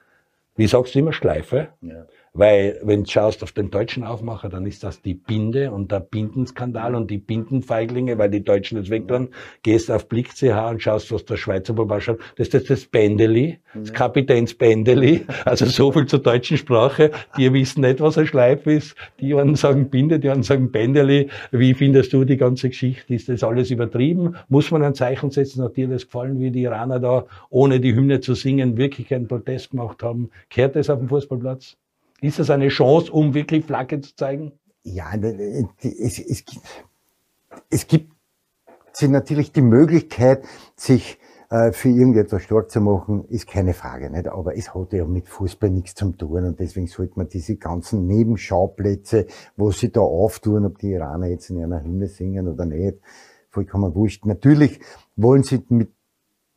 wie 0.55 0.67
sagst 0.67 0.95
du 0.95 0.99
immer, 0.99 1.13
Schleife. 1.13 1.69
Ja. 1.81 2.05
Weil, 2.39 2.79
wenn 2.83 3.03
du 3.03 3.09
schaust 3.09 3.43
auf 3.43 3.51
den 3.51 3.69
deutschen 3.69 4.05
Aufmacher, 4.05 4.47
dann 4.47 4.65
ist 4.65 4.85
das 4.85 5.01
die 5.01 5.13
Binde 5.13 5.71
und 5.71 5.91
der 5.91 5.99
Bindenskandal 5.99 6.95
und 6.95 7.11
die 7.11 7.17
Bindenfeiglinge, 7.17 8.17
weil 8.17 8.29
die 8.29 8.45
Deutschen 8.45 8.77
das 8.77 8.89
wegtun. 8.89 9.31
Gehst 9.61 9.91
auf 9.91 10.07
Blick 10.07 10.29
CH 10.33 10.69
und 10.69 10.81
schaust, 10.81 11.11
was 11.11 11.25
der 11.25 11.35
Schweizer 11.35 11.73
Baba 11.73 11.99
schaut. 11.99 12.19
Das 12.37 12.47
ist 12.47 12.53
das, 12.53 12.63
das 12.63 12.85
Bändeli, 12.85 13.59
das 13.73 13.91
Kapitäns 13.91 14.53
Bändeli. 14.53 15.25
Also 15.43 15.65
so 15.65 15.91
viel 15.91 16.05
zur 16.05 16.19
deutschen 16.19 16.55
Sprache. 16.55 17.11
Die 17.35 17.51
wissen 17.51 17.81
nicht, 17.81 17.99
was 17.99 18.17
ein 18.17 18.25
Schleif 18.25 18.65
ist. 18.67 18.95
Die 19.19 19.35
einen 19.35 19.55
sagen 19.55 19.89
Binde, 19.89 20.17
die 20.17 20.29
anderen 20.29 20.43
sagen 20.43 20.71
Bändeli. 20.71 21.27
Wie 21.51 21.73
findest 21.73 22.13
du 22.13 22.23
die 22.23 22.37
ganze 22.37 22.69
Geschichte? 22.69 23.13
Ist 23.13 23.27
das 23.27 23.43
alles 23.43 23.69
übertrieben? 23.69 24.35
Muss 24.47 24.71
man 24.71 24.81
ein 24.83 24.95
Zeichen 24.95 25.29
setzen? 25.29 25.61
Hat 25.61 25.75
dir 25.75 25.89
das 25.89 26.05
gefallen, 26.05 26.39
wie 26.39 26.51
die 26.51 26.61
Iraner 26.61 27.01
da, 27.01 27.25
ohne 27.49 27.81
die 27.81 27.93
Hymne 27.93 28.21
zu 28.21 28.33
singen, 28.33 28.77
wirklich 28.77 29.13
einen 29.13 29.27
Protest 29.27 29.71
gemacht 29.71 30.03
haben? 30.03 30.29
Kehrt 30.49 30.77
das 30.77 30.89
auf 30.89 30.99
dem 30.99 31.09
Fußballplatz? 31.09 31.75
Ist 32.21 32.39
das 32.39 32.49
eine 32.49 32.67
Chance, 32.69 33.11
um 33.11 33.33
wirklich 33.33 33.65
Flagge 33.65 34.01
zu 34.01 34.15
zeigen? 34.15 34.53
Ja, 34.83 35.13
es, 35.15 36.19
es, 36.19 36.43
es 37.69 37.87
gibt 37.87 38.11
natürlich 39.01 39.51
die 39.51 39.61
Möglichkeit, 39.61 40.43
sich 40.75 41.19
äh, 41.49 41.71
für 41.71 41.89
irgendetwas 41.89 42.43
stark 42.43 42.69
zu 42.69 42.81
machen, 42.81 43.25
ist 43.25 43.47
keine 43.47 43.73
Frage, 43.73 44.09
nicht? 44.09 44.27
Aber 44.27 44.55
es 44.55 44.73
hat 44.75 44.93
ja 44.93 45.05
mit 45.05 45.27
Fußball 45.27 45.69
nichts 45.69 45.95
zu 45.95 46.11
tun 46.11 46.45
und 46.45 46.59
deswegen 46.59 46.87
sollte 46.87 47.13
man 47.15 47.27
diese 47.29 47.55
ganzen 47.55 48.05
Nebenschauplätze, 48.05 49.25
wo 49.57 49.71
sie 49.71 49.91
da 49.91 50.01
auftun, 50.01 50.65
ob 50.65 50.77
die 50.77 50.91
Iraner 50.91 51.27
jetzt 51.27 51.49
in 51.49 51.63
einer 51.63 51.83
Hymne 51.83 52.07
singen 52.07 52.47
oder 52.47 52.65
nicht, 52.65 52.99
vollkommen 53.49 53.95
wurscht. 53.95 54.25
Natürlich 54.25 54.79
wollen 55.15 55.43
sie 55.43 55.63
mit 55.69 55.91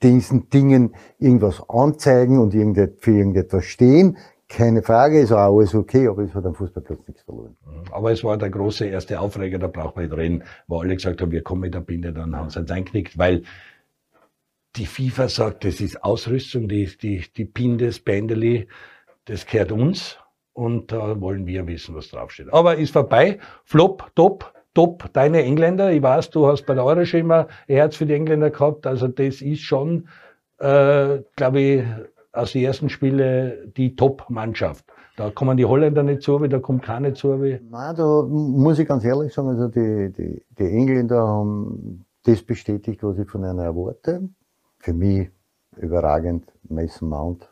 diesen 0.03 0.51
Dingen 0.51 0.95
irgendwas 1.19 1.63
anzeigen 1.69 2.39
und 2.39 2.53
für 2.53 3.13
irgendetwas 3.13 3.65
stehen 3.65 4.19
keine 4.53 4.83
Frage, 4.83 5.21
ist 5.21 5.33
auch 5.33 5.57
alles 5.57 5.75
okay, 5.75 6.07
aber 6.09 6.23
es 6.23 6.35
hat 6.35 6.45
am 6.45 6.55
Fußballplatz 6.55 7.01
nichts 7.09 7.23
verloren. 7.23 7.57
Aber 7.91 8.13
es 8.13 8.23
war 8.23 8.37
der 8.37 8.51
große 8.51 8.87
erste 8.87 9.19
Aufreger, 9.19 9.59
da 9.59 9.67
braucht 9.67 9.97
man 9.97 10.05
nicht 10.05 10.17
reden, 10.17 10.45
wo 10.67 10.81
alle 10.81 10.95
gesagt 10.95 11.23
haben, 11.23 11.33
wir 11.33 11.43
kommen 11.43 11.63
mit 11.63 11.75
der 11.75 11.81
Binde, 11.81 12.13
dann 12.13 12.37
haben 12.37 12.51
sie 12.51 12.61
uns 12.61 12.71
einknickt, 12.71 13.17
weil 13.17 13.43
die 14.77 14.87
FIFA 14.87 15.29
sagt, 15.29 15.65
das 15.65 15.81
ist 15.81 16.03
Ausrüstung, 16.05 16.69
die, 16.69 16.87
die, 17.01 17.25
die 17.37 17.45
Pin 17.45 17.79
das 17.79 17.99
Bändeli, 17.99 18.69
das 19.25 19.47
gehört 19.47 19.73
uns 19.73 20.19
und 20.53 20.93
da 20.93 21.21
wollen 21.21 21.47
wir 21.47 21.67
wissen, 21.67 21.95
was 21.95 22.09
draufsteht. 22.09 22.53
Aber 22.53 22.77
ist 22.77 22.93
vorbei, 22.93 23.39
flop, 23.65 24.11
top, 24.15 24.53
top, 24.75 25.11
deine 25.13 25.43
Engländer, 25.43 25.93
ich 25.93 26.03
weiß, 26.03 26.31
du 26.31 26.47
hast 26.47 26.67
bei 26.67 26.75
der 26.75 26.85
Euro 26.85 27.05
schon 27.05 27.21
immer 27.21 27.49
Herz 27.67 27.97
für 27.97 28.07
die 28.07 28.15
Engländer 28.15 28.51
gehabt, 28.51 28.87
also 28.87 29.09
das 29.09 29.41
ist 29.41 29.63
schon, 29.63 30.09
äh, 30.59 31.19
glaube 31.37 31.61
ich, 31.61 31.85
aus 32.33 32.53
den 32.53 32.65
ersten 32.65 32.89
Spielen 32.89 33.73
die 33.77 33.95
Top-Mannschaft. 33.97 34.85
Da 35.17 35.31
kommen 35.31 35.57
die 35.57 35.67
Holländer 35.67 36.03
nicht 36.03 36.23
zu, 36.23 36.39
da 36.39 36.59
kommt 36.59 36.83
keine 36.83 37.13
zu. 37.13 37.35
Nein, 37.35 37.61
da 37.71 38.23
muss 38.29 38.79
ich 38.79 38.89
ganz 38.89 39.05
ehrlich 39.05 39.33
sagen, 39.33 39.49
also 39.49 39.69
die, 39.69 40.13
die, 40.13 40.43
die 40.59 40.65
Engländer 40.65 41.27
haben 41.27 42.05
das 42.25 42.43
bestätigt, 42.43 43.03
was 43.03 43.19
ich 43.19 43.29
von 43.29 43.43
ihnen 43.43 43.59
erwarte. 43.59 44.29
Für 44.79 44.95
mich 44.95 45.31
überragend 45.77 46.47
Mason 46.69 47.09
Mount. 47.09 47.49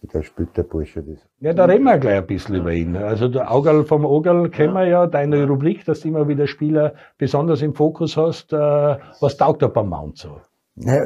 Der 0.00 0.22
spielt 0.22 0.56
der 0.56 0.62
Bursche 0.62 1.02
das. 1.02 1.18
Ja, 1.40 1.52
da 1.52 1.64
reden 1.64 1.82
wir 1.82 1.98
gleich 1.98 2.18
ein 2.18 2.26
bisschen 2.26 2.54
über 2.54 2.72
ihn. 2.72 2.96
Also 2.96 3.26
der 3.26 3.50
Augal 3.50 3.84
vom 3.84 4.06
Augal 4.06 4.48
kennen 4.48 4.72
wir 4.74 4.86
ja, 4.86 5.08
deine 5.08 5.44
Rubrik, 5.44 5.84
dass 5.84 6.00
du 6.00 6.08
immer 6.08 6.28
wieder 6.28 6.46
Spieler 6.46 6.94
besonders 7.18 7.62
im 7.62 7.74
Fokus 7.74 8.16
hast. 8.16 8.52
Äh, 8.52 8.56
was 8.56 9.36
taugt 9.36 9.60
da 9.62 9.66
beim 9.66 9.88
Mount 9.88 10.16
so? 10.16 10.40
Ja, 10.76 11.02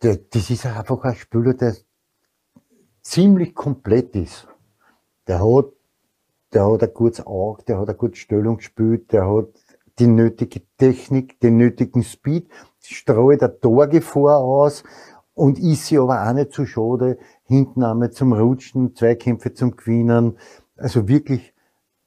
das 0.00 0.50
ist 0.50 0.66
einfach 0.66 1.04
ein 1.04 1.14
Spieler, 1.14 1.54
der 1.54 1.76
ziemlich 3.02 3.54
komplett 3.54 4.16
ist. 4.16 4.48
Der 5.26 5.40
hat, 5.40 5.72
der 6.52 6.70
hat 6.70 6.82
ein 6.82 6.94
gutes 6.94 7.26
Auge, 7.26 7.62
der 7.64 7.78
hat 7.78 7.88
eine 7.88 7.96
gute 7.96 8.16
Stellung 8.16 8.56
gespielt, 8.58 9.12
der 9.12 9.26
hat 9.28 9.48
die 9.98 10.06
nötige 10.06 10.62
Technik, 10.76 11.40
den 11.40 11.56
nötigen 11.56 12.02
Speed, 12.02 12.48
streut 12.80 13.42
eine 13.42 13.58
Torgefahr 13.60 14.38
aus 14.38 14.82
und 15.34 15.58
ist 15.58 15.86
sie 15.86 15.98
aber 15.98 16.28
auch 16.28 16.32
nicht 16.32 16.52
zu 16.52 16.62
so 16.62 16.66
schade, 16.66 17.18
hinten 17.44 17.82
einmal 17.82 18.10
zum 18.10 18.32
Rutschen, 18.32 18.94
Zweikämpfe 18.94 19.54
zum 19.54 19.76
Gewinnen. 19.76 20.38
Also 20.76 21.08
wirklich 21.08 21.54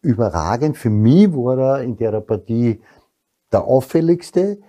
überragend. 0.01 0.77
Für 0.77 0.89
mich 0.89 1.33
war 1.33 1.57
er 1.57 1.83
in 1.83 1.97
der 1.97 2.19
Partie 2.21 2.81
der 3.51 3.63
auffälligste. 3.63 4.59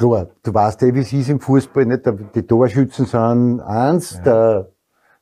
Klar, 0.00 0.28
du 0.42 0.54
weißt 0.54 0.82
eh, 0.84 0.94
wie 0.94 1.00
es 1.00 1.12
ist 1.12 1.28
im 1.28 1.40
Fußball, 1.40 1.84
nicht? 1.84 2.04
Die 2.34 2.46
Torschützen 2.46 3.04
sind 3.04 3.60
eins, 3.60 4.18
ja. 4.24 4.64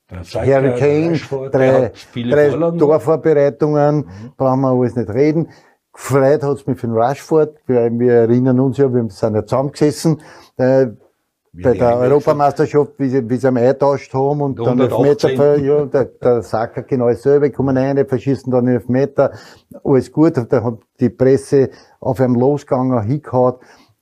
der 0.08 0.46
Harry 0.46 0.78
Kane, 0.78 1.50
drei, 1.50 1.90
drei 2.14 2.50
Torvorbereitungen, 2.78 3.96
mhm. 3.96 4.32
brauchen 4.36 4.60
wir 4.60 4.68
alles 4.68 4.94
nicht 4.94 5.10
reden. 5.10 5.48
Gefreut 5.92 6.44
hat's 6.44 6.64
mich 6.68 6.78
für 6.78 6.86
den 6.86 6.96
Rushford, 6.96 7.56
weil 7.66 7.98
wir 7.98 8.12
erinnern 8.12 8.60
uns 8.60 8.76
ja, 8.76 8.92
wir 8.94 9.04
sind 9.10 9.34
ja 9.34 9.44
zusammengesessen, 9.44 10.22
äh, 10.58 10.86
bei 11.52 11.72
der 11.72 11.96
Europameisterschaft, 11.96 12.92
wie 12.98 13.08
sie, 13.08 13.28
wie 13.28 13.36
sie 13.36 13.48
am 13.48 13.56
eingetauscht 13.56 14.14
haben 14.14 14.42
und 14.42 14.60
dann 14.60 14.78
Elfmeter, 14.78 15.30
für, 15.30 15.58
ja, 15.58 15.86
der, 15.86 16.04
der 16.04 16.42
Sacker 16.42 16.82
genau 16.82 17.08
dasselbe, 17.08 17.50
kommen 17.50 17.76
rein, 17.76 18.06
verschießen 18.06 18.52
dann 18.52 18.68
Elfmeter, 18.68 19.32
alles 19.82 20.12
gut, 20.12 20.36
da 20.36 20.62
hat 20.62 20.78
die 21.00 21.08
Presse 21.08 21.70
auf 21.98 22.20
einem 22.20 22.36
losgegangen, 22.36 23.02
hingehauen, 23.02 23.56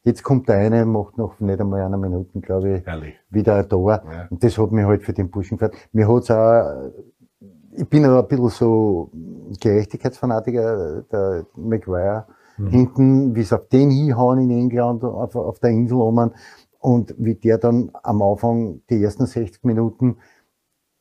Jetzt 0.07 0.23
kommt 0.23 0.49
der 0.49 0.59
eine, 0.59 0.87
macht 0.87 1.19
noch 1.19 1.41
nicht 1.41 1.61
einmal 1.61 1.81
eine 1.81 1.99
Minute, 1.99 2.39
glaube 2.41 2.77
ich, 2.77 2.87
Herrlich. 2.87 3.17
wieder 3.29 3.57
ein 3.57 3.69
Tor. 3.69 4.05
Ja. 4.05 4.29
Und 4.31 4.45
das 4.45 4.57
hat 4.57 4.71
mich 4.71 4.85
halt 4.85 5.03
für 5.03 5.13
den 5.13 5.31
Burschen 5.31 5.59
gefreut. 5.59 5.77
Mir 5.91 6.07
hat's 6.07 6.31
auch, 6.31 6.93
ich 7.73 7.89
bin 7.89 8.07
auch 8.07 8.23
ein 8.23 8.29
bisschen 8.29 8.49
so 8.51 9.11
Gerechtigkeitsfanatiker, 9.61 11.03
der 11.11 11.47
Maguire. 11.57 12.27
Mhm. 12.57 12.69
Hinten, 12.69 13.35
wie 13.35 13.43
sie 13.43 13.57
auf 13.57 13.67
den 13.67 13.91
hinhauen 13.91 14.39
in 14.39 14.51
England, 14.53 15.03
auf, 15.03 15.35
auf 15.35 15.59
der 15.59 15.71
Insel 15.71 15.97
oben. 15.97 16.31
Und 16.79 17.13
wie 17.19 17.35
der 17.35 17.59
dann 17.59 17.91
am 18.05 18.23
Anfang 18.23 18.83
die 18.89 19.03
ersten 19.03 19.27
60 19.27 19.65
Minuten 19.65 20.19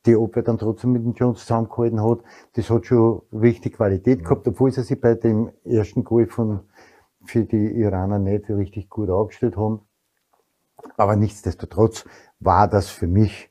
die 0.04 0.16
Abwehr 0.16 0.42
dann 0.42 0.58
trotzdem 0.58 0.92
mit 0.92 1.04
dem 1.04 1.12
Jones 1.12 1.40
zusammengehalten 1.40 2.02
hat, 2.02 2.20
das 2.54 2.70
hat 2.70 2.86
schon 2.86 3.22
richtig 3.32 3.74
Qualität 3.74 4.20
mhm. 4.20 4.24
gehabt, 4.24 4.48
obwohl 4.48 4.72
sie 4.72 4.82
sich 4.82 5.00
bei 5.00 5.14
dem 5.14 5.50
ersten 5.64 6.02
Goal 6.02 6.26
von 6.26 6.60
für 7.26 7.44
die 7.44 7.72
Iraner 7.80 8.18
nicht 8.18 8.48
richtig 8.50 8.88
gut 8.88 9.10
aufgestellt 9.10 9.56
haben. 9.56 9.80
Aber 10.96 11.16
nichtsdestotrotz 11.16 12.04
war 12.40 12.68
das 12.68 12.88
für 12.88 13.06
mich 13.06 13.50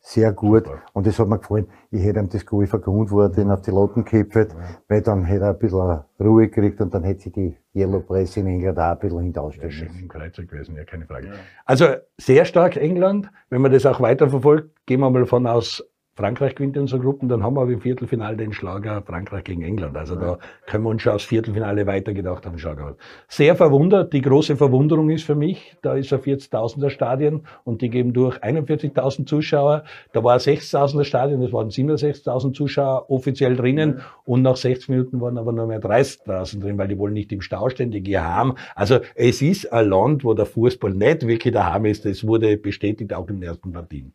sehr 0.00 0.32
gut 0.32 0.64
Super. 0.64 0.82
und 0.94 1.06
das 1.06 1.18
hat 1.18 1.28
mir 1.28 1.38
gefallen. 1.38 1.66
Ich 1.90 2.02
hätte 2.02 2.20
ihm 2.20 2.30
das 2.30 2.46
Goal 2.46 2.66
vergrund, 2.66 3.10
wo 3.10 3.20
er 3.20 3.28
den 3.28 3.50
auf 3.50 3.60
die 3.60 3.70
Latten 3.70 4.04
geköpft, 4.04 4.52
ja. 4.52 4.58
weil 4.88 5.02
dann 5.02 5.24
hätte 5.24 5.44
er 5.44 5.50
ein 5.50 5.58
bisschen 5.58 6.00
Ruhe 6.18 6.48
gekriegt 6.48 6.80
und 6.80 6.94
dann 6.94 7.04
hätte 7.04 7.22
sich 7.22 7.32
die 7.32 7.56
Yellow 7.74 8.00
Press 8.00 8.36
in 8.38 8.46
England 8.46 8.78
auch 8.78 8.92
ein 8.92 8.98
bisschen 8.98 9.20
hintausstellen 9.20 9.70
ja, 9.70 9.84
müssen. 9.84 10.08
Kreuzer 10.08 10.44
gewesen, 10.44 10.76
ja, 10.76 10.84
keine 10.84 11.04
Frage. 11.04 11.26
Ja. 11.26 11.32
Also 11.66 11.86
sehr 12.16 12.46
stark 12.46 12.76
England. 12.76 13.30
Wenn 13.50 13.60
man 13.60 13.70
das 13.70 13.84
auch 13.84 14.00
weiterverfolgt, 14.00 14.86
gehen 14.86 15.00
wir 15.00 15.10
mal 15.10 15.26
von 15.26 15.46
aus, 15.46 15.84
Frankreich 16.18 16.56
gewinnt 16.56 16.76
unsere 16.76 17.00
Gruppen, 17.00 17.28
dann 17.28 17.44
haben 17.44 17.54
wir 17.54 17.60
aber 17.60 17.70
im 17.70 17.80
Viertelfinale 17.80 18.36
den 18.36 18.52
Schlager 18.52 19.02
Frankreich 19.02 19.44
gegen 19.44 19.62
England. 19.62 19.96
Also 19.96 20.16
da 20.16 20.38
können 20.66 20.82
wir 20.82 20.90
uns 20.90 21.02
schon 21.02 21.12
aufs 21.12 21.26
Viertelfinale 21.26 21.86
weitergedacht 21.86 22.44
haben. 22.44 22.58
Schlager. 22.58 22.96
Sehr 23.28 23.54
verwundert, 23.54 24.12
die 24.12 24.20
große 24.20 24.56
Verwunderung 24.56 25.10
ist 25.10 25.22
für 25.22 25.36
mich, 25.36 25.76
da 25.80 25.94
ist 25.94 26.12
ein 26.12 26.18
40.000er 26.18 26.90
Stadion 26.90 27.42
und 27.62 27.82
die 27.82 27.88
geben 27.88 28.14
durch 28.14 28.36
41.000 28.42 29.26
Zuschauer. 29.26 29.84
Da 30.12 30.24
war 30.24 30.32
ein 30.32 30.40
60.000er 30.40 31.04
Stadion, 31.04 31.40
das 31.40 31.52
waren 31.52 31.68
67.000 31.68 32.52
Zuschauer 32.52 33.08
offiziell 33.08 33.54
drinnen 33.54 34.00
und 34.24 34.42
nach 34.42 34.56
60 34.56 34.88
Minuten 34.88 35.20
waren 35.20 35.38
aber 35.38 35.52
nur 35.52 35.68
mehr 35.68 35.80
30.000 35.80 36.60
drin, 36.60 36.78
weil 36.78 36.88
die 36.88 36.98
wollen 36.98 37.14
nicht 37.14 37.30
im 37.30 37.42
Stau 37.42 37.68
ständig 37.68 38.12
haben. 38.16 38.54
Also 38.74 38.98
es 39.14 39.40
ist 39.40 39.72
ein 39.72 39.88
Land, 39.88 40.24
wo 40.24 40.34
der 40.34 40.46
Fußball 40.46 40.94
nicht 40.94 41.28
wirklich 41.28 41.54
daheim 41.54 41.84
ist. 41.84 42.04
Das 42.04 42.26
wurde 42.26 42.56
bestätigt 42.56 43.14
auch 43.14 43.28
in 43.28 43.36
den 43.36 43.44
ersten 43.44 43.70
Partien. 43.70 44.14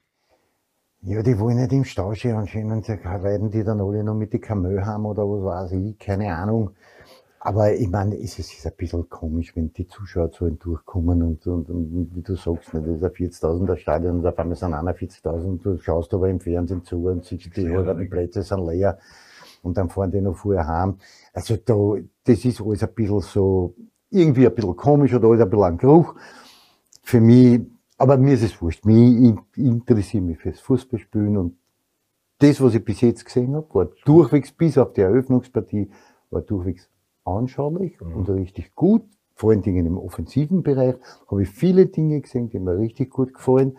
Ja, 1.05 1.21
die 1.21 1.37
wollen 1.37 1.57
nicht 1.57 1.73
im 1.73 1.83
Stau 1.83 2.13
stehen 2.13 2.37
anscheinend, 2.37 2.87
reiten 2.89 3.51
die 3.51 3.65
dann 3.65 3.81
alle 3.81 4.05
noch 4.05 4.15
mit 4.15 4.31
die 4.31 4.39
Kamö 4.39 4.81
haben 4.85 5.05
oder 5.05 5.23
was 5.23 5.43
weiß 5.43 5.71
ich, 5.73 5.99
keine 5.99 6.33
Ahnung. 6.33 6.69
Aber 7.41 7.73
ich 7.73 7.89
meine, 7.89 8.17
es 8.17 8.39
ist 8.39 8.65
ein 8.65 8.71
bisschen 8.77 9.09
komisch, 9.09 9.53
wenn 9.53 9.73
die 9.73 9.85
Zuschauerzahlen 9.85 10.59
durchkommen 10.59 11.21
und, 11.21 11.45
und, 11.45 11.69
und 11.69 12.11
wie 12.15 12.21
du 12.21 12.35
sagst, 12.35 12.73
nicht, 12.73 12.87
das 12.87 12.95
ist 12.95 13.43
ein 13.43 13.59
40.000er 13.59 13.75
Stadion 13.75 14.19
und 14.19 14.25
auf 14.25 14.39
einmal 14.39 14.55
sind 14.55 14.73
41.000 14.73 15.61
du 15.61 15.77
schaust 15.77 16.13
aber 16.13 16.29
im 16.29 16.39
Fernsehen 16.39 16.85
zu 16.85 17.05
und 17.07 17.25
siehst, 17.25 17.53
die 17.57 17.69
halben 17.69 18.09
Plätze 18.09 18.41
sind 18.41 18.65
leer 18.65 18.97
und 19.61 19.75
dann 19.77 19.89
fahren 19.89 20.11
die 20.11 20.21
noch 20.21 20.37
vorher 20.37 20.65
heim. 20.65 20.99
Also 21.33 21.57
da, 21.57 21.95
das 22.23 22.45
ist 22.45 22.61
alles 22.61 22.81
ein 22.81 22.93
bisschen 22.93 23.19
so, 23.19 23.75
irgendwie 24.09 24.47
ein 24.47 24.55
bisschen 24.55 24.77
komisch 24.77 25.13
oder 25.13 25.27
alles 25.27 25.41
ein 25.41 25.49
bisschen 25.49 25.65
ein 25.65 25.77
Geruch. 25.77 26.15
Für 27.01 27.19
mich 27.19 27.59
aber 28.03 28.17
mir 28.17 28.33
ist 28.33 28.43
es 28.43 28.61
wurscht. 28.61 28.85
Ich, 28.85 29.35
interessiere 29.55 30.23
mich 30.23 30.37
fürs 30.37 30.59
Fußballspielen 30.59 31.37
und 31.37 31.55
das, 32.39 32.59
was 32.59 32.75
ich 32.75 32.83
bis 32.83 32.99
jetzt 32.99 33.23
gesehen 33.23 33.55
habe, 33.55 33.73
war 33.73 33.87
durchwegs, 34.03 34.51
bis 34.51 34.77
auf 34.77 34.91
die 34.91 34.99
Eröffnungspartie, 34.99 35.89
war 36.29 36.41
durchwegs 36.41 36.89
anschaulich 37.23 37.97
mhm. 38.01 38.13
und 38.17 38.29
richtig 38.29 38.75
gut. 38.75 39.03
Vor 39.35 39.51
allen 39.51 39.61
Dingen 39.61 39.85
im 39.85 39.97
offensiven 39.97 40.63
Bereich 40.63 40.95
habe 41.31 41.43
ich 41.43 41.49
viele 41.49 41.85
Dinge 41.85 42.19
gesehen, 42.19 42.49
die 42.49 42.59
mir 42.59 42.77
richtig 42.77 43.09
gut 43.09 43.33
gefallen. 43.33 43.77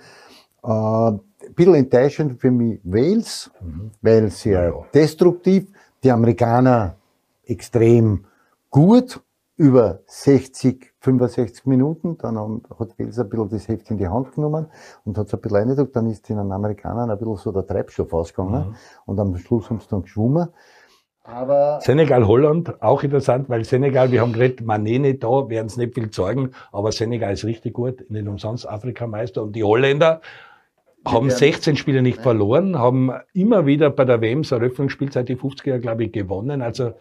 Äh, 0.62 0.68
ein 0.68 1.20
bisschen 1.54 1.74
enttäuschend 1.74 2.40
für 2.40 2.50
mich 2.50 2.80
Wales, 2.82 3.50
mhm. 3.60 3.90
weil 4.00 4.30
sehr 4.30 4.62
ja, 4.62 4.68
ja. 4.70 4.86
destruktiv. 4.94 5.70
Die 6.02 6.10
Amerikaner 6.10 6.96
extrem 7.44 8.24
gut 8.70 9.20
über 9.56 10.00
60, 10.06 10.94
65 11.00 11.66
Minuten. 11.66 12.18
Dann 12.18 12.36
hat 12.78 12.98
Wels 12.98 13.18
ein 13.18 13.28
bisschen 13.28 13.48
das 13.50 13.68
Heft 13.68 13.90
in 13.90 13.98
die 13.98 14.08
Hand 14.08 14.32
genommen 14.32 14.66
und 15.04 15.16
hat 15.16 15.28
es 15.28 15.34
ein 15.34 15.40
bisschen 15.40 15.56
reingedrückt. 15.58 15.94
Dann 15.94 16.08
ist 16.08 16.28
den 16.28 16.38
Amerikanern 16.38 17.10
ein 17.10 17.18
bisschen 17.18 17.36
so 17.36 17.52
der 17.52 17.66
Treibstoff 17.66 18.12
ausgegangen. 18.12 18.70
Mhm. 18.70 18.74
Und 19.06 19.20
am 19.20 19.36
Schluss 19.36 19.70
haben 19.70 19.80
sie 19.80 19.88
dann 19.88 20.02
geschwommen. 20.02 20.48
Aber 21.26 21.80
Senegal, 21.80 22.26
Holland, 22.26 22.82
auch 22.82 23.02
interessant, 23.02 23.48
weil 23.48 23.64
Senegal, 23.64 24.12
wir 24.12 24.20
haben 24.20 24.34
geredet, 24.34 24.60
Mané 24.60 25.00
nicht 25.00 25.24
da, 25.24 25.48
werden 25.48 25.68
es 25.68 25.78
nicht 25.78 25.94
viel 25.94 26.10
zeigen, 26.10 26.50
aber 26.70 26.92
Senegal 26.92 27.32
ist 27.32 27.46
richtig 27.46 27.72
gut, 27.72 28.10
nicht 28.10 28.28
umsonst 28.28 28.68
Afrikameister. 28.68 29.42
Und 29.42 29.56
die 29.56 29.64
Holländer 29.64 30.20
haben 31.06 31.30
16 31.30 31.76
Spiele 31.76 32.02
nicht 32.02 32.20
verloren, 32.20 32.78
haben 32.78 33.10
immer 33.32 33.64
wieder 33.64 33.88
bei 33.88 34.04
der 34.04 34.20
WMs 34.20 34.52
Eröffnungsspielzeit 34.52 35.26
die 35.28 35.36
50er, 35.36 35.78
glaube 35.78 36.04
ich, 36.04 36.12
gewonnen. 36.12 36.60
Also 36.60 36.92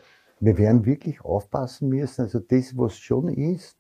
wir 0.44 0.58
werden 0.58 0.86
wirklich 0.86 1.24
aufpassen 1.24 1.90
müssen. 1.90 2.24
Also 2.24 2.40
das, 2.40 2.78
was 2.78 2.98
schon 2.98 3.30
ist, 3.30 3.78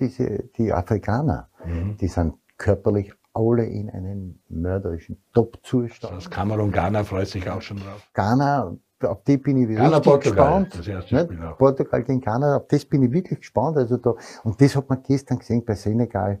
diese, 0.00 0.44
die 0.56 0.72
Afrikaner, 0.72 1.50
mhm. 1.64 1.96
die 1.98 2.08
sind 2.08 2.34
körperlich 2.56 3.12
alle 3.34 3.66
in 3.66 3.90
einem 3.90 4.38
mörderischen 4.48 5.18
Top-Zustand. 5.34 6.16
Das 6.16 6.30
Kamerun, 6.30 6.72
Ghana 6.72 7.04
freut 7.04 7.28
sich 7.28 7.48
auch 7.50 7.60
schon 7.60 7.76
drauf. 7.76 8.08
Ghana, 8.14 8.76
auf 9.02 9.24
die 9.24 9.36
bin 9.36 9.58
ich 9.58 9.76
Ghana, 9.76 9.96
richtig 9.98 10.10
Portugal, 10.10 10.64
gespannt. 10.64 11.42
Auch. 11.42 11.58
Portugal 11.58 12.02
gegen 12.02 12.20
Ghana, 12.20 12.56
auf 12.56 12.66
das 12.68 12.84
bin 12.86 13.02
ich 13.02 13.12
wirklich 13.12 13.40
gespannt. 13.40 13.76
Also 13.76 13.98
da, 13.98 14.14
und 14.44 14.58
das 14.58 14.74
hat 14.74 14.88
man 14.88 15.02
gestern 15.02 15.38
gesehen 15.38 15.64
bei 15.66 15.74
Senegal, 15.74 16.40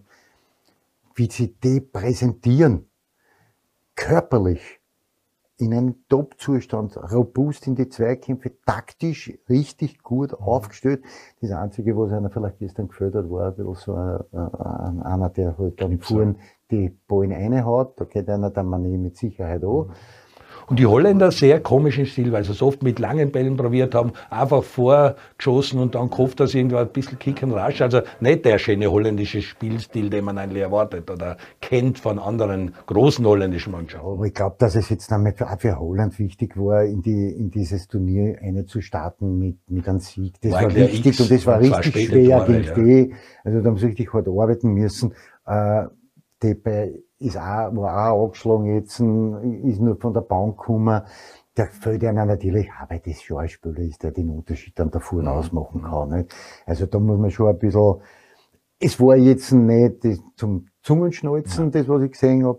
wie 1.14 1.30
sie 1.30 1.54
die 1.54 1.80
präsentieren. 1.80 2.88
Körperlich 3.94 4.80
in 5.58 5.72
einem 5.72 5.94
Top-Zustand, 6.08 6.96
robust 7.12 7.66
in 7.66 7.74
die 7.74 7.88
Zweikämpfe, 7.88 8.52
taktisch 8.66 9.32
richtig 9.48 10.02
gut 10.02 10.32
Mhm. 10.32 10.46
aufgestellt. 10.46 11.02
Das 11.40 11.50
Einzige, 11.52 11.96
was 11.96 12.12
einer 12.12 12.30
vielleicht 12.30 12.58
gestern 12.58 12.88
hat, 13.14 13.30
war 13.30 13.54
ein 13.58 13.74
so 13.74 13.94
ein, 13.94 14.20
ein, 14.32 15.02
einer, 15.02 15.30
der 15.30 15.56
halt 15.58 15.80
dann 15.80 15.98
vorn 16.00 16.36
die 16.70 16.90
Ballen 17.08 17.32
reinhaut. 17.32 17.98
Da 18.00 18.04
geht 18.04 18.28
einer 18.28 18.50
der 18.50 18.64
Mané 18.64 18.98
mit 18.98 19.16
Sicherheit 19.16 19.64
an. 19.64 19.90
Und 20.68 20.78
die 20.80 20.86
Holländer 20.86 21.30
sehr 21.30 21.60
komischen 21.60 22.06
Stil, 22.06 22.32
weil 22.32 22.42
sie 22.44 22.52
es 22.52 22.60
oft 22.60 22.82
mit 22.82 22.98
langen 22.98 23.30
Bällen 23.30 23.56
probiert 23.56 23.94
haben, 23.94 24.12
einfach 24.30 24.64
vorgeschossen 24.64 25.78
und 25.78 25.94
dann 25.94 26.10
gehofft, 26.10 26.40
dass 26.40 26.54
irgendwo 26.54 26.76
ein 26.76 26.88
bisschen 26.88 27.18
Kick 27.18 27.42
and 27.42 27.52
Rush. 27.52 27.80
Also 27.80 28.00
nicht 28.20 28.44
der 28.44 28.58
schöne 28.58 28.90
holländische 28.90 29.42
Spielstil, 29.42 30.10
den 30.10 30.24
man 30.24 30.38
eigentlich 30.38 30.62
erwartet 30.62 31.08
oder 31.10 31.36
kennt 31.60 31.98
von 32.00 32.18
anderen 32.18 32.74
großen 32.86 33.24
holländischen 33.24 33.72
Mannschaften. 33.72 34.08
Aber 34.08 34.24
ich 34.24 34.34
glaube, 34.34 34.56
dass 34.58 34.74
es 34.74 34.88
jetzt 34.88 35.08
für, 35.08 35.50
auch 35.50 35.60
für 35.60 35.78
Holland 35.78 36.18
wichtig 36.18 36.56
war, 36.56 36.84
in, 36.84 37.00
die, 37.00 37.28
in 37.28 37.50
dieses 37.50 37.86
Turnier 37.86 38.38
eine 38.42 38.64
zu 38.64 38.80
starten 38.80 39.38
mit, 39.38 39.58
mit 39.68 39.88
einem 39.88 40.00
Sieg. 40.00 40.34
Das 40.40 40.52
War 40.52 40.62
war, 40.62 40.74
wichtig 40.74 41.06
X 41.06 41.20
und 41.20 41.30
das 41.30 41.46
war 41.46 41.60
und 41.60 41.72
richtig 41.72 42.08
schwer 42.08 42.44
Tore, 42.44 42.52
gegen 42.52 42.64
ja. 42.64 42.74
die. 42.74 43.14
Also 43.44 43.60
da 43.60 43.68
haben 43.68 43.78
sie 43.78 43.86
richtig 43.86 44.12
hart 44.12 44.26
arbeiten 44.26 44.72
müssen. 44.74 45.14
Äh, 45.46 45.84
Depay 46.42 47.05
ist 47.18 47.36
auch, 47.36 47.74
war 47.76 48.12
auch 48.12 48.24
angeschlagen 48.26 48.66
jetzt, 48.66 49.00
ist 49.00 49.80
nur 49.80 49.96
von 49.98 50.12
der 50.12 50.20
Bank 50.22 50.58
gekommen. 50.58 51.02
Der 51.56 51.66
fällt 51.68 52.04
einer 52.04 52.26
natürlich 52.26 52.68
auch, 52.70 52.90
weil 52.90 53.00
das 53.00 53.22
schon 53.22 53.38
ein 53.38 53.48
Spieler 53.48 53.78
ist, 53.78 54.02
der 54.02 54.10
den 54.12 54.28
Unterschied 54.30 54.78
dann 54.78 54.90
davor 54.90 55.22
Mhm. 55.22 55.28
ausmachen 55.28 55.82
kann. 55.82 56.10
Nicht? 56.10 56.34
Also 56.66 56.86
da 56.86 56.98
muss 56.98 57.18
man 57.18 57.30
schon 57.30 57.48
ein 57.48 57.58
bisschen, 57.58 57.94
es 58.78 59.00
war 59.00 59.16
jetzt 59.16 59.52
nicht 59.52 60.06
zum 60.36 60.66
Zungenschnalzen, 60.82 61.70
das 61.70 61.88
was 61.88 62.02
ich 62.02 62.12
gesehen 62.12 62.44
habe, 62.44 62.58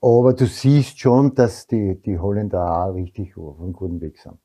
aber 0.00 0.32
du 0.32 0.46
siehst 0.46 1.00
schon, 1.00 1.34
dass 1.34 1.66
die, 1.66 2.00
die 2.00 2.18
Holländer 2.18 2.84
auch 2.84 2.94
richtig 2.94 3.36
auf 3.36 3.60
einem 3.60 3.72
guten 3.72 4.00
Weg 4.00 4.18
sind. 4.18 4.38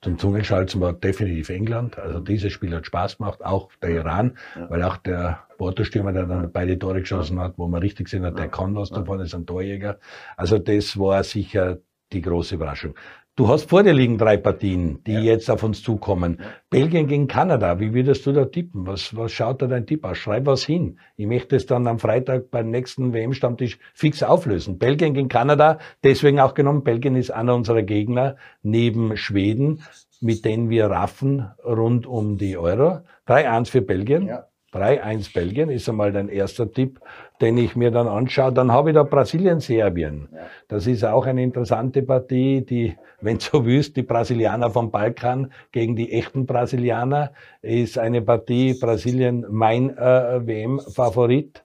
Zum 0.00 0.18
Zungenschalzen 0.18 0.80
war 0.80 0.92
definitiv 0.94 1.50
England. 1.50 1.98
Also 1.98 2.20
dieses 2.20 2.52
Spiel 2.52 2.74
hat 2.74 2.86
Spaß 2.86 3.18
gemacht, 3.18 3.44
auch 3.44 3.70
der 3.82 3.90
Iran, 3.90 4.36
weil 4.68 4.82
auch 4.82 4.96
der 4.96 5.40
Porto-Stürmer, 5.58 6.12
der 6.12 6.26
dann 6.26 6.52
beide 6.52 6.78
Tore 6.78 7.00
geschossen 7.00 7.38
hat, 7.40 7.58
wo 7.58 7.68
man 7.68 7.82
richtig 7.82 8.06
gesehen 8.06 8.24
hat, 8.24 8.38
der 8.38 8.48
kann 8.48 8.74
was 8.74 8.90
davon, 8.90 9.20
ist 9.20 9.34
ein 9.34 9.46
Torjäger. 9.46 9.98
Also 10.36 10.58
das 10.58 10.98
war 10.98 11.22
sicher 11.24 11.78
die 12.12 12.22
große 12.22 12.54
Überraschung. 12.54 12.94
Du 13.38 13.48
hast 13.48 13.68
vor 13.68 13.82
dir 13.82 13.92
liegen 13.92 14.16
drei 14.16 14.38
Partien, 14.38 15.04
die 15.04 15.12
jetzt 15.12 15.50
auf 15.50 15.62
uns 15.62 15.82
zukommen. 15.82 16.40
Belgien 16.70 17.06
gegen 17.06 17.28
Kanada, 17.28 17.78
wie 17.78 17.92
würdest 17.92 18.24
du 18.24 18.32
da 18.32 18.46
tippen? 18.46 18.86
Was, 18.86 19.14
was 19.14 19.30
schaut 19.30 19.60
da 19.60 19.66
dein 19.66 19.84
Tipp 19.84 20.06
aus? 20.06 20.16
Schreib 20.16 20.46
was 20.46 20.64
hin. 20.64 20.98
Ich 21.18 21.26
möchte 21.26 21.54
es 21.54 21.66
dann 21.66 21.86
am 21.86 21.98
Freitag 21.98 22.50
beim 22.50 22.70
nächsten 22.70 23.12
WM-Stammtisch 23.12 23.78
fix 23.92 24.22
auflösen. 24.22 24.78
Belgien 24.78 25.12
gegen 25.12 25.28
Kanada, 25.28 25.78
deswegen 26.02 26.40
auch 26.40 26.54
genommen. 26.54 26.82
Belgien 26.82 27.14
ist 27.14 27.30
einer 27.30 27.54
unserer 27.54 27.82
Gegner 27.82 28.36
neben 28.62 29.18
Schweden, 29.18 29.82
mit 30.22 30.46
denen 30.46 30.70
wir 30.70 30.86
raffen 30.86 31.46
rund 31.62 32.06
um 32.06 32.38
die 32.38 32.56
Euro. 32.56 33.00
3-1 33.26 33.68
für 33.68 33.82
Belgien. 33.82 34.28
Ja. 34.28 34.46
3-1 34.72 35.32
Belgien 35.32 35.70
ist 35.70 35.88
einmal 35.88 36.12
dein 36.12 36.28
erster 36.28 36.70
Tipp, 36.70 37.00
den 37.40 37.58
ich 37.58 37.76
mir 37.76 37.90
dann 37.90 38.08
anschaue. 38.08 38.52
Dann 38.52 38.72
habe 38.72 38.90
ich 38.90 38.94
da 38.94 39.02
Brasilien-Serbien. 39.02 40.28
Das 40.68 40.86
ist 40.86 41.04
auch 41.04 41.26
eine 41.26 41.42
interessante 41.42 42.02
Partie, 42.02 42.64
die, 42.64 42.96
wenn 43.20 43.38
du 43.38 43.44
so 43.44 43.66
willst, 43.66 43.96
die 43.96 44.02
Brasilianer 44.02 44.70
vom 44.70 44.90
Balkan 44.90 45.52
gegen 45.72 45.96
die 45.96 46.12
echten 46.12 46.46
Brasilianer, 46.46 47.32
ist 47.62 47.98
eine 47.98 48.22
Partie 48.22 48.74
Brasilien 48.74 49.46
mein 49.50 49.96
äh, 49.96 50.46
WM-Favorit. 50.46 51.62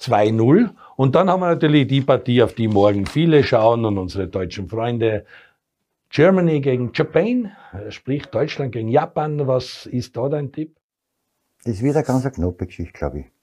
2-0. 0.00 0.70
Und 0.96 1.14
dann 1.14 1.30
haben 1.30 1.40
wir 1.40 1.48
natürlich 1.48 1.86
die 1.86 2.00
Partie, 2.00 2.42
auf 2.42 2.54
die 2.54 2.68
morgen 2.68 3.06
viele 3.06 3.42
schauen 3.42 3.84
und 3.84 3.96
unsere 3.96 4.28
deutschen 4.28 4.68
Freunde. 4.68 5.24
Germany 6.10 6.60
gegen 6.60 6.92
Japan, 6.94 7.52
äh, 7.72 7.90
sprich 7.90 8.26
Deutschland 8.26 8.72
gegen 8.72 8.88
Japan. 8.88 9.46
Was 9.46 9.86
ist 9.86 10.16
da 10.16 10.28
dein 10.28 10.52
Tipp? 10.52 10.76
Das 11.64 11.82
wird 11.82 11.96
eine 11.96 12.04
ganz 12.04 12.30
knappe 12.30 12.66
Geschichte, 12.66 12.92
glaube 12.92 13.20
ich. 13.20 13.33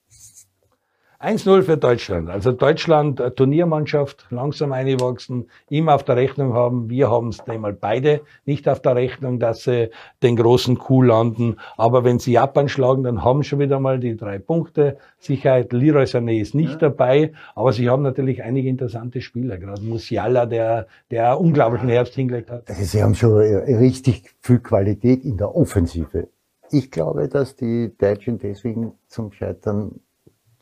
1-0 1.22 1.62
für 1.62 1.76
Deutschland. 1.76 2.28
Also 2.28 2.50
Deutschland, 2.50 3.20
äh, 3.20 3.30
Turniermannschaft, 3.30 4.26
langsam 4.30 4.72
eingewachsen, 4.72 5.46
immer 5.70 5.94
auf 5.94 6.02
der 6.02 6.16
Rechnung 6.16 6.54
haben. 6.54 6.90
Wir 6.90 7.10
haben 7.10 7.28
es 7.28 7.40
einmal 7.48 7.72
beide 7.72 8.22
nicht 8.44 8.68
auf 8.68 8.80
der 8.80 8.96
Rechnung, 8.96 9.38
dass 9.38 9.62
sie 9.62 9.90
den 10.22 10.34
großen 10.34 10.76
Coup 10.78 11.04
landen. 11.04 11.56
Aber 11.76 12.02
wenn 12.02 12.18
sie 12.18 12.32
Japan 12.32 12.68
schlagen, 12.68 13.04
dann 13.04 13.22
haben 13.22 13.42
sie 13.42 13.50
schon 13.50 13.60
wieder 13.60 13.78
mal 13.78 14.00
die 14.00 14.16
drei 14.16 14.40
Punkte. 14.40 14.98
Sicherheit, 15.18 15.72
Leroy 15.72 16.04
Sané 16.04 16.40
ist 16.40 16.56
nicht 16.56 16.82
dabei, 16.82 17.32
aber 17.54 17.72
sie 17.72 17.88
haben 17.88 18.02
natürlich 18.02 18.42
einige 18.42 18.68
interessante 18.68 19.20
Spieler. 19.20 19.58
Gerade 19.58 19.82
Musiala, 19.82 20.46
der, 20.46 20.88
der 21.12 21.38
unglaublichen 21.38 21.88
Herbst 21.88 22.14
hingelegt 22.14 22.50
hat. 22.50 22.68
Also 22.68 22.82
sie 22.82 23.00
haben 23.00 23.14
schon 23.14 23.40
äh, 23.40 23.76
richtig 23.76 24.34
viel 24.40 24.58
Qualität 24.58 25.24
in 25.24 25.36
der 25.36 25.54
Offensive. 25.54 26.28
Ich 26.72 26.90
glaube, 26.90 27.28
dass 27.28 27.54
die 27.54 27.92
Deutschen 27.96 28.38
deswegen 28.38 28.94
zum 29.06 29.30
Scheitern 29.30 30.00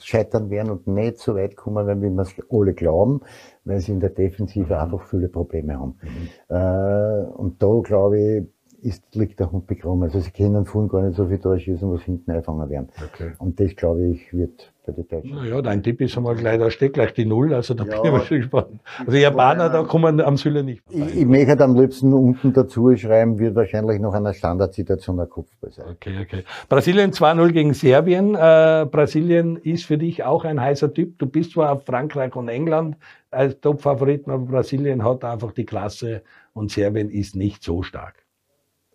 scheitern 0.04 0.50
werden 0.50 0.70
und 0.70 0.86
nicht 0.86 1.18
so 1.18 1.34
weit 1.34 1.56
kommen 1.56 1.86
werden, 1.86 2.02
wie 2.02 2.10
wir 2.10 2.22
es 2.22 2.34
alle 2.50 2.74
glauben, 2.74 3.20
weil 3.64 3.80
sie 3.80 3.92
in 3.92 4.00
der 4.00 4.10
Defensive 4.10 4.78
einfach 4.78 5.02
viele 5.02 5.28
Probleme 5.28 5.78
haben. 5.78 5.96
Äh, 6.48 7.30
und 7.32 7.62
da, 7.62 7.80
glaube 7.82 8.20
ich, 8.20 8.46
ist, 8.82 9.14
liegt 9.14 9.40
der 9.40 9.52
Hund 9.52 9.66
begraben. 9.66 10.02
Also 10.02 10.20
sie 10.20 10.30
können 10.30 10.64
vorhin 10.64 10.88
gar 10.88 11.02
nicht 11.02 11.16
so 11.16 11.26
viel 11.26 11.38
durchschießen, 11.38 11.90
was 11.90 12.02
hinten 12.02 12.30
einfangen 12.30 12.68
werden. 12.70 12.88
Okay. 13.12 13.32
Und 13.38 13.60
das, 13.60 13.76
glaube 13.76 14.06
ich, 14.06 14.32
wird 14.32 14.72
bei 14.92 15.02
den 15.02 15.08
Deutschen. 15.08 15.34
Naja, 15.34 15.62
dein 15.62 15.82
Tipp 15.82 16.00
ist 16.00 16.16
einmal 16.16 16.34
gleich, 16.36 16.58
da 16.58 16.70
steht 16.70 16.94
gleich 16.94 17.12
die 17.14 17.24
Null, 17.24 17.54
also 17.54 17.74
da 17.74 17.84
Ja, 17.84 18.00
bin 18.00 18.04
ich 18.04 18.12
mal 18.12 18.24
schon 18.24 18.36
gespannt. 18.38 18.80
Also 18.98 19.12
die 19.12 19.18
Japaner, 19.18 19.68
da 19.68 19.82
kommen 19.84 20.20
am 20.20 20.36
Süle 20.36 20.62
nicht 20.62 20.82
vorbei. 20.82 21.06
Ich, 21.08 21.20
ich 21.20 21.26
möchte 21.26 21.62
am 21.62 21.74
liebsten 21.74 22.12
unten 22.12 22.52
dazu 22.52 22.94
schreiben, 22.96 23.38
wird 23.38 23.54
wahrscheinlich 23.54 24.00
noch 24.00 24.14
einer 24.14 24.34
Standardsituation 24.34 25.20
ein 25.20 25.28
Kopfball 25.28 25.70
sein. 25.70 25.86
Okay, 25.90 26.18
okay. 26.22 26.44
Brasilien 26.68 27.12
2-0 27.12 27.52
gegen 27.52 27.74
Serbien. 27.74 28.34
Äh, 28.34 28.86
Brasilien 28.90 29.56
ist 29.56 29.84
für 29.84 29.98
dich 29.98 30.24
auch 30.24 30.44
ein 30.44 30.60
heißer 30.60 30.92
Typ. 30.92 31.18
Du 31.18 31.26
bist 31.26 31.52
zwar 31.52 31.72
auf 31.72 31.84
Frankreich 31.84 32.34
und 32.36 32.48
England 32.48 32.96
als 33.30 33.60
Top-Favoriten, 33.60 34.30
aber 34.30 34.44
Brasilien 34.44 35.04
hat 35.04 35.24
einfach 35.24 35.52
die 35.52 35.64
Klasse 35.64 36.22
und 36.52 36.70
Serbien 36.70 37.10
ist 37.10 37.36
nicht 37.36 37.62
so 37.62 37.82
stark. 37.82 38.14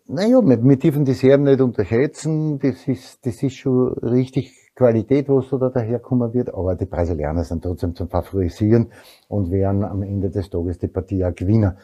Naja, 0.08 0.40
wir, 0.40 0.62
wir 0.62 0.76
dürfen 0.78 1.04
die 1.04 1.14
Serben 1.14 1.44
nicht 1.44 1.60
unterschätzen. 1.60 2.60
Das 2.60 2.86
ist, 2.86 3.26
das 3.26 3.42
ist 3.42 3.56
schon 3.56 3.92
richtig 3.94 4.65
Qualität, 4.76 5.28
was 5.28 5.48
da 5.50 5.70
daherkommen 5.70 6.32
wird. 6.32 6.54
Aber 6.54 6.76
die 6.76 6.84
Brasilianer 6.84 7.42
sind 7.42 7.64
trotzdem 7.64 7.94
zum 7.94 8.08
Favorisieren 8.08 8.92
und 9.28 9.50
werden 9.50 9.82
am 9.82 10.02
Ende 10.02 10.30
des 10.30 10.50
Tages 10.50 10.78
die 10.78 10.88
Partie 10.88 11.24
auch 11.24 11.34
gewinnen. 11.34 11.76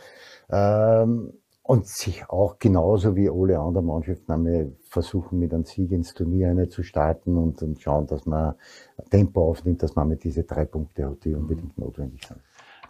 Ähm, 0.50 1.33
und 1.64 1.87
sich 1.87 2.28
auch 2.28 2.59
genauso 2.59 3.14
wie 3.16 3.31
alle 3.31 3.59
anderen 3.59 3.87
Mannschaften 3.87 4.33
einmal 4.33 4.72
versuchen, 4.83 5.38
mit 5.38 5.55
einem 5.55 5.64
Sieg 5.64 5.92
ins 5.92 6.12
Turnier 6.12 6.50
eine 6.50 6.68
zu 6.68 6.83
starten 6.83 7.37
und, 7.37 7.62
und 7.62 7.81
schauen, 7.81 8.07
dass 8.07 8.26
man 8.26 8.55
Tempo 9.11 9.48
aufnimmt, 9.48 9.83
dass 9.83 9.94
man 9.94 10.09
mit 10.09 10.24
diese 10.24 10.42
drei 10.42 10.64
Punkte 10.64 11.09
hat, 11.09 11.24
die 11.24 11.35
unbedingt 11.35 11.78
notwendig 11.78 12.26
sind. 12.26 12.40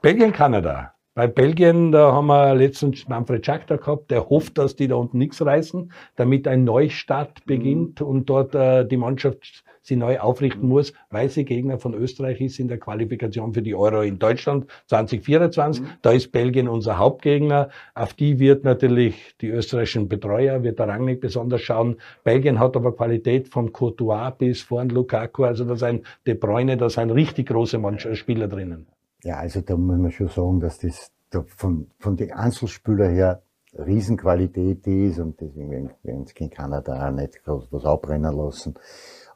Belgien, 0.00 0.32
Kanada. 0.32 0.94
Bei 1.14 1.26
Belgien, 1.26 1.92
da 1.92 2.10
haben 2.12 2.28
wir 2.28 2.54
letztens 2.54 3.06
Manfred 3.06 3.44
Schack 3.44 3.66
da 3.66 3.76
gehabt, 3.76 4.10
der 4.10 4.30
hofft, 4.30 4.56
dass 4.56 4.76
die 4.76 4.88
da 4.88 4.94
unten 4.94 5.18
nichts 5.18 5.44
reißen, 5.44 5.92
damit 6.16 6.48
ein 6.48 6.64
Neustart 6.64 7.44
beginnt 7.44 8.00
und 8.00 8.30
dort 8.30 8.54
äh, 8.54 8.86
die 8.86 8.96
Mannschaft 8.96 9.62
sie 9.82 9.96
neu 9.96 10.20
aufrichten 10.20 10.66
muss, 10.66 10.94
weil 11.10 11.28
sie 11.28 11.44
Gegner 11.44 11.78
von 11.78 11.92
Österreich 11.92 12.40
ist 12.40 12.58
in 12.58 12.68
der 12.68 12.78
Qualifikation 12.78 13.52
für 13.52 13.60
die 13.60 13.74
Euro 13.74 14.00
in 14.00 14.18
Deutschland 14.18 14.66
2024. 14.86 15.84
Da 16.00 16.12
ist 16.12 16.32
Belgien 16.32 16.66
unser 16.66 16.96
Hauptgegner. 16.96 17.68
Auf 17.94 18.14
die 18.14 18.38
wird 18.38 18.64
natürlich 18.64 19.34
die 19.42 19.48
österreichischen 19.48 20.08
Betreuer, 20.08 20.62
wird 20.62 20.78
der 20.78 20.88
Rangnick 20.88 21.20
besonders 21.20 21.60
schauen. 21.60 21.96
Belgien 22.24 22.58
hat 22.58 22.74
aber 22.74 22.96
Qualität 22.96 23.48
von 23.48 23.70
Courtois 23.70 24.30
bis 24.38 24.62
vorn 24.62 24.88
Lukaku, 24.88 25.44
also 25.44 25.66
da 25.66 25.76
sind 25.76 26.06
De 26.26 26.32
Bruyne, 26.32 26.78
da 26.78 26.88
sind 26.88 27.10
richtig 27.10 27.48
große 27.48 27.76
Mannschaft, 27.76 28.16
Spieler 28.16 28.48
drinnen. 28.48 28.86
Ja, 29.24 29.36
also 29.36 29.60
da 29.60 29.76
muss 29.76 29.98
man 29.98 30.10
schon 30.10 30.28
sagen, 30.28 30.60
dass 30.60 30.78
das 30.78 31.12
da 31.30 31.44
von, 31.56 31.88
von 31.98 32.16
den 32.16 32.32
Einzelspielern 32.32 33.14
her 33.14 33.42
Riesenqualität 33.74 34.86
ist 34.86 35.18
und 35.18 35.40
deswegen 35.40 35.90
werden 36.02 36.26
sie 36.26 36.34
gegen 36.34 36.50
Kanada 36.50 37.08
auch 37.08 37.12
nicht 37.12 37.42
groß 37.42 37.68
was 37.70 37.84
abbrennen 37.84 38.36
lassen. 38.36 38.74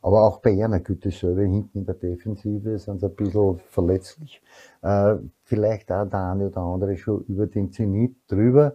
Aber 0.02 0.24
auch 0.24 0.40
bei 0.40 0.62
einer 0.62 0.80
Güte 0.80 1.10
selber 1.10 1.42
hinten 1.42 1.78
in 1.78 1.86
der 1.86 1.94
Defensive 1.94 2.78
sind 2.78 3.00
sie 3.00 3.06
ein 3.06 3.14
bisschen 3.14 3.60
verletzlich. 3.70 4.42
Äh, 4.82 5.16
vielleicht 5.42 5.90
auch 5.90 6.08
der 6.08 6.30
eine 6.32 6.48
oder 6.48 6.60
andere 6.60 6.96
schon 6.96 7.24
über 7.24 7.46
den 7.46 7.72
Zenit 7.72 8.14
drüber. 8.28 8.74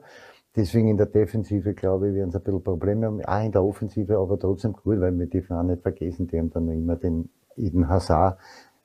Deswegen 0.55 0.89
in 0.89 0.97
der 0.97 1.05
Defensive, 1.05 1.73
glaube 1.73 2.09
ich, 2.09 2.15
werden 2.15 2.31
sie 2.31 2.37
ein 2.37 2.43
bisschen 2.43 2.63
Probleme 2.63 3.05
haben. 3.05 3.23
Auch 3.23 3.45
in 3.45 3.51
der 3.51 3.63
Offensive, 3.63 4.17
aber 4.17 4.37
trotzdem 4.39 4.73
gut, 4.73 4.99
weil 4.99 5.17
wir 5.17 5.27
dürfen 5.27 5.55
auch 5.55 5.63
nicht 5.63 5.81
vergessen, 5.83 6.27
die 6.27 6.39
haben 6.39 6.49
dann 6.49 6.67
immer 6.69 6.97
den 6.97 7.29
Eden 7.55 7.87
Hazard, 7.87 8.37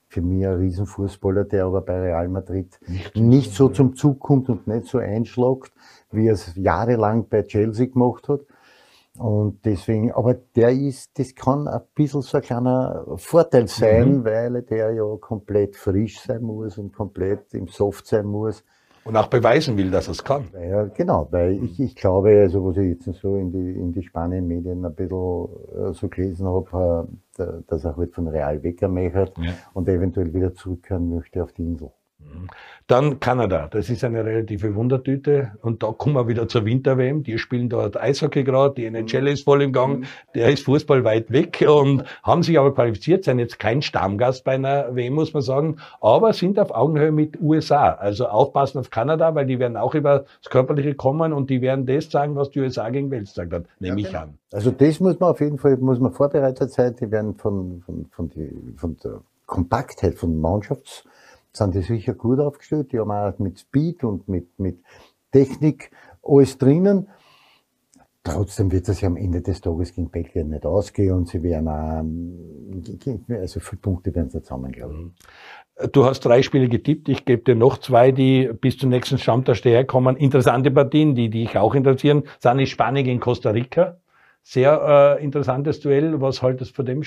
für 0.08 0.22
mich 0.22 0.46
ein 0.46 0.54
Riesenfußballer, 0.54 1.44
der 1.44 1.66
aber 1.66 1.82
bei 1.82 2.00
Real 2.00 2.28
Madrid 2.28 2.78
nicht, 3.14 3.52
so 3.52 3.68
zum 3.68 3.96
Zug 3.96 4.20
kommt 4.20 4.48
und 4.48 4.66
nicht 4.66 4.86
so 4.86 4.98
einschlagt, 4.98 5.72
wie 6.10 6.28
er 6.28 6.34
es 6.34 6.54
jahrelang 6.54 7.28
bei 7.28 7.42
Chelsea 7.42 7.86
gemacht 7.86 8.28
hat. 8.28 8.40
Und 9.18 9.64
deswegen, 9.64 10.12
aber 10.12 10.34
der 10.34 10.70
ist, 10.70 11.18
das 11.18 11.34
kann 11.34 11.66
ein 11.68 11.80
bisschen 11.94 12.22
so 12.22 12.36
ein 12.36 12.42
kleiner 12.42 13.06
Vorteil 13.16 13.66
sein, 13.66 14.24
weil 14.24 14.62
der 14.62 14.92
ja 14.92 15.16
komplett 15.18 15.76
frisch 15.76 16.20
sein 16.20 16.42
muss 16.42 16.76
und 16.76 16.92
komplett 16.92 17.54
im 17.54 17.66
Soft 17.68 18.06
sein 18.06 18.26
muss. 18.26 18.62
Und 19.06 19.16
auch 19.16 19.28
beweisen 19.28 19.76
will, 19.76 19.90
dass 19.90 20.08
er 20.08 20.12
es 20.12 20.24
kann. 20.24 20.48
Ja, 20.52 20.84
genau, 20.84 21.28
weil 21.30 21.62
ich, 21.62 21.78
ich 21.78 21.94
glaube, 21.94 22.40
also 22.40 22.64
was 22.64 22.76
ich 22.76 22.88
jetzt 22.88 23.20
so 23.20 23.36
in 23.36 23.52
die, 23.52 23.70
in 23.78 23.92
die 23.92 24.02
Spanien-Medien 24.02 24.84
ein 24.84 24.94
bisschen 24.94 25.46
äh, 25.74 25.92
so 25.92 26.08
gelesen 26.08 26.46
habe, 26.46 27.08
äh, 27.38 27.44
dass 27.68 27.84
er 27.84 27.96
halt 27.96 28.14
von 28.14 28.26
Real 28.26 28.62
weggemächert 28.62 29.32
ja. 29.38 29.52
und 29.74 29.88
eventuell 29.88 30.34
wieder 30.34 30.54
zurückkehren 30.54 31.08
möchte 31.14 31.42
auf 31.42 31.52
die 31.52 31.62
Insel. 31.62 31.92
Dann 32.88 33.18
Kanada, 33.18 33.66
das 33.68 33.90
ist 33.90 34.04
eine 34.04 34.24
relative 34.24 34.76
Wundertüte. 34.76 35.52
Und 35.60 35.82
da 35.82 35.90
kommen 35.90 36.14
wir 36.14 36.28
wieder 36.28 36.46
zur 36.46 36.64
Winter-WM. 36.64 37.24
Die 37.24 37.36
spielen 37.36 37.68
dort 37.68 38.00
Eishockey 38.00 38.44
gerade, 38.44 38.74
die 38.74 38.84
NHL 38.84 39.26
ist 39.26 39.44
voll 39.44 39.62
im 39.62 39.72
Gang, 39.72 40.06
der 40.36 40.50
ist 40.50 40.64
Fußball 40.64 41.02
weit 41.02 41.32
weg 41.32 41.66
und 41.68 42.04
haben 42.22 42.44
sich 42.44 42.56
aber 42.56 42.72
qualifiziert, 42.72 43.24
sind 43.24 43.40
jetzt 43.40 43.58
kein 43.58 43.82
Stammgast 43.82 44.44
bei 44.44 44.52
einer 44.52 44.94
WM, 44.94 45.14
muss 45.14 45.32
man 45.32 45.42
sagen, 45.42 45.78
aber 46.00 46.32
sind 46.32 46.60
auf 46.60 46.70
Augenhöhe 46.70 47.10
mit 47.10 47.40
USA. 47.40 47.90
Also 47.90 48.28
aufpassen 48.28 48.78
auf 48.78 48.90
Kanada, 48.90 49.34
weil 49.34 49.46
die 49.46 49.58
werden 49.58 49.76
auch 49.76 49.94
über 49.96 50.24
das 50.40 50.50
Körperliche 50.50 50.94
kommen 50.94 51.32
und 51.32 51.50
die 51.50 51.60
werden 51.62 51.86
das 51.86 52.08
sagen, 52.08 52.36
was 52.36 52.50
die 52.50 52.60
USA 52.60 52.88
gegen 52.90 53.10
Wales 53.10 53.30
gesagt 53.30 53.52
hat, 53.52 53.64
nehme 53.80 54.00
ja, 54.00 54.06
ich 54.06 54.12
genau. 54.12 54.22
an. 54.24 54.38
Also 54.52 54.70
das 54.70 55.00
muss 55.00 55.18
man 55.18 55.30
auf 55.30 55.40
jeden 55.40 55.58
Fall, 55.58 55.76
muss 55.78 55.98
man 55.98 56.12
vorbereitet 56.12 56.70
sein. 56.70 56.94
Die 57.00 57.10
werden 57.10 57.34
von, 57.34 57.82
von, 57.84 58.06
von, 58.12 58.30
die, 58.30 58.74
von 58.76 58.96
der 59.02 59.22
Kompaktheit 59.46 60.14
von 60.14 60.40
Mannschafts 60.40 61.04
sind 61.56 61.74
die 61.74 61.82
sicher 61.82 62.14
gut 62.14 62.38
aufgestellt. 62.38 62.92
Die 62.92 62.98
haben 62.98 63.10
auch 63.10 63.38
mit 63.38 63.58
Speed 63.58 64.04
und 64.04 64.28
mit, 64.28 64.58
mit 64.58 64.82
Technik 65.32 65.90
alles 66.22 66.58
drinnen. 66.58 67.08
Trotzdem 68.24 68.72
wird 68.72 68.88
es 68.88 69.00
ja 69.00 69.06
am 69.06 69.16
Ende 69.16 69.40
des 69.40 69.60
Tages 69.60 69.94
gegen 69.94 70.10
Belgien 70.10 70.48
nicht 70.48 70.66
ausgehen 70.66 71.14
und 71.14 71.28
sie 71.28 71.44
werden 71.44 71.68
auch, 71.68 73.36
also 73.36 73.60
viele 73.60 73.80
Punkte 73.80 74.12
werden 74.14 74.30
sie 74.30 74.42
zusammen, 74.42 74.74
ich. 74.74 74.82
Du 75.92 76.04
hast 76.04 76.20
drei 76.20 76.42
Spiele 76.42 76.68
getippt. 76.68 77.08
Ich 77.08 77.24
gebe 77.24 77.42
dir 77.42 77.54
noch 77.54 77.78
zwei, 77.78 78.10
die 78.10 78.50
bis 78.60 78.78
zum 78.78 78.90
nächsten 78.90 79.18
Stammtag 79.18 79.86
kommen. 79.86 80.16
Interessante 80.16 80.70
Partien, 80.72 81.14
die, 81.14 81.28
die 81.28 81.44
ich 81.44 81.56
auch 81.56 81.74
interessieren, 81.74 82.24
sind 82.40 82.58
die 82.58 82.66
Spanien 82.66 83.04
gegen 83.04 83.20
Costa 83.20 83.50
Rica. 83.50 83.98
Sehr 84.42 85.18
äh, 85.20 85.24
interessantes 85.24 85.80
Duell. 85.80 86.20
Was 86.20 86.42
haltest 86.42 86.72
du 86.72 86.76
von 86.76 86.86
dem? 86.86 87.02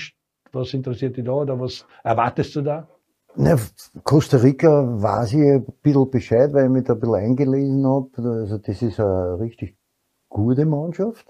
Was 0.52 0.72
interessiert 0.72 1.16
dich 1.16 1.24
da 1.24 1.32
oder 1.32 1.60
was 1.60 1.86
erwartest 2.02 2.56
du 2.56 2.62
da? 2.62 2.88
Na, 3.36 3.56
Costa 4.02 4.38
Rica 4.38 5.02
weiß 5.02 5.34
ich 5.34 5.38
ein 5.40 5.64
bisschen 5.82 6.10
Bescheid, 6.10 6.52
weil 6.52 6.64
ich 6.64 6.70
mich 6.70 6.84
da 6.84 6.94
ein 6.94 7.00
bisschen 7.00 7.14
eingelesen 7.14 7.86
habe. 7.86 8.10
Also 8.16 8.58
das 8.58 8.82
ist 8.82 8.98
eine 8.98 9.38
richtig 9.38 9.76
gute 10.28 10.66
Mannschaft. 10.66 11.26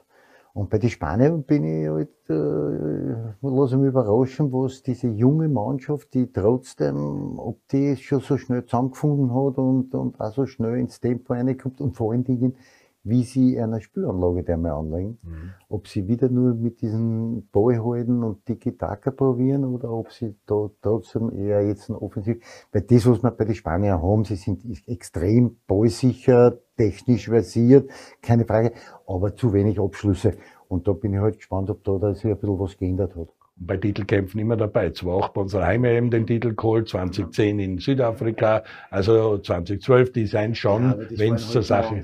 Und 0.53 0.71
bei 0.71 0.79
den 0.79 0.91
Spaniern 0.91 1.45
bin 1.45 1.63
ich 1.65 1.89
halt, 1.89 2.09
äh, 2.29 3.15
lasse 3.43 3.77
mich 3.77 3.89
überraschen, 3.89 4.51
was 4.53 4.83
diese 4.83 5.09
junge 5.09 5.49
Mannschaft, 5.49 6.13
die 6.15 6.33
trotzdem, 6.33 7.39
ob 7.39 7.61
die 7.69 7.97
schon 7.97 8.21
so 8.21 8.37
schnell 8.37 8.65
zusammengefunden 8.65 9.33
hat 9.33 9.59
und, 9.59 9.95
und 9.95 10.21
auch 10.21 10.33
so 10.33 10.47
schnell 10.47 10.79
ins 10.79 11.01
Tempo 11.01 11.35
reinkommt 11.35 11.81
und 11.81 11.97
vor 11.97 12.13
allen 12.13 12.25
Dingen, 12.25 12.57
wie 13.03 13.23
sie 13.25 13.59
eine 13.59 13.81
Spüranlage 13.81 14.43
der 14.45 14.57
mal 14.57 14.73
anlegen. 14.73 15.19
Mhm. 15.23 15.51
Ob 15.69 15.89
sie 15.89 16.07
wieder 16.07 16.29
nur 16.29 16.55
mit 16.55 16.83
diesen 16.83 17.49
Ball 17.51 17.83
halten 17.83 18.23
und 18.23 18.45
Tiki-Taka 18.45 19.11
probieren 19.11 19.65
oder 19.65 19.91
ob 19.91 20.13
sie 20.13 20.37
da 20.47 20.71
trotzdem 20.83 21.31
eher 21.31 21.67
jetzt 21.67 21.89
ein 21.89 21.97
Offensiv, 21.97 22.43
weil 22.73 22.83
das, 22.83 23.07
was 23.07 23.23
wir 23.23 23.31
bei 23.31 23.45
den 23.45 23.55
Spaniern 23.55 24.03
haben, 24.03 24.25
sie 24.25 24.37
sind 24.37 24.63
extrem 24.87 25.57
ballsicher, 25.67 26.59
technisch 26.77 27.29
versiert, 27.29 27.91
keine 28.23 28.45
Frage, 28.45 28.73
aber 29.07 29.35
zu 29.35 29.53
wenig 29.53 29.81
Abschlüsse. 29.81 30.35
Und 30.69 30.87
da 30.87 30.93
bin 30.93 31.15
ich 31.15 31.21
halt 31.21 31.37
gespannt, 31.37 31.71
ob 31.71 31.83
da, 31.85 31.99
da 31.99 32.15
sich 32.15 32.27
ein 32.27 32.39
bisschen 32.39 32.59
was 32.59 32.77
geändert 32.77 33.17
hat 33.17 33.29
bei 33.61 33.77
Titelkämpfen 33.77 34.41
immer 34.41 34.57
dabei. 34.57 34.91
Zwar 34.91 35.15
auch 35.15 35.29
bei 35.29 35.43
unserer 35.43 35.67
Heim-EM 35.67 36.11
den 36.11 36.27
Titel 36.27 36.55
geholt, 36.55 36.89
2010 36.89 37.59
in 37.59 37.79
Südafrika, 37.79 38.65
also 38.91 39.39
2012, 39.39 40.13
die 40.13 40.27
seien 40.27 40.55
schon, 40.55 40.83
ja, 40.83 40.97
wenn 41.11 41.35
es 41.35 41.43
halt 41.45 41.53
zur 41.53 41.63
Sache. 41.63 42.01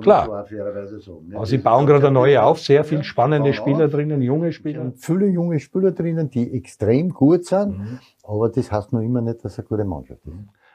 Klar. 0.00 0.46
So 1.00 1.22
also 1.32 1.44
sie 1.44 1.58
bauen 1.58 1.86
gerade 1.86 2.06
eine 2.06 2.14
neue 2.14 2.42
auf, 2.42 2.60
sehr 2.60 2.84
viele 2.84 3.04
spannende 3.04 3.52
Spieler 3.52 3.86
auf. 3.86 3.90
drinnen, 3.90 4.22
junge 4.22 4.52
Spieler. 4.52 4.92
Viele 4.96 5.26
junge 5.26 5.58
Spieler 5.58 5.90
drinnen, 5.90 6.30
die 6.30 6.52
extrem 6.54 7.10
gut 7.10 7.46
sind, 7.46 7.78
mhm. 7.78 7.98
aber 8.22 8.48
das 8.48 8.70
heißt 8.70 8.92
noch 8.92 9.00
immer 9.00 9.20
nicht, 9.20 9.44
dass 9.44 9.52
es 9.52 9.58
eine 9.58 9.68
gute 9.68 9.84
Mannschaft 9.84 10.24
ist. 10.24 10.34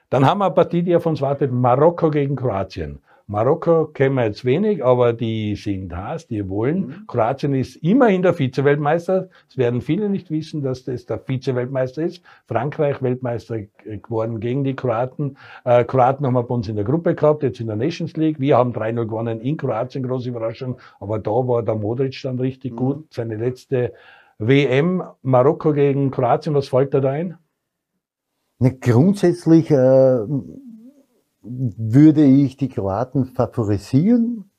Dann 0.09 0.25
haben 0.25 0.39
wir 0.39 0.45
eine 0.45 0.53
Partie, 0.53 0.83
die 0.83 0.95
auf 0.95 1.05
uns 1.05 1.21
wartet, 1.21 1.51
Marokko 1.51 2.11
gegen 2.11 2.35
Kroatien. 2.35 2.99
Marokko 3.27 3.87
kennen 3.87 4.15
wir 4.15 4.25
jetzt 4.25 4.45
wenig, 4.45 4.85
aber 4.85 5.11
die 5.11 5.55
sind 5.55 5.95
heiß, 5.95 6.27
die 6.27 6.47
wollen. 6.47 6.87
Mhm. 6.87 7.07
Kroatien 7.07 7.55
ist 7.55 7.77
immerhin 7.77 8.21
der 8.21 8.35
Vize-Weltmeister. 8.35 9.29
Es 9.49 9.57
werden 9.57 9.81
viele 9.81 10.09
nicht 10.09 10.29
wissen, 10.29 10.61
dass 10.61 10.83
das 10.83 11.07
der 11.07 11.17
Vize-Weltmeister 11.17 12.03
ist. 12.03 12.23
Frankreich 12.45 13.01
Weltmeister 13.01 13.61
geworden 13.83 14.39
gegen 14.39 14.63
die 14.63 14.75
Kroaten. 14.75 15.37
Äh, 15.63 15.85
Kroaten 15.85 16.25
haben 16.25 16.35
wir 16.35 16.43
bei 16.43 16.53
uns 16.53 16.67
in 16.67 16.75
der 16.75 16.85
Gruppe 16.85 17.15
gehabt, 17.15 17.41
jetzt 17.41 17.59
in 17.59 17.67
der 17.67 17.75
Nations 17.75 18.15
League. 18.15 18.39
Wir 18.39 18.57
haben 18.57 18.73
3-0 18.73 19.05
gewonnen 19.05 19.41
in 19.41 19.57
Kroatien, 19.57 20.03
große 20.03 20.29
Überraschung. 20.29 20.77
Aber 20.99 21.17
da 21.17 21.31
war 21.31 21.63
der 21.63 21.75
Modric 21.75 22.21
dann 22.21 22.39
richtig 22.39 22.73
mhm. 22.73 22.77
gut. 22.77 23.13
Seine 23.13 23.37
letzte 23.37 23.93
WM, 24.37 25.01
Marokko 25.23 25.73
gegen 25.73 26.11
Kroatien, 26.11 26.53
was 26.53 26.67
fällt 26.67 26.93
da 26.93 27.01
ein? 27.09 27.37
Ne, 28.59 28.75
grundsätzlich 28.75 29.71
äh, 29.71 30.19
würde 31.45 32.23
ich 32.23 32.57
die 32.57 32.69
Kroaten 32.69 33.25
favorisieren. 33.25 34.49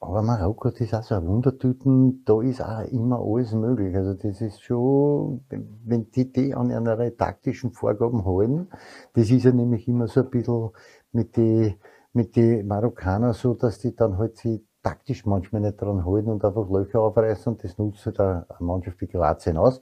Aber 0.00 0.22
Marokko, 0.22 0.70
das 0.70 0.80
ist 0.80 0.94
auch 0.94 1.02
so 1.02 1.16
ein 1.16 1.26
Wundertüten, 1.26 2.24
da 2.24 2.40
ist 2.40 2.62
auch 2.62 2.84
immer 2.84 3.18
alles 3.20 3.52
möglich. 3.52 3.96
Also 3.96 4.14
das 4.14 4.40
ist 4.40 4.62
schon, 4.62 5.44
wenn 5.84 6.10
die 6.10 6.32
die 6.32 6.54
an 6.54 6.70
ihre 6.70 7.16
taktischen 7.16 7.72
Vorgaben 7.72 8.24
halten, 8.24 8.68
das 9.14 9.30
ist 9.30 9.44
ja 9.44 9.52
nämlich 9.52 9.88
immer 9.88 10.06
so 10.06 10.20
ein 10.20 10.30
bisschen 10.30 10.70
mit 11.10 11.36
die, 11.36 11.76
mit 12.12 12.36
die 12.36 12.62
Marokkaner 12.62 13.34
so, 13.34 13.54
dass 13.54 13.80
die 13.80 13.96
dann 13.96 14.18
halt 14.18 14.36
sie 14.36 14.64
taktisch 14.84 15.26
manchmal 15.26 15.62
nicht 15.62 15.80
dran 15.80 16.06
halten 16.06 16.30
und 16.30 16.44
einfach 16.44 16.70
Löcher 16.70 17.00
aufreißen 17.00 17.52
und 17.52 17.64
das 17.64 17.76
nutzt 17.76 18.06
halt 18.06 18.20
eine 18.20 18.46
Mannschaft 18.60 19.00
wie 19.00 19.08
Kroatien 19.08 19.56
aus. 19.56 19.80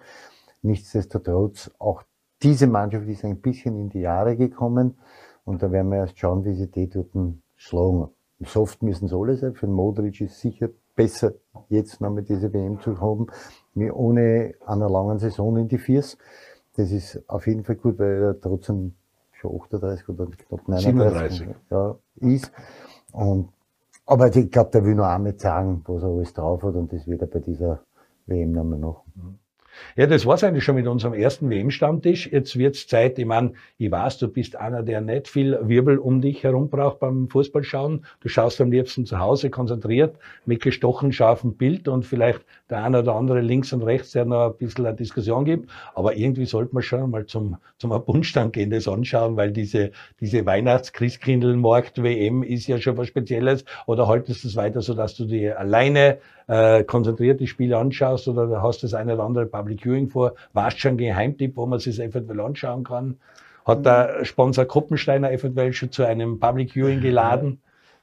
Nichtsdestotrotz, 0.63 1.71
auch 1.79 2.03
diese 2.43 2.67
Mannschaft 2.67 3.07
ist 3.07 3.25
ein 3.25 3.41
bisschen 3.41 3.79
in 3.79 3.91
die 3.91 4.01
Jahre 4.01 4.37
gekommen. 4.37 4.99
Und 5.47 5.63
da 5.63 5.71
werden 5.71 5.91
wir 5.91 5.99
erst 5.99 6.19
schauen, 6.19 6.45
wie 6.45 6.55
sie 6.55 6.71
die 6.71 6.91
dort 6.91 7.09
schlagen. 7.55 8.09
Soft 8.41 8.83
müssen 8.83 9.09
sie 9.09 9.17
alle 9.17 9.37
sein. 9.37 9.55
Für 9.55 9.67
den 9.67 9.75
Modric 9.75 10.21
ist 10.21 10.41
sicher 10.41 10.69
besser, 10.95 11.35
jetzt 11.69 12.01
noch 12.01 12.11
mit 12.11 12.29
dieser 12.29 12.53
WM 12.53 12.81
zu 12.81 13.01
haben, 13.01 13.29
wie 13.75 13.91
ohne 13.91 14.55
einer 14.67 14.91
langen 14.91 15.19
Saison 15.19 15.57
in 15.57 15.69
die 15.69 15.79
Viers. 15.79 16.19
Das 16.75 16.91
ist 16.91 17.23
auf 17.29 17.47
jeden 17.47 17.65
Fall 17.65 17.77
gut, 17.77 17.99
weil 17.99 18.23
er 18.23 18.41
trotzdem 18.41 18.95
schon 19.33 19.59
38 19.61 20.09
oder 20.09 20.27
knapp 20.27 20.69
39 20.69 21.39
37. 21.39 21.49
Ja, 21.71 21.97
ist. 22.17 22.53
Und, 23.13 23.51
aber 24.05 24.35
ich 24.35 24.51
glaube, 24.51 24.71
der 24.71 24.85
will 24.85 24.97
noch 24.97 25.07
einmal 25.07 25.39
sagen, 25.39 25.83
was 25.87 26.03
er 26.03 26.09
alles 26.09 26.35
drauf 26.35 26.63
hat 26.63 26.75
und 26.75 26.93
das 26.93 27.07
wird 27.07 27.23
er 27.23 27.29
bei 27.29 27.41
dieser 27.41 27.81
WM 28.27 28.53
nochmal 28.53 28.79
machen. 28.79 29.13
Mhm. 29.15 29.39
Ja, 29.97 30.07
das 30.07 30.27
war's 30.27 30.45
eigentlich 30.45 30.65
schon 30.65 30.77
mit 30.77 30.87
unserem 30.87 31.15
ersten 31.15 31.51
WM-Stammtisch. 31.51 32.31
Jetzt 32.31 32.59
wird's 32.59 32.87
Zeit, 32.87 33.19
ich 33.19 33.27
meine, 33.27 33.53
ich 33.79 33.91
weiß, 33.91 34.19
du 34.19 34.29
bist 34.29 34.57
einer, 34.57 34.83
der 34.83 35.01
nicht 35.01 35.29
viel 35.29 35.59
Wirbel 35.63 35.99
um 35.99 36.21
dich 36.21 36.43
herum 36.45 36.69
braucht 36.69 37.01
beim 37.01 37.29
Fußballschauen. 37.29 38.05
Du 38.21 38.29
schaust 38.29 38.61
am 38.61 38.71
liebsten 38.71 39.07
zu 39.07 39.19
Hause 39.19 39.51
konzentriert 39.51 40.17
mit 40.45 40.63
gestochen 40.63 41.13
scharfem 41.13 41.57
Bild 41.57 41.89
und 41.89 42.05
vielleicht 42.05 42.45
der 42.71 42.85
eine 42.85 43.01
oder 43.01 43.15
andere 43.15 43.41
links 43.41 43.73
und 43.73 43.83
rechts, 43.83 44.13
der 44.13 44.25
noch 44.25 44.53
ein 44.53 44.57
bisschen 44.57 44.87
eine 44.87 44.97
Diskussion 44.97 45.45
gibt. 45.45 45.71
Aber 45.95 46.17
irgendwie 46.17 46.47
sollte 46.47 46.75
man 46.75 46.83
schon 46.83 47.11
mal 47.11 47.27
zum, 47.27 47.57
zum 47.79 47.91
Bundstand 48.05 48.53
gehen, 48.53 48.71
das 48.71 48.89
anschauen, 48.89 49.37
weil 49.37 49.53
diese, 49.53 49.91
diese 50.21 50.45
Weihnachts-Christkindlmarkt-WM 50.47 52.43
ist 52.43 52.67
ja 52.67 52.79
schon 52.79 52.97
was 52.97 53.09
Spezielles. 53.09 53.65
Oder 53.87 54.09
haltest 54.09 54.45
du 54.45 54.49
es 54.49 54.57
weiter 54.57 54.81
so, 54.81 54.95
dass 54.95 55.15
du 55.15 55.25
dir 55.27 55.59
alleine 55.59 56.19
äh, 56.47 56.85
konzentriert 56.85 57.41
die 57.41 57.47
Spiele 57.47 57.77
anschaust 57.77 58.29
oder 58.29 58.63
hast 58.63 58.83
das 58.83 58.95
eine 58.95 59.15
oder 59.15 59.25
andere 59.25 59.47
Public 59.47 59.83
Viewing 59.83 60.09
vor? 60.09 60.35
Warst 60.53 60.81
schon 60.81 60.97
Geheimtipp, 60.97 61.57
wo 61.57 61.67
man 61.67 61.79
sich 61.79 62.01
eventuell 62.01 62.41
anschauen 62.41 62.85
kann? 62.85 63.17
Hat 63.65 63.85
der 63.85 64.25
Sponsor 64.25 64.65
Kuppensteiner 64.65 65.33
eventuell 65.33 65.73
schon 65.73 65.91
zu 65.91 66.05
einem 66.05 66.39
Public 66.39 66.73
Viewing 66.73 67.01
geladen? 67.01 67.61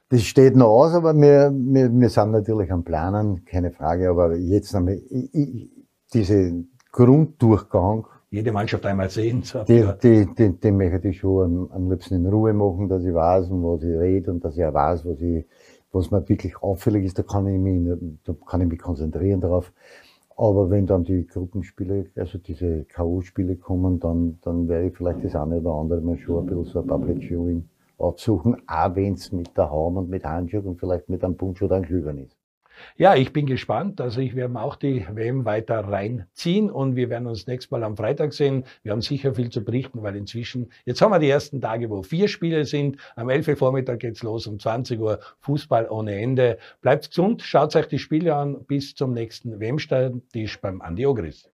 Das 0.10 0.24
steht 0.24 0.56
noch 0.56 0.68
aus, 0.68 0.94
aber 0.94 1.16
wir, 1.16 1.52
wir, 1.52 1.90
wir 1.92 2.10
sind 2.10 2.32
natürlich 2.32 2.72
am 2.72 2.84
Planen, 2.84 3.46
keine 3.46 3.72
Frage. 3.72 4.10
Aber 4.10 4.36
jetzt 4.36 4.76
ich, 4.76 5.34
ich, 5.34 5.70
diese 6.14 6.66
Grunddurchgang. 6.92 8.06
Jede 8.30 8.52
Mannschaft 8.52 8.86
einmal 8.86 9.10
sehen. 9.10 9.42
So 9.44 9.64
die, 9.64 9.88
die, 10.04 10.28
die, 10.36 10.60
den 10.60 10.78
möchte 10.78 11.08
ich 11.08 11.20
schon 11.20 11.44
am, 11.44 11.72
am 11.72 11.90
liebsten 11.90 12.16
in 12.16 12.28
Ruhe 12.28 12.54
machen, 12.54 12.90
dass 12.90 13.04
ich 13.04 13.14
weiß, 13.14 13.48
was 13.50 13.84
ich 13.84 13.98
rede 13.98 14.32
und 14.32 14.44
dass 14.44 14.58
ich 14.58 14.66
auch 14.66 14.74
weiß, 14.74 15.06
was 15.06 15.20
ich, 15.22 15.46
was 15.94 16.12
mir 16.12 16.28
wirklich 16.28 16.62
auffällig 16.62 17.06
ist, 17.06 17.20
da 17.20 17.24
kann 17.24 17.48
ich 17.48 17.60
mich, 17.60 17.98
da 18.26 18.34
kann 18.46 18.62
ich 18.62 18.68
mich 18.68 18.80
konzentrieren 18.80 19.40
darauf. 19.40 19.72
Aber 20.36 20.70
wenn 20.72 20.88
dann 20.88 21.04
die 21.04 21.28
Gruppenspiele, 21.28 22.08
also 22.16 22.40
diese 22.40 22.86
K.O.-Spiele 22.86 23.56
kommen, 23.60 24.00
dann, 24.00 24.40
dann 24.42 24.68
werde 24.68 24.88
ich 24.88 24.98
vielleicht 24.98 25.24
das 25.24 25.36
eine 25.36 25.60
oder 25.60 25.74
andere 25.74 26.02
mal 26.02 26.18
schon 26.18 26.40
ein 26.40 26.46
bisschen 26.48 26.66
so 26.66 26.82
ein 26.82 26.88
Public 26.88 27.20
Viewing 27.20 27.70
aufsuchen, 28.00 28.58
auch 28.68 28.96
wenn 28.96 29.14
es 29.14 29.32
mit 29.32 29.56
der 29.56 29.70
Haum 29.70 29.98
und 29.98 30.10
mit 30.10 30.26
Handschuh 30.26 30.60
und 30.60 30.80
vielleicht 30.80 31.08
mit 31.08 31.24
einem 31.24 31.38
Punsch 31.38 31.62
oder 31.62 31.76
einem 31.76 31.86
Glühwein 31.86 32.18
ist. 32.18 32.36
Ja, 32.98 33.16
ich 33.16 33.34
bin 33.34 33.46
gespannt. 33.46 34.02
Also 34.02 34.22
ich 34.22 34.36
werde 34.36 34.60
auch 34.60 34.76
die 34.76 35.06
WM 35.12 35.46
weiter 35.46 35.80
reinziehen 35.80 36.70
und 36.70 36.96
wir 36.96 37.10
werden 37.10 37.28
uns 37.28 37.48
nächstes 37.48 37.72
Mal 37.72 37.84
am 37.84 37.98
Freitag 37.98 38.34
sehen. 38.34 38.66
Wir 38.84 38.92
haben 38.92 39.02
sicher 39.02 39.36
viel 39.36 39.50
zu 39.50 39.64
berichten, 39.64 40.04
weil 40.04 40.16
inzwischen, 40.16 40.72
jetzt 40.86 41.02
haben 41.02 41.12
wir 41.12 41.20
die 41.20 41.30
ersten 41.30 41.62
Tage, 41.62 41.90
wo 41.90 42.04
vier 42.04 42.28
Spiele 42.28 42.66
sind. 42.66 42.98
Am 43.16 43.30
11 43.30 43.48
Uhr 43.50 43.56
Vormittag 43.56 44.00
geht's 44.00 44.24
los, 44.24 44.48
um 44.48 44.60
20 44.60 45.00
Uhr 45.00 45.20
Fußball 45.40 45.88
ohne 45.90 46.20
Ende. 46.20 46.58
Bleibt 46.82 47.10
gesund, 47.10 47.42
schaut 47.42 47.76
euch 47.76 47.88
die 47.88 48.00
Spiele 48.00 48.36
an. 48.36 48.64
Bis 48.66 48.96
zum 48.96 49.14
nächsten 49.14 49.60
WM-Stammtisch 49.60 50.62
beim 50.62 50.82
Andi 50.82 51.06
Ogris. 51.06 51.50